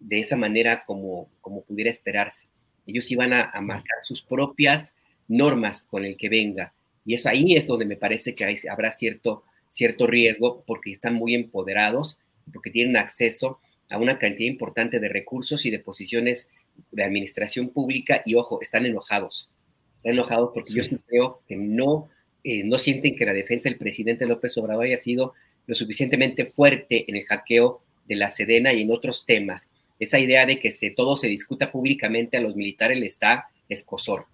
[0.01, 2.49] de esa manera como, como pudiera esperarse.
[2.87, 4.97] Ellos iban a, marcar sus propias
[5.29, 6.73] normas con el que venga.
[7.05, 11.35] Y eso ahí es donde me parece que habrá cierto, cierto riesgo porque están muy
[11.35, 12.21] empoderados
[12.53, 16.51] porque tienen acceso a una cantidad importante de recursos y de posiciones
[16.91, 19.51] de administración pública y ojo, están enojados.
[19.97, 22.09] Están enojados porque yo sí creo que no,
[22.43, 25.35] eh, no sienten que la defensa del presidente López Obrador haya sido
[25.67, 29.71] lo suficientemente fuerte en el hackeo de la Sedena y en otros temas.
[29.99, 34.27] Esa idea de que se, todo se discuta públicamente a los militares le está escosor.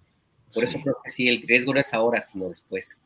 [0.53, 2.99] Por eso creo que sí, el riesgo no es ahora, sino después.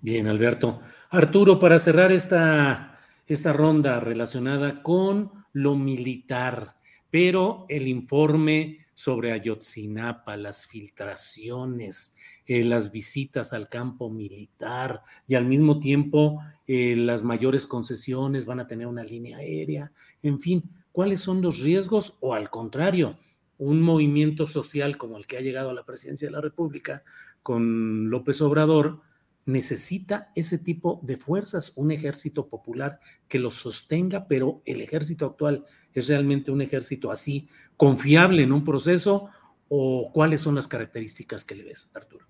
[0.00, 0.80] Bien, Alberto.
[1.10, 2.90] Arturo, para cerrar esta
[3.30, 6.74] esta ronda relacionada con lo militar,
[7.10, 15.44] pero el informe sobre Ayotzinapa, las filtraciones, eh, las visitas al campo militar y al
[15.46, 19.92] mismo tiempo eh, las mayores concesiones van a tener una línea aérea,
[20.22, 23.16] en fin, ¿cuáles son los riesgos o al contrario?
[23.60, 27.04] Un movimiento social como el que ha llegado a la presidencia de la República
[27.42, 29.02] con López Obrador,
[29.44, 35.66] necesita ese tipo de fuerzas, un ejército popular que los sostenga, pero el ejército actual
[35.92, 39.28] es realmente un ejército así confiable en un proceso
[39.68, 42.26] o cuáles son las características que le ves, Arturo.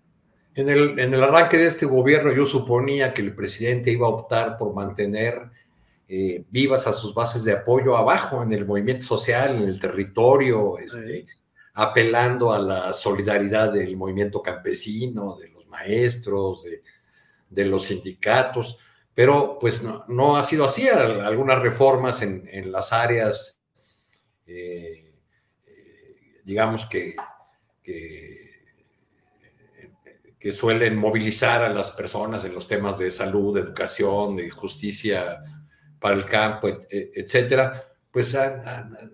[0.56, 4.10] En el, en el arranque de este gobierno yo suponía que el presidente iba a
[4.10, 5.52] optar por mantener
[6.12, 10.76] eh, vivas a sus bases de apoyo abajo, en el movimiento social, en el territorio,
[10.76, 11.24] este,
[11.74, 16.66] apelando a la solidaridad del movimiento campesino, de los maestros,
[17.48, 18.76] de, los sindicatos,
[19.14, 20.88] pero pues no, ha sido así.
[20.88, 23.56] Algunas reformas en, las áreas,
[24.48, 25.12] eh,
[26.42, 27.14] digamos que,
[27.84, 28.64] que,
[30.40, 35.40] que, suelen movilizar a las personas en los temas de salud, de educación, de justicia
[36.00, 38.36] para el campo, etcétera, pues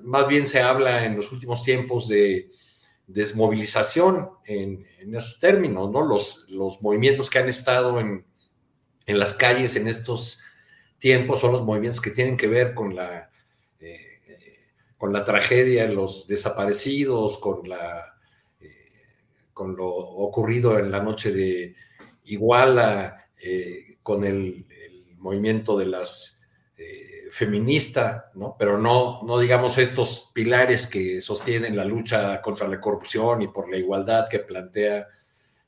[0.02, 2.50] más bien se habla en los últimos tiempos de
[3.06, 6.02] desmovilización en, esos términos, ¿no?
[6.02, 8.26] Los, movimientos que han estado en,
[9.06, 10.38] en, las calles en estos
[10.98, 13.30] tiempos son los movimientos que tienen que ver con la,
[13.80, 14.20] eh,
[14.96, 17.62] con la tragedia los desaparecidos, con,
[18.60, 18.70] eh,
[19.52, 21.74] con lo ocurrido en la noche de
[22.24, 24.66] Iguala, eh, con el
[25.18, 26.35] movimiento de las
[27.30, 28.56] feminista, ¿no?
[28.58, 33.70] pero no, no digamos estos pilares que sostienen la lucha contra la corrupción y por
[33.70, 35.06] la igualdad que plantea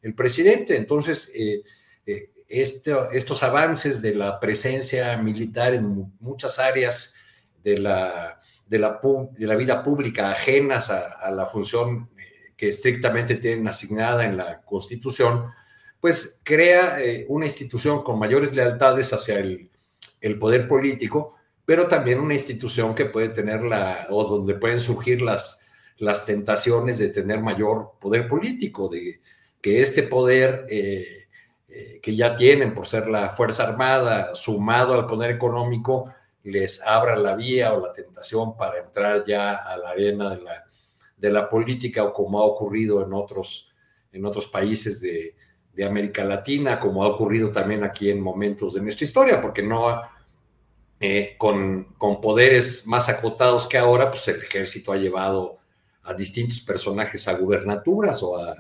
[0.03, 0.77] el presidente.
[0.77, 1.63] Entonces, eh,
[2.07, 7.15] eh, estos avances de la presencia militar en muchas áreas
[7.63, 14.25] de la, de la, vida pública ajenas a, la función eh, que estrictamente tienen asignada
[14.25, 15.47] en la Constitución,
[16.01, 19.69] pues crea una institución con mayores lealtades hacia el,
[20.21, 25.23] el poder político, pero también una institución que puede tener la, o donde pueden surgir
[25.23, 25.61] las,
[25.99, 29.21] las tentaciones de tener mayor poder político, de
[29.61, 31.29] que este poder eh,
[31.69, 36.13] eh, que ya tienen por ser la Fuerza Armada, sumado al poder económico,
[36.45, 40.65] les abra la vía o la tentación para entrar ya a la arena de la,
[41.17, 43.71] de la política o como ha ocurrido en otros,
[44.13, 45.35] en otros países de,
[45.79, 50.03] de América Latina, como ha ocurrido también aquí en momentos de nuestra historia, porque no
[50.99, 55.57] eh, con, con, poderes más acotados que ahora, pues el ejército ha llevado
[56.03, 58.57] a distintos personajes a gubernaturas o a,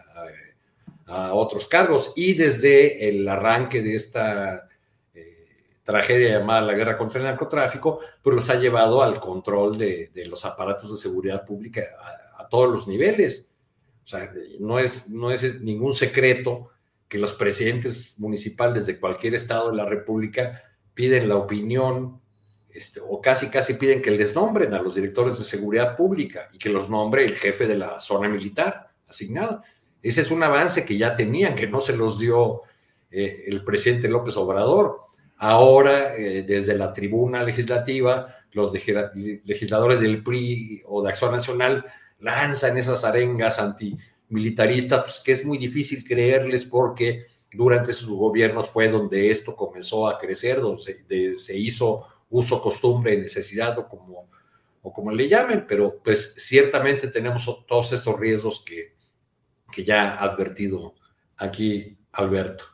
[1.32, 2.12] otros cargos.
[2.14, 4.68] Y desde el arranque de esta
[5.12, 5.46] eh,
[5.82, 10.44] tragedia llamada la guerra contra el narcotráfico, pues los ha llevado al control de, los
[10.44, 13.48] aparatos de seguridad pública a, a, todos los niveles.
[14.04, 16.70] O sea, no es, no es ningún secreto
[17.08, 20.62] que los presidentes municipales de cualquier estado de la República
[20.94, 22.20] piden la opinión
[22.70, 26.58] este, o casi casi piden que les nombren a los directores de seguridad pública y
[26.58, 29.62] que los nombre el jefe de la zona militar asignada.
[30.02, 32.62] Ese es un avance que ya tenían, que no se los dio
[33.10, 35.00] eh, el presidente López Obrador.
[35.38, 41.84] Ahora, eh, desde la tribuna legislativa, los legisladores del PRI o de Acción Nacional
[42.18, 43.58] lanzan esas arengas
[44.28, 50.06] antimilitaristas, pues que es muy difícil creerles porque durante sus gobiernos fue donde esto comenzó
[50.06, 54.28] a crecer, donde se hizo uso, costumbre, necesidad o como,
[54.82, 58.94] o como le llamen, pero pues ciertamente tenemos todos estos riesgos que,
[59.72, 60.94] que ya ha advertido
[61.38, 62.64] aquí Alberto.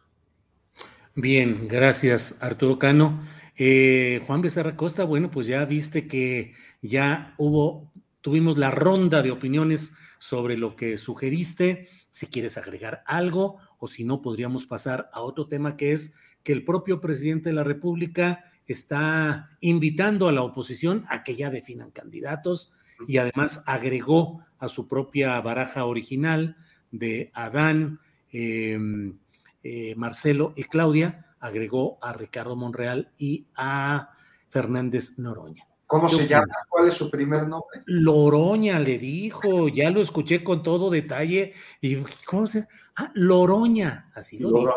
[1.14, 3.24] Bien, gracias Arturo Cano.
[3.56, 9.30] Eh, Juan Becerra Costa, bueno, pues ya viste que ya hubo, tuvimos la ronda de
[9.30, 9.94] opiniones
[10.24, 11.90] sobre lo que sugeriste.
[12.08, 16.54] Si quieres agregar algo o si no, podríamos pasar a otro tema que es que
[16.54, 21.90] el propio presidente de la República está invitando a la oposición a que ya definan
[21.90, 22.72] candidatos
[23.06, 26.56] y además agregó a su propia baraja original
[26.90, 28.00] de Adán,
[28.32, 29.18] em,
[29.62, 34.08] eh, Marcelo y Claudia, agregó a Ricardo Monreal y a
[34.48, 35.66] Fernández Noroña.
[35.94, 36.52] ¿Cómo se llama?
[36.68, 37.82] ¿Cuál es su primer nombre?
[37.86, 41.52] Loroña le dijo, ya lo escuché con todo detalle.
[41.80, 42.66] Y ¿cómo se?
[42.96, 44.74] Ah, Loroña, así lo dijo.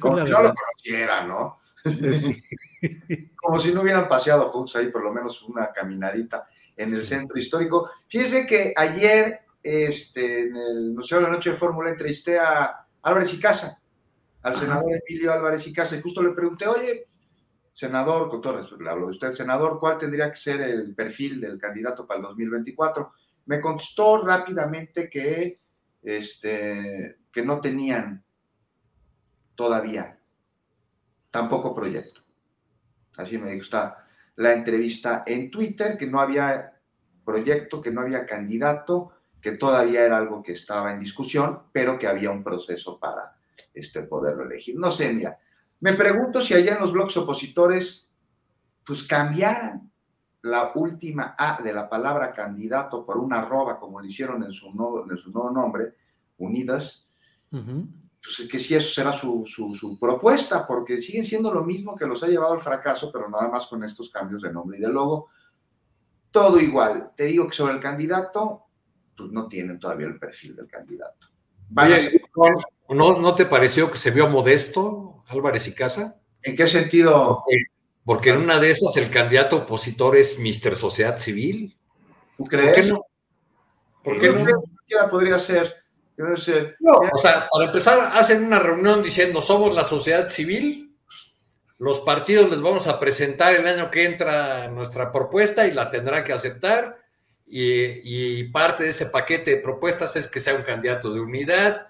[0.00, 1.60] Como si no lo conociera, ¿no?
[3.36, 7.38] Como si no hubieran paseado juntos ahí por lo menos una caminadita en el centro
[7.38, 7.90] histórico.
[8.08, 13.34] Fíjese que ayer este, en el Museo de la Noche de Fórmula entrevisté a Álvarez
[13.34, 13.78] y Casa,
[14.40, 17.09] al senador Emilio Álvarez y Casa, y justo le pregunté, oye,
[17.80, 21.58] senador, con todo le hablo de usted, senador, ¿cuál tendría que ser el perfil del
[21.58, 23.10] candidato para el 2024?
[23.46, 25.60] Me contestó rápidamente que,
[26.02, 28.22] este, que no tenían
[29.54, 30.20] todavía
[31.30, 32.20] tampoco proyecto.
[33.16, 36.78] Así me gusta la entrevista en Twitter, que no había
[37.24, 42.06] proyecto, que no había candidato, que todavía era algo que estaba en discusión, pero que
[42.06, 43.36] había un proceso para
[43.72, 44.76] este, poderlo elegir.
[44.78, 45.38] No sé, mira,
[45.80, 48.10] me pregunto si allá en los bloques opositores,
[48.84, 49.90] pues cambiaran
[50.42, 54.72] la última A de la palabra candidato por una arroba, como lo hicieron en su
[54.72, 55.94] nuevo, en su nuevo nombre,
[56.38, 57.06] Unidas,
[57.50, 62.22] pues, que si eso será su, su, propuesta, porque siguen siendo lo mismo que los
[62.22, 65.28] ha llevado al fracaso, pero nada más con estos cambios de nombre y de logo.
[66.30, 67.12] Todo igual.
[67.16, 68.66] Te digo que sobre el candidato,
[69.16, 71.28] pues no tienen todavía el perfil del candidato.
[72.90, 76.20] ¿No, ¿no te pareció que se vio modesto Álvarez y Casa?
[76.42, 77.44] ¿En qué sentido?
[78.04, 81.76] Porque, en una de esas el candidato opositor es Mister Sociedad Civil.
[82.36, 82.92] ¿Tú crees?
[84.02, 84.46] ¿Por qué no?
[84.52, 85.10] ¿Por qué no?
[85.10, 85.80] podría ser.
[86.80, 90.94] No, o sea, para empezar, hacen una reunión diciendo somos la sociedad civil,
[91.78, 96.24] los partidos les vamos a presentar el año que entra nuestra propuesta y la tendrán
[96.24, 96.98] que aceptar.
[97.46, 101.88] Y, parte de ese paquete de propuestas es que sea un candidato de unidad,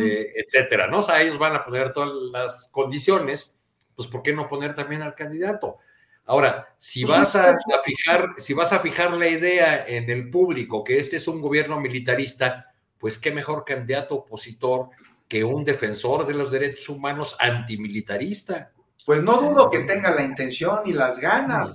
[0.00, 0.98] eh, etcétera, ¿no?
[0.98, 3.56] O sea, ellos van a poner todas las condiciones,
[3.94, 5.78] pues ¿por qué no poner también al candidato?
[6.26, 10.82] Ahora, si pues vas a, fijar, si vas a fijar la idea en el público
[10.82, 14.88] que este es un gobierno militarista, pues qué mejor candidato opositor
[15.28, 18.72] que un defensor de los derechos humanos antimilitarista.
[19.04, 21.72] Pues no dudo que tenga la intención y las ganas.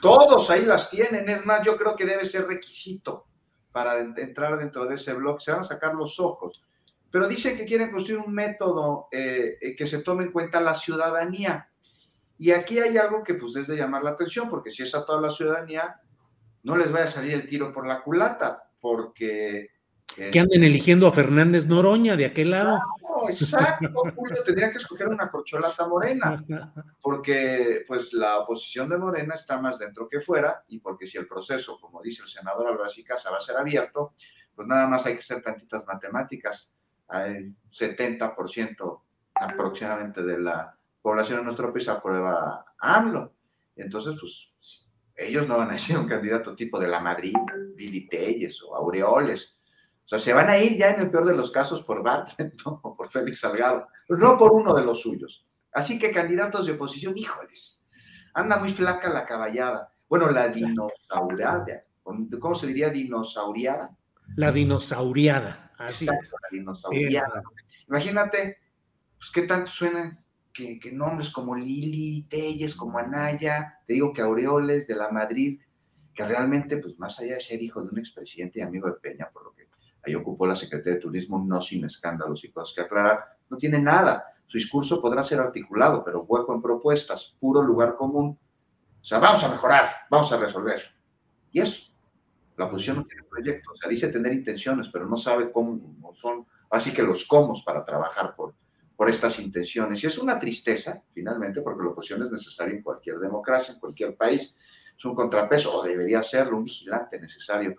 [0.00, 1.28] Todos ahí las tienen.
[1.28, 3.26] Es más, yo creo que debe ser requisito
[3.70, 5.40] para entrar dentro de ese blog.
[5.40, 6.65] Se van a sacar los ojos.
[7.16, 10.74] Pero dicen que quieren construir un método eh, eh, que se tome en cuenta la
[10.74, 11.70] ciudadanía.
[12.36, 15.02] Y aquí hay algo que pues es de llamar la atención, porque si es a
[15.02, 15.98] toda la ciudadanía,
[16.64, 19.70] no les vaya a salir el tiro por la culata, porque
[20.14, 22.80] que anden eligiendo a Fernández Noroña de aquel lado.
[23.00, 26.44] No, exacto, Julio, tendría que escoger una corcholata morena,
[27.00, 31.26] porque pues la oposición de Morena está más dentro que fuera, y porque si el
[31.26, 34.12] proceso, como dice el senador Álvarez y Casa, va a ser abierto,
[34.54, 36.75] pues nada más hay que hacer tantitas matemáticas.
[37.08, 39.00] Hay 70%
[39.34, 43.32] aproximadamente de la población de nuestro país aprueba a AMLO.
[43.76, 47.34] Entonces, pues ellos no van a ser un candidato tipo de la Madrid,
[47.74, 49.56] Billy Telles o Aureoles
[50.06, 52.54] o sea, se van a ir ya en el peor de los casos por Bartlett
[52.64, 55.44] o por Félix Salgado, no por uno de los suyos.
[55.72, 57.88] Así que candidatos de oposición, híjoles,
[58.32, 59.92] anda muy flaca la caballada.
[60.08, 63.96] Bueno, la dinosauriada, ¿cómo se diría dinosauriada?
[64.36, 66.18] La dinosauriada, así la
[66.50, 67.42] dinosauriada.
[67.88, 68.58] Imagínate,
[69.18, 74.86] pues qué tanto suenan que, nombres como Lili, Telles, como Anaya, te digo que Aureoles
[74.86, 75.60] de la Madrid,
[76.14, 79.28] que realmente, pues más allá de ser hijo de un expresidente y amigo de Peña,
[79.30, 79.68] por lo que
[80.04, 83.80] ahí ocupó la Secretaría de Turismo, no sin escándalos y cosas que aclarar, no tiene
[83.80, 84.32] nada.
[84.46, 88.38] Su discurso podrá ser articulado, pero hueco en propuestas, puro lugar común.
[89.00, 90.80] O sea, vamos a mejorar, vamos a resolver.
[91.52, 91.92] Y eso,
[92.56, 93.72] la oposición no tiene proyecto.
[93.72, 97.84] O sea, dice tener intenciones, pero no sabe cómo son, así que los comos para
[97.84, 98.54] trabajar por,
[98.96, 100.02] por estas intenciones.
[100.02, 104.16] Y es una tristeza, finalmente, porque la oposición es necesaria en cualquier democracia, en cualquier
[104.16, 104.56] país.
[104.96, 107.76] Es un contrapeso, o debería serlo, un vigilante necesario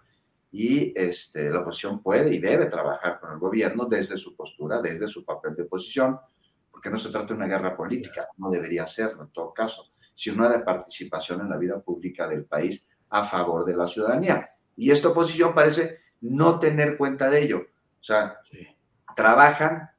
[0.52, 5.08] y este, la oposición puede y debe trabajar con el gobierno desde su postura, desde
[5.08, 6.20] su papel de oposición,
[6.72, 10.48] porque no se trata de una guerra política, no debería serlo en todo caso, sino
[10.50, 14.50] de participación en la vida pública del país a favor de la ciudadanía.
[14.78, 17.68] Y esta oposición parece no tener cuenta de ello.
[18.00, 18.40] O sea,
[19.16, 19.90] trabajan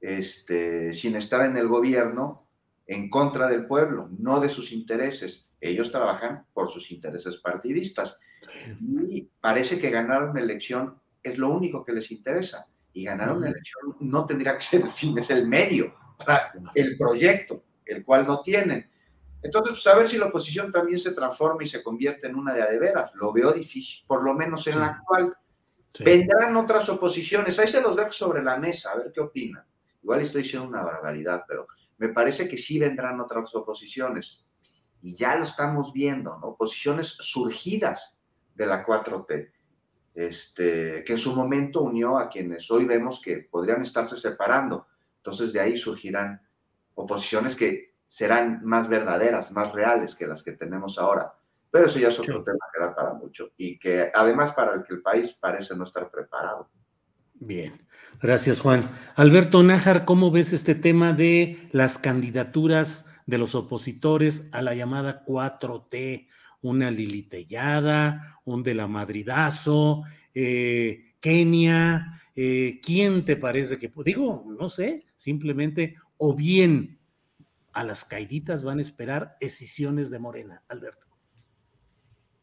[0.00, 2.46] este, sin estar en el gobierno
[2.86, 5.46] en contra del pueblo, no de sus intereses.
[5.60, 8.18] Ellos trabajan por sus intereses partidistas.
[9.08, 12.66] Y parece que ganar una elección es lo único que les interesa.
[12.92, 16.96] Y ganar una elección no tendría que ser el fin, es el medio para el
[16.98, 18.89] proyecto, el cual no tienen.
[19.42, 22.52] Entonces, pues a ver si la oposición también se transforma y se convierte en una
[22.52, 23.12] de adeveras.
[23.14, 25.34] Lo veo difícil, por lo menos en la actual.
[25.98, 29.64] Vendrán otras oposiciones, ahí se los dejo sobre la mesa, a ver qué opinan.
[30.02, 31.66] Igual estoy diciendo una barbaridad, pero
[31.98, 34.44] me parece que sí vendrán otras oposiciones.
[35.02, 36.48] Y ya lo estamos viendo, ¿no?
[36.48, 38.18] Oposiciones surgidas
[38.54, 39.52] de la 4T,
[40.14, 44.86] este, que en su momento unió a quienes hoy vemos que podrían estarse separando.
[45.16, 46.40] Entonces de ahí surgirán
[46.94, 51.32] oposiciones que serán más verdaderas, más reales que las que tenemos ahora.
[51.70, 54.82] Pero eso ya es otro tema que da para mucho y que además para el
[54.82, 56.68] que el país parece no estar preparado.
[57.34, 57.86] Bien,
[58.20, 58.90] gracias Juan.
[59.14, 65.24] Alberto Nájar, ¿cómo ves este tema de las candidaturas de los opositores a la llamada
[65.24, 66.26] 4T?
[66.62, 70.02] una Lilitellada, un de la Madridazo,
[70.34, 76.99] eh, Kenia, eh, ¿quién te parece que, digo, no sé, simplemente, o bien
[77.72, 81.06] a las caiditas van a esperar decisiones de Morena, Alberto?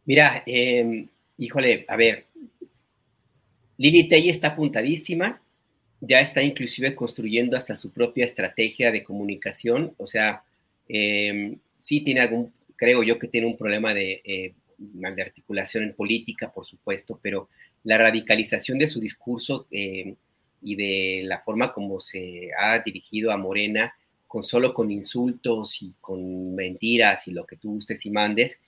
[0.06, 2.28] Mira, em, híjole, a ver,
[3.78, 5.42] Lili está apuntadísima,
[6.00, 10.44] ya está inclusive construyendo hasta su propia estrategia de comunicación, o sea,
[10.88, 15.94] em, sí tiene algún creo yo que tiene un problema de, eh, de articulación en
[15.94, 17.50] política, por supuesto, pero
[17.84, 20.16] la radicalización de su discurso, eh,
[20.62, 23.94] y de la forma como se ha dirigido a Morena,
[24.28, 28.62] con solo con insultos y con mentiras y lo que tú gustes y mandes,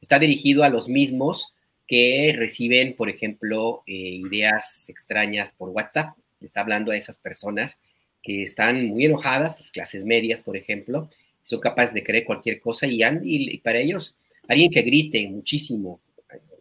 [0.00, 1.54] está dirigido a los mismos
[1.86, 6.16] que reciben, por ejemplo, eh, ideas extrañas por WhatsApp.
[6.40, 7.80] Está hablando a esas personas
[8.22, 11.08] que están muy enojadas, las clases medias, por ejemplo,
[11.42, 14.16] son capaces de creer cualquier cosa y, y para ellos,
[14.48, 16.00] alguien que grite muchísimo,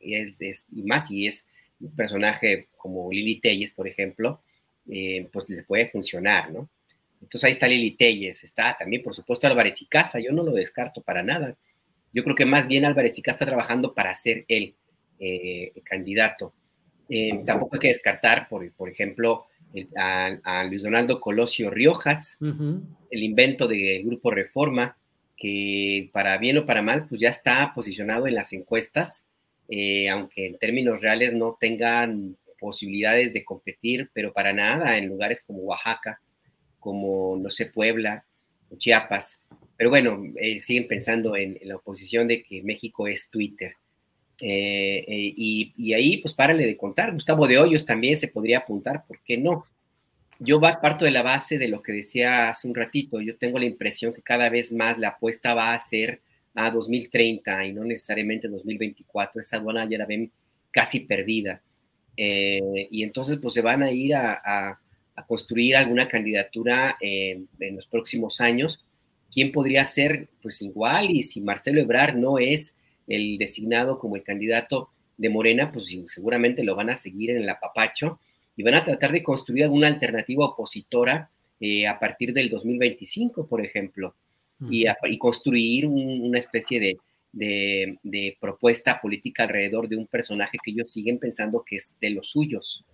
[0.02, 1.48] y, y más si es
[1.80, 4.42] un personaje como Lili Telles, por ejemplo,
[4.90, 6.68] eh, pues le puede funcionar, ¿no?
[7.22, 10.52] Entonces ahí está Lili Telles, está también, por supuesto, Álvarez y Casa, yo no lo
[10.52, 11.56] descarto para nada.
[12.14, 14.76] Yo creo que más bien Álvarez y Casa está trabajando para ser él
[15.20, 16.54] eh, candidato.
[17.08, 19.46] Eh, tampoco hay que descartar, por, por ejemplo,
[19.96, 24.98] a, Luis Donaldo Colosio Riojas, el invento del Grupo Reforma,
[25.38, 29.28] que para bien o para mal, pues ya está posicionado en las encuestas,
[30.12, 35.60] aunque en términos reales no tengan posibilidades de competir, pero para nada en lugares como
[35.64, 36.22] Oaxaca,
[36.82, 38.26] como, no sé, Puebla
[38.70, 39.40] o Chiapas.
[39.78, 43.76] Pero bueno, eh, siguen pensando en, la oposición de que México es Twitter.
[44.42, 47.14] Eh, eh, y, ahí, pues párale de contar.
[47.14, 49.66] Gustavo de Hoyos también se podría apuntar, ¿por qué no?
[50.40, 53.22] Yo parto de la base de lo que decía hace un ratito.
[53.22, 56.20] Yo tengo la impresión que cada vez más la apuesta va a ser
[56.56, 59.40] a 2030 y no necesariamente 2024.
[59.40, 60.32] Esa aduana ya la ven
[60.72, 61.62] casi perdida.
[62.18, 64.80] Eh, y entonces pues se van a ir a,
[65.28, 68.84] construir alguna candidatura en los próximos años.
[69.32, 70.30] ¿Quién podría ser?
[70.42, 72.76] Pues igual, y si Marcelo Ebrard no es
[73.08, 77.50] el designado como el candidato de Morena, pues seguramente lo van a seguir en el
[77.50, 78.20] apapacho
[78.56, 81.30] y van a tratar de construir alguna alternativa opositora
[81.60, 84.16] eh, a partir del 2025, por ejemplo,
[84.70, 84.86] y,
[85.18, 91.64] construir una especie de, de, propuesta política alrededor de un personaje que ellos siguen pensando
[91.66, 92.86] que es de los suyos,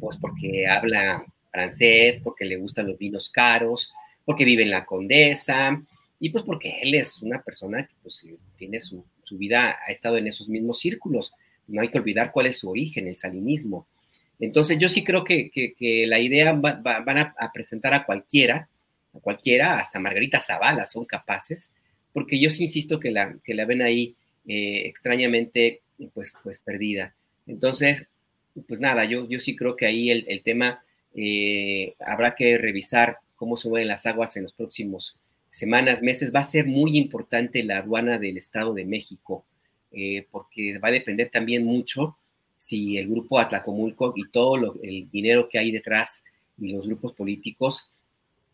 [0.00, 1.24] pues porque habla
[1.54, 3.94] francés, porque le gustan los vinos caros,
[4.24, 5.80] porque vive en la Condesa,
[6.18, 8.26] y pues porque él es una persona que pues
[8.56, 11.32] tiene su, vida, ha estado en esos mismos círculos.
[11.66, 13.86] No hay que olvidar cuál es su origen, el salinismo.
[14.40, 15.50] Entonces yo sí creo que,
[16.06, 18.68] la idea van a, presentar a cualquiera,
[19.12, 21.70] a cualquiera, hasta Margarita Zavala son capaces,
[22.12, 24.14] porque yo sí insisto que la, que la ven ahí
[24.46, 25.82] eh, extrañamente
[26.12, 27.14] pues, pues perdida.
[27.46, 28.08] Entonces,
[28.68, 30.82] pues nada, yo, yo sí creo que ahí el, tema
[31.14, 35.16] eh, habrá que revisar cómo se mueven las aguas en los próximos
[35.48, 36.34] semanas, meses.
[36.34, 39.44] Va a ser muy importante la aduana del Estado de México,
[39.92, 42.16] eh, porque va a depender también mucho
[42.56, 46.24] si el grupo Atlacomulco y todo el dinero que hay detrás
[46.58, 47.90] y los grupos políticos,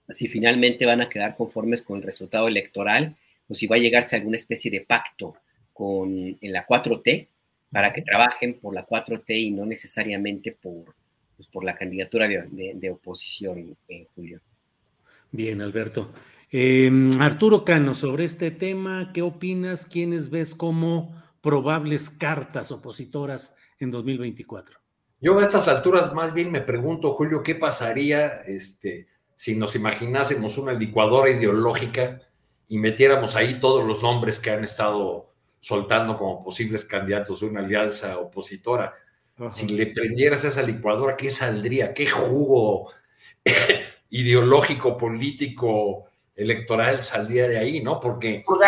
[0.08, 3.16] si finalmente van a quedar conformes con el resultado electoral
[3.48, 5.36] o si va a llegarse a alguna especie de pacto
[5.72, 7.28] con, en la 4T
[7.70, 10.94] para que trabajen por la 4T y no necesariamente por,
[11.40, 14.40] pues, por la candidatura de, oposición, en Julio.
[15.32, 16.12] Bien, Alberto.
[16.50, 19.86] Em, Arturo Cano, sobre este tema, ¿qué opinas?
[19.86, 24.78] ¿Quiénes ves como probables cartas opositoras en 2024?
[25.22, 30.58] Yo a estas alturas más bien me pregunto, Julio, ¿qué pasaría este, si nos imaginásemos
[30.58, 32.20] una licuadora ideológica
[32.68, 37.60] y metiéramos ahí todos los nombres que han estado soltando como posibles candidatos de una
[37.60, 38.94] alianza opositora.
[39.48, 41.94] Si le prendieras esa licuadora, ¿qué saldría?
[41.94, 42.92] ¿Qué jugo
[44.10, 46.10] ideológico, político,
[46.40, 48.00] electoral saldría de ahí, no?
[48.00, 48.42] Porque...
[48.44, 48.58] con,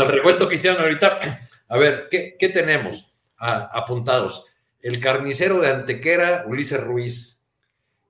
[0.00, 4.46] el, recuento que hicieron ahorita, a ver, ¿qué, tenemos apuntados?
[4.80, 7.44] El carnicero de Antequera, Ulises Ruiz,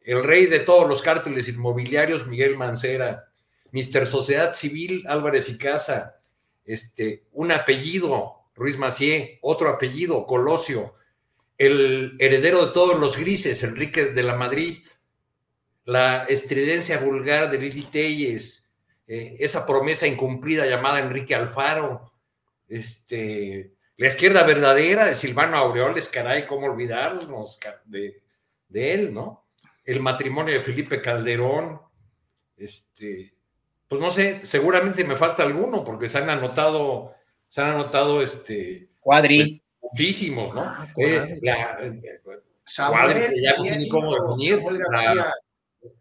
[0.01, 3.29] el rey de todos los cárteles inmobiliarios, Miguel Mancera,
[3.71, 6.17] Mister Sociedad Civil, Álvarez y Casa,
[6.65, 10.95] este, un apellido, Ruiz Macié, otro apellido, Colosio,
[11.59, 14.85] el heredero de todos los grises, Enrique de la Madrid,
[15.85, 18.71] la estridencia vulgar de Lili Telles,
[19.07, 22.13] eh, esa promesa incumplida llamada Enrique Alfaro,
[22.69, 28.23] este, la izquierda verdadera de Silvano Aureoles, caray, cómo olvidarnos de,
[28.69, 29.45] de él, ¿no?
[29.85, 31.81] el matrimonio de Felipe Calderón,
[32.57, 33.34] este,
[33.89, 37.15] pues no sé, seguramente me falta alguno porque se han anotado,
[37.47, 40.63] se han anotado este cuadri pues, muchísimos, ¿no?
[40.63, 42.21] Ah, eh, eh,
[42.77, 44.63] cuadri, ya no sé ni cómo definir.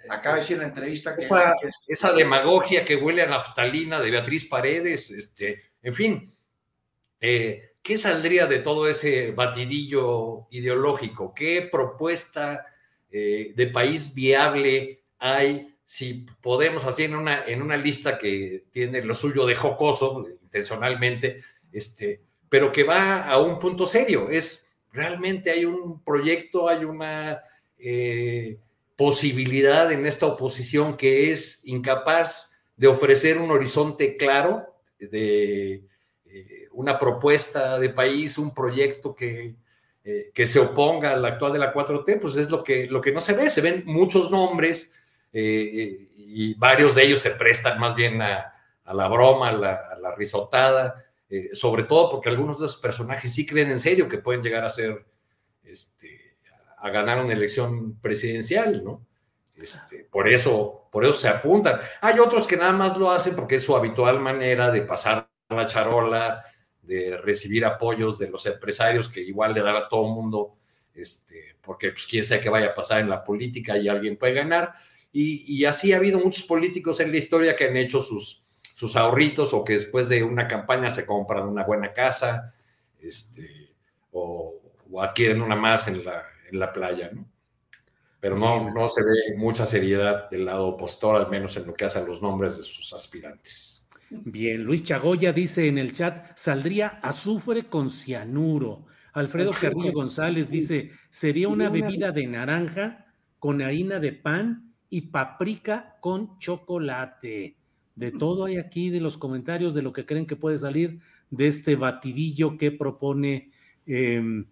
[0.10, 1.54] acaba de decir en la entrevista que esa,
[1.88, 6.34] esa, demagogia que huele a naftalina de Beatriz Paredes, este, en fin,
[7.20, 11.34] eh, ¿qué saldría de todo ese batidillo ideológico?
[11.34, 12.66] ¿Qué propuesta
[13.10, 19.03] eh, de país viable hay, si podemos hacer en una, en una lista que tiene
[19.03, 21.41] lo suyo de jocoso, intencionalmente,
[21.72, 27.44] este, pero que va a un punto serio, es realmente hay un proyecto, hay una
[27.78, 28.57] eh,
[28.95, 34.65] posibilidad en esta oposición que es incapaz de ofrecer un horizonte claro,
[34.98, 35.84] de
[36.26, 39.57] eh, una propuesta de país, un proyecto que,
[40.03, 43.11] eh, que se oponga al actual de la 4T, pues es lo que, lo que
[43.11, 43.52] no se ve.
[43.52, 44.91] Se ven muchos nombres
[45.34, 48.54] y varios de ellos se prestan más bien a,
[48.86, 50.94] la broma, a la, risotada,
[51.54, 54.70] sobre todo porque algunos de esos personajes sí creen en serio que pueden llegar a
[54.70, 55.06] ser
[55.64, 56.38] este,
[56.78, 59.06] a ganar una elección presidencial, ¿no?
[59.56, 61.80] Este, por, eso, por eso se apuntan.
[62.02, 65.66] Hay otros que nada más lo hacen porque es su habitual manera de pasar la
[65.66, 66.44] charola,
[66.82, 70.58] de recibir apoyos de los empresarios que igual le dan a todo mundo,
[70.94, 74.34] este, porque pues, quién sabe qué vaya a pasar en la política y alguien puede
[74.34, 74.74] ganar.
[75.15, 79.53] Y, así ha habido muchos políticos en la historia que han hecho sus, sus ahorritos
[79.53, 82.52] o que después de una campaña se compran una buena casa
[82.99, 83.76] este,
[84.11, 84.60] o,
[84.90, 87.27] o adquieren una más en la, en la playa, ¿no?
[88.19, 91.84] Pero no, no se ve mucha seriedad del lado opositor, al menos en lo que
[91.84, 93.85] hace a los nombres de sus aspirantes.
[94.10, 98.85] Bien, Luis Chagoya dice en el chat, saldría azufre con cianuro.
[99.11, 103.07] Alfredo Carrillo González dice, sería una bebida de naranja
[103.40, 107.56] con harina de pan y paprika con chocolate.
[107.95, 110.99] De todo hay aquí de los comentarios de lo que creen que puede salir
[111.30, 113.52] de este batidillo que propone
[113.86, 114.45] em,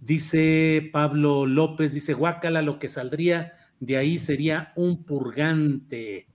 [0.00, 6.26] Dice Pablo López, dice Guácala, lo que saldría de ahí sería un purgante.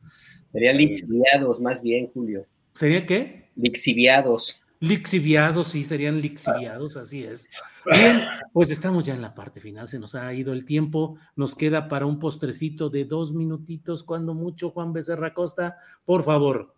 [0.51, 2.45] Serían lixiviados, más bien, Julio.
[2.73, 3.49] ¿Sería qué?
[3.55, 4.61] Lixiviados.
[4.79, 7.47] Lixiviados, sí, serían lixiviados, así es.
[7.85, 11.55] Bien, pues estamos ya en la parte final, se nos ha ido el tiempo, nos
[11.55, 16.75] queda para un postrecito de dos minutitos, cuando mucho, Juan Becerra Costa, por favor.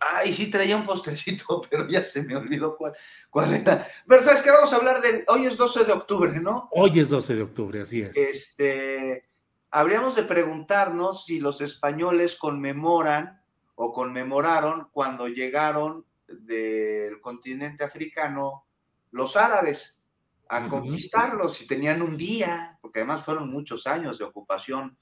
[0.00, 2.92] Ay, sí traía un postrecito, pero ya se me olvidó cuál,
[3.30, 3.86] cuál era.
[4.06, 5.24] Pero es que vamos a hablar de.
[5.28, 6.68] Hoy es 12 de octubre, ¿no?
[6.72, 8.16] Hoy es 12 de octubre, así es.
[8.16, 9.22] Este.
[9.70, 13.42] Habríamos de preguntarnos si los españoles conmemoran
[13.74, 18.66] o conmemoraron cuando llegaron del continente africano
[19.10, 20.00] los árabes
[20.48, 24.96] a conquistarlos, si tenían un día, porque además fueron muchos años de ocupación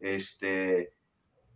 [0.00, 0.96] este,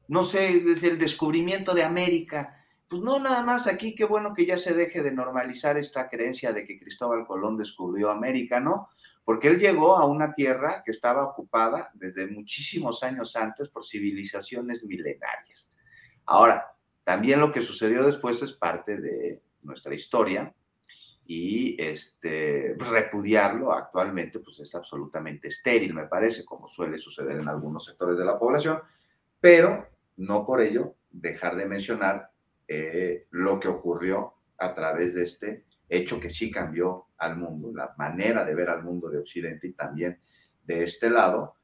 [0.08, 2.62] no sé, desde el descubrimiento de América.
[2.88, 6.52] Pues no, nada más aquí, qué bueno que ya se deje de normalizar esta creencia
[6.52, 8.88] de que Cristóbal Colón descubrió América, ¿no?
[9.24, 14.84] Porque él llegó a una tierra que estaba ocupada desde muchísimos años antes por civilizaciones
[14.84, 15.72] milenarias.
[16.26, 16.75] Ahora,
[17.06, 20.52] también lo que sucedió después es parte de nuestra historia
[21.24, 27.46] y este, pues, repudiarlo actualmente pues es absolutamente estéril, me parece, como suele suceder en
[27.46, 28.80] algunos sectores de la población,
[29.40, 32.28] pero no por ello dejar de mencionar
[32.66, 37.94] eh, lo que ocurrió a través de este hecho que sí cambió al mundo, la
[37.96, 40.18] manera de ver al mundo de Occidente y también
[40.64, 41.54] de este lado,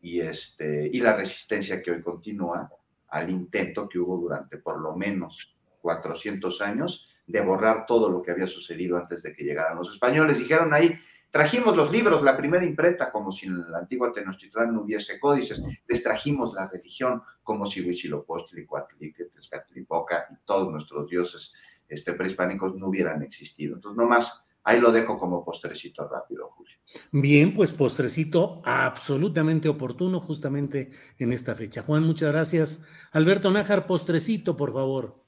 [0.00, 2.70] y, este, y la resistencia que hoy continúa
[3.12, 8.32] al intento que hubo durante por lo menos 400 años de borrar todo lo que
[8.32, 10.38] había sucedido antes de que llegaran los españoles.
[10.38, 10.98] Dijeron ahí,
[11.32, 15.62] Trajimos los libros, la primera imprenta, como si en la antigua Tenochtitlán no hubiese códices.
[15.88, 21.54] Les trajimos la religión, como si Huitzilopochtli, Coatlique, Tezcatlipoca y todos nuestros dioses
[21.88, 23.76] este, prehispánicos no hubieran existido.
[23.76, 26.76] Entonces, nomás ahí lo dejo como postrecito rápido, Julio.
[27.10, 31.82] Bien, pues postrecito absolutamente oportuno justamente en esta fecha.
[31.82, 32.86] Juan, muchas gracias.
[33.12, 35.22] Alberto Nájar, postrecito, por favor.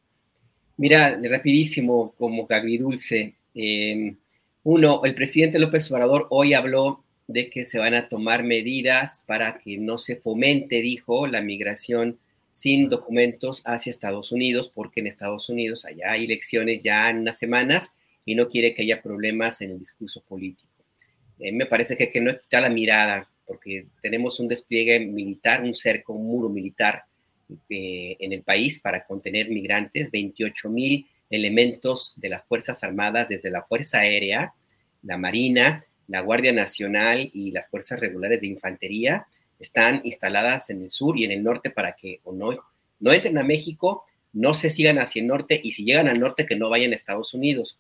[0.77, 3.37] Mira, rapidísimo, como agridulce.
[3.55, 4.17] Eh,
[4.65, 9.59] uno, el presidente López Obrador hoy habló de que se van a tomar medidas para
[9.59, 12.19] que no se fomente, dijo, la migración
[12.51, 17.39] sin documentos hacia Estados Unidos, porque en Estados Unidos allá hay elecciones ya en unas
[17.39, 20.73] semanas y no quiere que haya problemas en el discurso político.
[21.39, 26.13] Eh, me parece que, no quitar la mirada, porque tenemos un despliegue militar, un cerco,
[26.13, 27.05] un muro militar
[27.69, 33.51] eh, en el país para contener migrantes, 28 mil elementos de las Fuerzas Armadas, desde
[33.51, 34.55] la Fuerza Aérea,
[35.03, 39.27] la Marina, la Guardia Nacional y las Fuerzas Regulares de Infantería,
[39.59, 42.51] están instaladas en el sur y en el norte para que o no,
[43.01, 46.47] no entren a México, no se sigan hacia el norte y si llegan al norte
[46.47, 47.79] que no vayan a Estados Unidos.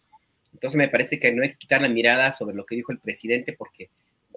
[0.54, 2.98] Entonces me parece que no hay que quitar la mirada sobre lo que dijo el
[2.98, 3.90] presidente porque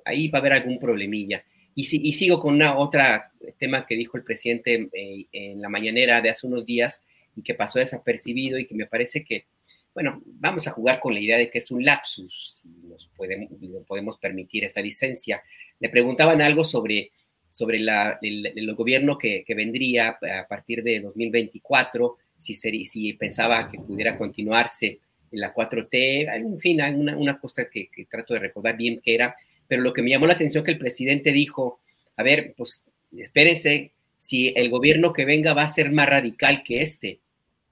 [0.03, 1.43] ahí va a haber algún problemilla.
[1.73, 6.21] Y, y sigo con una otra tema que dijo el presidente eh, en la mañanera
[6.21, 7.03] de hace unos días,
[7.37, 9.45] y que pasó desapercibido y que me parece que,
[9.93, 13.49] bueno, vamos a jugar con la idea de que es un lapsus, si nos podemos,
[13.85, 15.41] podemos permitir esa licencia.
[15.79, 17.11] Le preguntaban algo sobre,
[17.49, 23.77] sobre la, el, gobierno que, que, vendría a partir de 2024, si, si pensaba que
[23.77, 24.99] pudiera continuarse
[25.31, 29.15] la 4T, en fin, hay una, una cosa que, que, trato de recordar bien que
[29.15, 29.35] era,
[29.67, 31.79] pero lo que me llamó la atención que el presidente dijo,
[32.15, 36.81] a ver, pues espérense, si el gobierno que venga va a ser más radical que
[36.81, 37.19] este,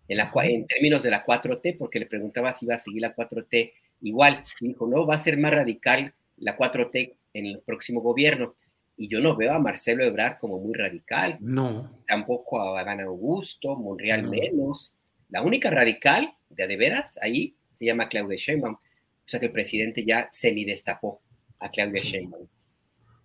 [0.07, 3.15] en, la, en términos de la 4T, porque le preguntaba si iba a seguir la
[3.15, 8.01] 4T igual, y dijo, no, va a ser más radical la 4T en el próximo
[8.01, 8.55] gobierno.
[8.97, 11.37] Y yo no veo a Marcelo Ebrard como muy radical.
[11.41, 11.91] No.
[12.07, 14.95] Tampoco a Adán Augusto, Monreal menos.
[15.29, 18.75] La única radical, de de veras, ahí se llama Claudia Sheinbaum.
[18.75, 21.21] O sea que el presidente ya semidestapó
[21.59, 22.01] a Claudia.
[22.01, 22.47] Sheinbaum.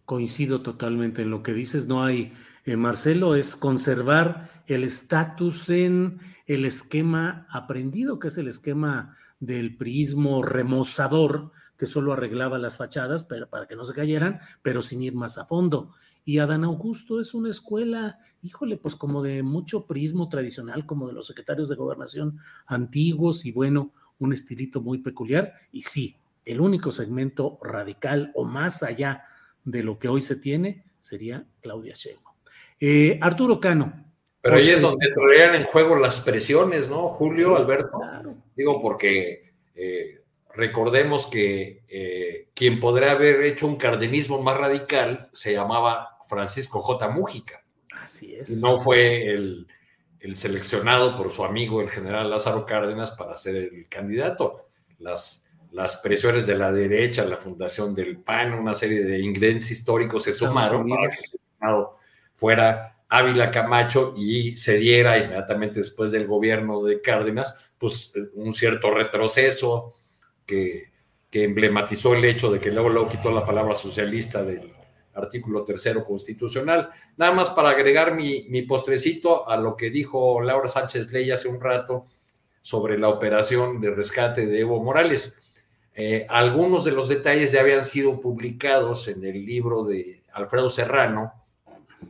[0.05, 1.87] Coincido totalmente en lo que dices.
[1.87, 2.33] No hay,
[2.65, 9.77] eh, Marcelo, es conservar el estatus en el esquema aprendido, que es el esquema del
[9.77, 15.01] prismo remozador que solo arreglaba las fachadas pero, para que no se cayeran, pero sin
[15.01, 15.95] ir más a fondo.
[16.25, 21.13] Y Adán Augusto es una escuela, híjole, pues como de mucho prismo tradicional, como de
[21.13, 25.55] los secretarios de gobernación antiguos y bueno, un estilito muy peculiar.
[25.73, 29.25] Y sí, el único segmento radical o más allá
[29.65, 32.37] de lo que hoy se tiene sería Claudia Sheinbaum.
[32.79, 34.07] Eh, Arturo Cano.
[34.43, 37.99] Pero ahí es donde traían en juego las presiones, ¿no, Julio, Alberto?
[37.99, 38.37] Claro.
[38.57, 40.20] Digo, porque eh,
[40.55, 47.09] recordemos que eh, quien podría haber hecho un cardenismo más radical se llamaba Francisco J.
[47.09, 47.65] Mújica.
[48.03, 48.51] Así es.
[48.51, 49.67] Y no fue el,
[50.21, 54.69] el, seleccionado por su amigo, el general Lázaro Cárdenas, para ser el candidato.
[54.99, 60.25] Las, las presiones de la derecha, la fundación del PAN, una serie de ingredientes históricos
[60.25, 61.87] se sumaron para que el
[62.35, 68.91] fuera Ávila Camacho y se diera inmediatamente después del gobierno de Cárdenas, pues un cierto
[68.93, 69.95] retroceso,
[70.51, 70.91] que,
[71.31, 74.73] que, emblematizó el hecho de que luego, luego quitó la palabra socialista del
[75.15, 76.91] artículo tercero constitucional.
[77.17, 81.49] Nada más para agregar mi, mi postrecito a lo que dijo Laura Sánchez Ley hace
[81.49, 82.07] un rato
[82.61, 85.37] sobre la operación de rescate de Evo Morales.
[85.95, 91.33] Eh, algunos de los detalles ya habían sido publicados en el libro de Alfredo Serrano,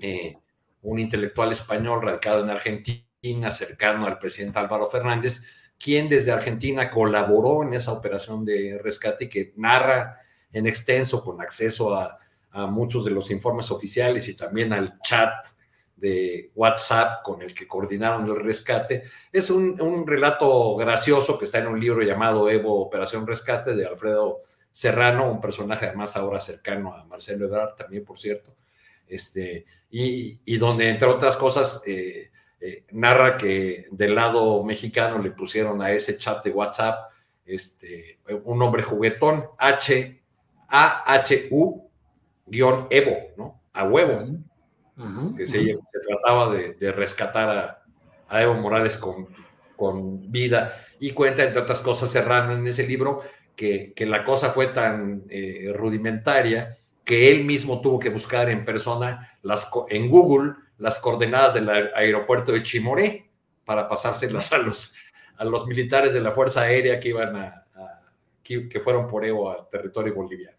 [0.01, 0.37] eh,
[0.83, 5.43] un intelectual español radicado en Argentina, cercano al presidente Álvaro Fernández,
[5.83, 10.13] quien desde Argentina colaboró en esa operación de rescate y que narra
[10.53, 12.19] en extenso con acceso a,
[12.53, 15.31] muchos de los informes oficiales y también al chat
[15.95, 19.05] de WhatsApp con el que coordinaron el rescate.
[19.33, 24.41] Es un, relato gracioso que está en un libro llamado Evo Operación Rescate de Alfredo
[24.73, 28.57] Serrano, un personaje además ahora cercano a Marcelo Ebrard también, por cierto,
[29.07, 35.31] este, y, y donde entre otras cosas eh, eh, narra que del lado mexicano le
[35.31, 37.11] pusieron a ese chat de WhatsApp
[37.47, 40.23] este, un nombre juguetón, H,
[40.69, 41.91] A, H, U,
[42.47, 43.63] guion Evo, ¿no?
[43.73, 44.23] A huevo.
[44.97, 45.81] Uh -huh, que se, uh -huh.
[45.91, 47.83] se, trataba de, de rescatar a,
[48.29, 49.29] a, Evo Morales con,
[49.75, 50.77] con, vida.
[51.01, 53.23] Y cuenta, entre otras cosas, Serrano en ese libro,
[53.57, 58.65] que, que la cosa fue tan eh, rudimentaria que él mismo tuvo que buscar en
[58.65, 63.31] persona las, en Google las coordenadas del aeropuerto de Chimoré
[63.65, 64.95] para pasárselas a los,
[65.37, 68.03] a los militares de la Fuerza Aérea que iban a, a
[68.43, 70.57] que, que, fueron por Evo al territorio boliviano.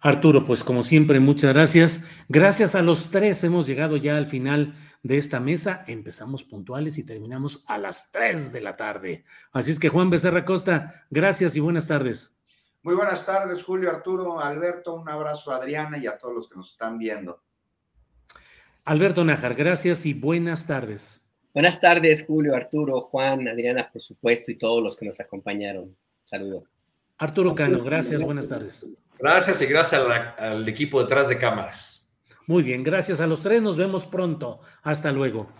[0.00, 2.06] Arturo, pues como siempre, muchas gracias.
[2.28, 5.84] Gracias a los tres hemos llegado ya al final de esta mesa.
[5.86, 9.24] Empezamos puntuales y terminamos a las 3 de la tarde.
[9.52, 12.36] Así es que Juan Becerra Costa, gracias y buenas tardes.
[12.82, 16.56] Muy buenas tardes, Julio, Arturo, Alberto, un abrazo a Adriana y a todos los que
[16.56, 17.42] nos están viendo.
[18.86, 21.28] Alberto Nájar, gracias y buenas tardes.
[21.52, 25.96] Buenas tardes, Julio, Arturo, Juan, Adriana, por supuesto, y todos los que nos acompañaron.
[26.22, 26.72] Saludos.
[27.18, 28.86] Arturo Cano, gracias, buenas tardes.
[29.18, 32.08] Gracias y gracias al, al equipo detrás de cámaras.
[32.46, 34.60] Muy bien, gracias a los tres, nos vemos pronto.
[34.84, 35.50] Hasta luego.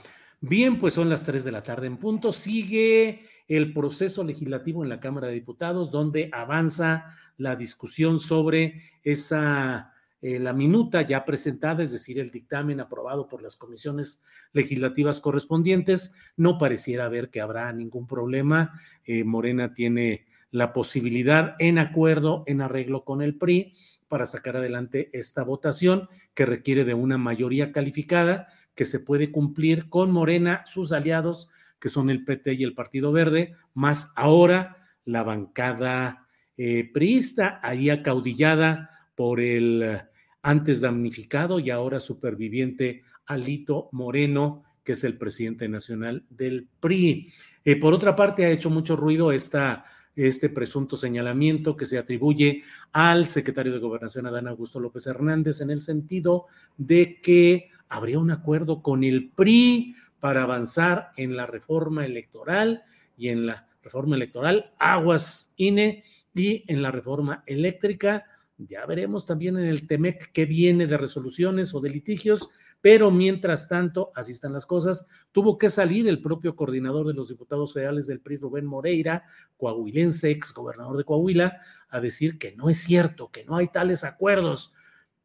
[0.40, 2.32] Bien, pues son las tres de la tarde en punto.
[2.32, 7.06] Sigue el proceso legislativo en la Cámara de Diputados, donde avanza
[7.38, 13.42] la discusión sobre esa eh, la minuta ya presentada, es decir, el dictamen aprobado por
[13.42, 14.22] las comisiones
[14.52, 18.80] legislativas correspondientes, no pareciera haber que habrá ningún problema.
[19.04, 23.74] Eh, Morena tiene la posibilidad, en acuerdo, en arreglo con el PRI,
[24.08, 29.88] para sacar adelante esta votación que requiere de una mayoría calificada que se puede cumplir
[29.88, 31.48] con Morena, sus aliados,
[31.80, 36.26] que son el PT y el Partido Verde, más ahora la bancada
[36.56, 39.98] eh, priista, ahí acaudillada por el
[40.42, 47.32] antes damnificado y ahora superviviente Alito Moreno, que es el presidente nacional del PRI.
[47.64, 49.84] Eh, por otra parte, ha hecho mucho ruido esta,
[50.14, 52.62] este presunto señalamiento que se atribuye
[52.92, 58.30] al secretario de Gobernación, Adán Augusto López Hernández, en el sentido de que habría un
[58.30, 62.84] acuerdo con el PRI para avanzar en la reforma electoral
[63.16, 68.26] y en la reforma electoral, aguas INE y en la reforma eléctrica.
[68.58, 72.48] Ya veremos también en el TEMEC qué viene de resoluciones o de litigios,
[72.80, 77.28] pero mientras tanto, así están las cosas, tuvo que salir el propio coordinador de los
[77.28, 79.24] diputados federales del PRI, Rubén Moreira,
[79.56, 84.04] coahuilense, ex gobernador de Coahuila, a decir que no es cierto, que no hay tales
[84.04, 84.72] acuerdos,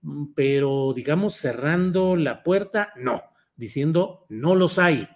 [0.01, 3.21] mm, pero digamos cerrando la puerta, no,
[3.55, 5.07] diciendo no los hay,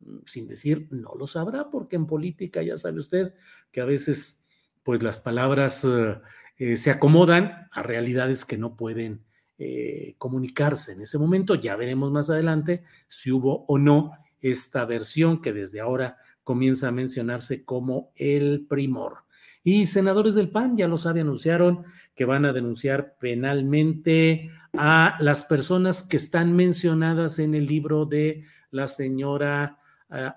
[0.00, 3.34] mm, sin decir no los habrá, porque en política ya sabe usted
[3.70, 4.46] que a veces
[4.82, 6.20] pues las palabras eh,
[6.58, 9.24] eh, se acomodan a realidades que no pueden
[9.58, 11.54] eh, comunicarse en ese momento.
[11.54, 16.92] Ya veremos más adelante si hubo o no esta versión que desde ahora comienza a
[16.92, 19.24] mencionarse como el primor.
[19.64, 21.84] Y senadores del PAN, ya lo sabe, anunciaron
[22.16, 28.44] que van a denunciar penalmente a las personas que están mencionadas en el libro de
[28.72, 29.78] la señora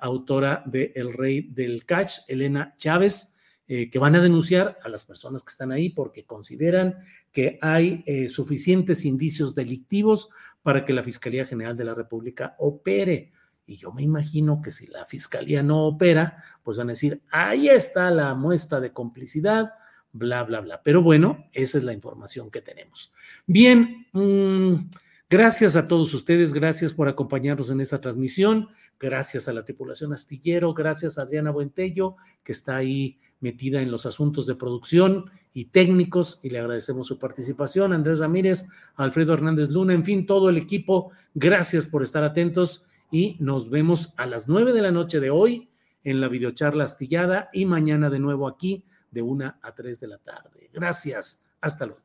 [0.02, 3.35] autora de El Rey del Catch, Elena Chávez,
[3.68, 7.00] eh, que van a denunciar a las personas que están ahí porque consideran
[7.32, 10.30] que hay eh, suficientes indicios delictivos
[10.62, 13.32] para que la Fiscalía General de la República opere.
[13.66, 17.68] Y yo me imagino que si la Fiscalía no opera, pues van a decir, ahí
[17.68, 19.72] está la muestra de complicidad,
[20.12, 20.82] bla, bla, bla.
[20.84, 23.12] Pero bueno, esa es la información que tenemos.
[23.48, 24.76] Bien, mmm,
[25.28, 28.70] Gracias a todos ustedes, gracias por acompañarnos en esta transmisión,
[29.00, 34.07] gracias a la tripulación astillero, gracias a Adriana Buentello, que está ahí metida en los
[34.07, 38.65] asuntos de producción y técnicos, y le agradecemos su participación, Andrés Ramírez,
[38.95, 44.15] Alfredo Hernández Luna, en fin, todo el equipo, gracias por estar atentos y nos vemos
[44.17, 45.69] a las nueve de la noche de hoy
[46.03, 50.17] en la videocharla astillada y mañana de nuevo aquí de una a tres de la
[50.17, 50.72] tarde.
[50.73, 52.05] Gracias, hasta luego.